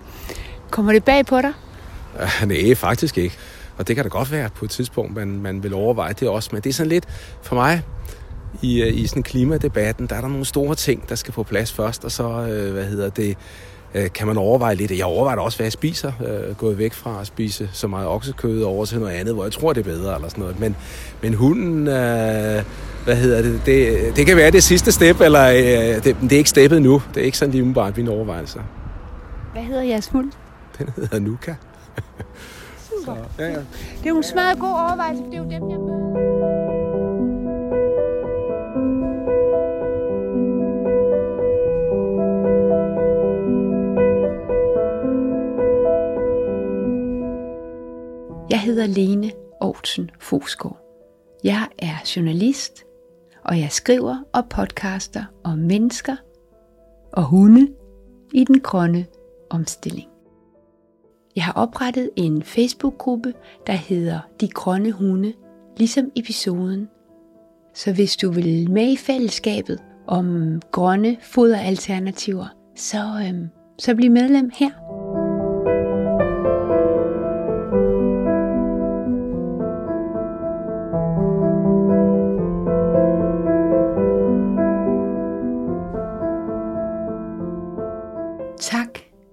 kommer 0.69 0.93
det 0.93 1.03
bag 1.03 1.25
på 1.25 1.41
dig? 1.41 1.53
Nej, 2.47 2.75
faktisk 2.75 3.17
ikke. 3.17 3.37
Og 3.77 3.87
det 3.87 3.95
kan 3.95 4.05
da 4.05 4.09
godt 4.09 4.31
være 4.31 4.49
på 4.49 4.65
et 4.65 4.71
tidspunkt, 4.71 5.15
man, 5.15 5.27
man 5.27 5.63
vil 5.63 5.73
overveje 5.73 6.13
det 6.13 6.29
også. 6.29 6.49
Men 6.53 6.61
det 6.61 6.69
er 6.69 6.73
sådan 6.73 6.89
lidt, 6.89 7.05
for 7.41 7.55
mig, 7.55 7.81
i, 8.61 8.81
øh, 8.81 8.97
i 8.97 9.07
sådan 9.07 9.23
klimadebatten, 9.23 10.07
der 10.07 10.15
er 10.15 10.21
der 10.21 10.27
nogle 10.27 10.45
store 10.45 10.75
ting, 10.75 11.09
der 11.09 11.15
skal 11.15 11.33
på 11.33 11.43
plads 11.43 11.73
først, 11.73 12.05
og 12.05 12.11
så, 12.11 12.27
hvad 12.71 12.85
hedder 12.85 13.09
det, 13.09 13.37
øh, 13.93 14.11
kan 14.13 14.27
man 14.27 14.37
overveje 14.37 14.75
lidt. 14.75 14.91
Jeg 14.91 15.05
overvejer 15.05 15.37
også, 15.37 15.57
hvad 15.57 15.65
jeg 15.65 15.71
spiser. 15.71 16.11
Øh, 16.27 16.55
gået 16.55 16.77
væk 16.77 16.93
fra 16.93 17.21
at 17.21 17.27
spise 17.27 17.69
så 17.73 17.87
meget 17.87 18.07
oksekød 18.07 18.61
over 18.61 18.85
til 18.85 18.99
noget 18.99 19.13
andet, 19.13 19.33
hvor 19.33 19.43
jeg 19.43 19.51
tror, 19.51 19.73
det 19.73 19.79
er 19.79 19.91
bedre 19.91 20.15
eller 20.15 20.29
sådan 20.29 20.41
noget. 20.41 20.59
Men, 20.59 20.75
men 21.21 21.33
hunden, 21.33 21.87
øh, 21.87 22.63
hvad 23.03 23.15
hedder 23.15 23.41
det, 23.41 23.61
det, 23.65 24.15
det 24.15 24.25
kan 24.25 24.37
være 24.37 24.51
det 24.51 24.63
sidste 24.63 24.91
step, 24.91 25.21
eller 25.21 25.47
øh, 25.49 26.03
det, 26.03 26.17
det 26.21 26.31
er 26.31 26.37
ikke 26.37 26.49
steppet 26.49 26.81
nu. 26.81 27.01
Det 27.13 27.21
er 27.21 27.25
ikke 27.25 27.37
sådan 27.37 27.51
lige 27.51 27.61
umiddelbart 27.61 27.97
mine 27.97 28.11
overvejelser. 28.11 28.59
Hvad 29.53 29.63
hedder 29.63 29.81
jeres 29.81 30.07
hund? 30.07 30.31
Den 30.77 30.89
hedder 30.95 31.19
Nuka. 31.19 31.53
Super. 32.89 33.15
Så, 33.37 33.43
ja, 33.43 33.49
ja. 33.49 33.51
Det 33.51 34.05
er 34.05 34.09
jo 34.09 34.17
en 34.17 34.23
smadret 34.23 34.59
god 34.59 34.69
overvejelse, 34.69 35.23
for 35.23 35.29
det 35.29 35.39
er 35.39 35.43
jo 35.43 35.49
dem, 35.49 35.69
jeg 35.69 35.79
møder. 35.79 36.90
Hedder 48.81 49.01
Lene 49.01 49.31
Aarhusen 49.61 50.09
Fosgaard. 50.19 50.77
Jeg 51.43 51.67
er 51.79 52.13
journalist, 52.15 52.83
og 53.45 53.59
jeg 53.59 53.71
skriver 53.71 54.17
og 54.33 54.49
podcaster 54.49 55.23
om 55.43 55.57
mennesker 55.57 56.15
og 57.13 57.23
hunde 57.23 57.67
i 58.33 58.43
den 58.43 58.59
grønne 58.59 59.05
omstilling. 59.49 60.09
Jeg 61.35 61.43
har 61.43 61.53
oprettet 61.53 62.09
en 62.15 62.43
Facebook-gruppe, 62.43 63.33
der 63.67 63.73
hedder 63.73 64.19
De 64.41 64.47
Grønne 64.47 64.91
Hunde, 64.91 65.33
ligesom 65.77 66.11
episoden. 66.15 66.89
Så 67.73 67.93
hvis 67.93 68.17
du 68.17 68.31
vil 68.31 68.71
med 68.71 68.91
i 68.91 68.97
fællesskabet 68.97 69.79
om 70.07 70.61
grønne 70.71 71.17
foderalternativer, 71.21 72.47
så, 72.75 73.25
øhm, 73.27 73.49
så 73.79 73.95
bliv 73.95 74.11
medlem 74.11 74.51
her. 74.53 74.80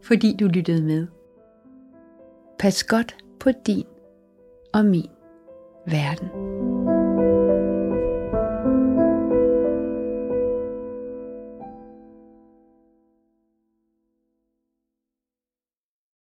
Fordi 0.08 0.36
du 0.40 0.46
lyttede 0.46 0.82
med. 0.82 1.06
Pas 2.58 2.84
godt 2.84 3.16
på 3.40 3.50
din 3.66 3.86
og 4.74 4.84
min 4.84 5.10
verden. 5.86 6.57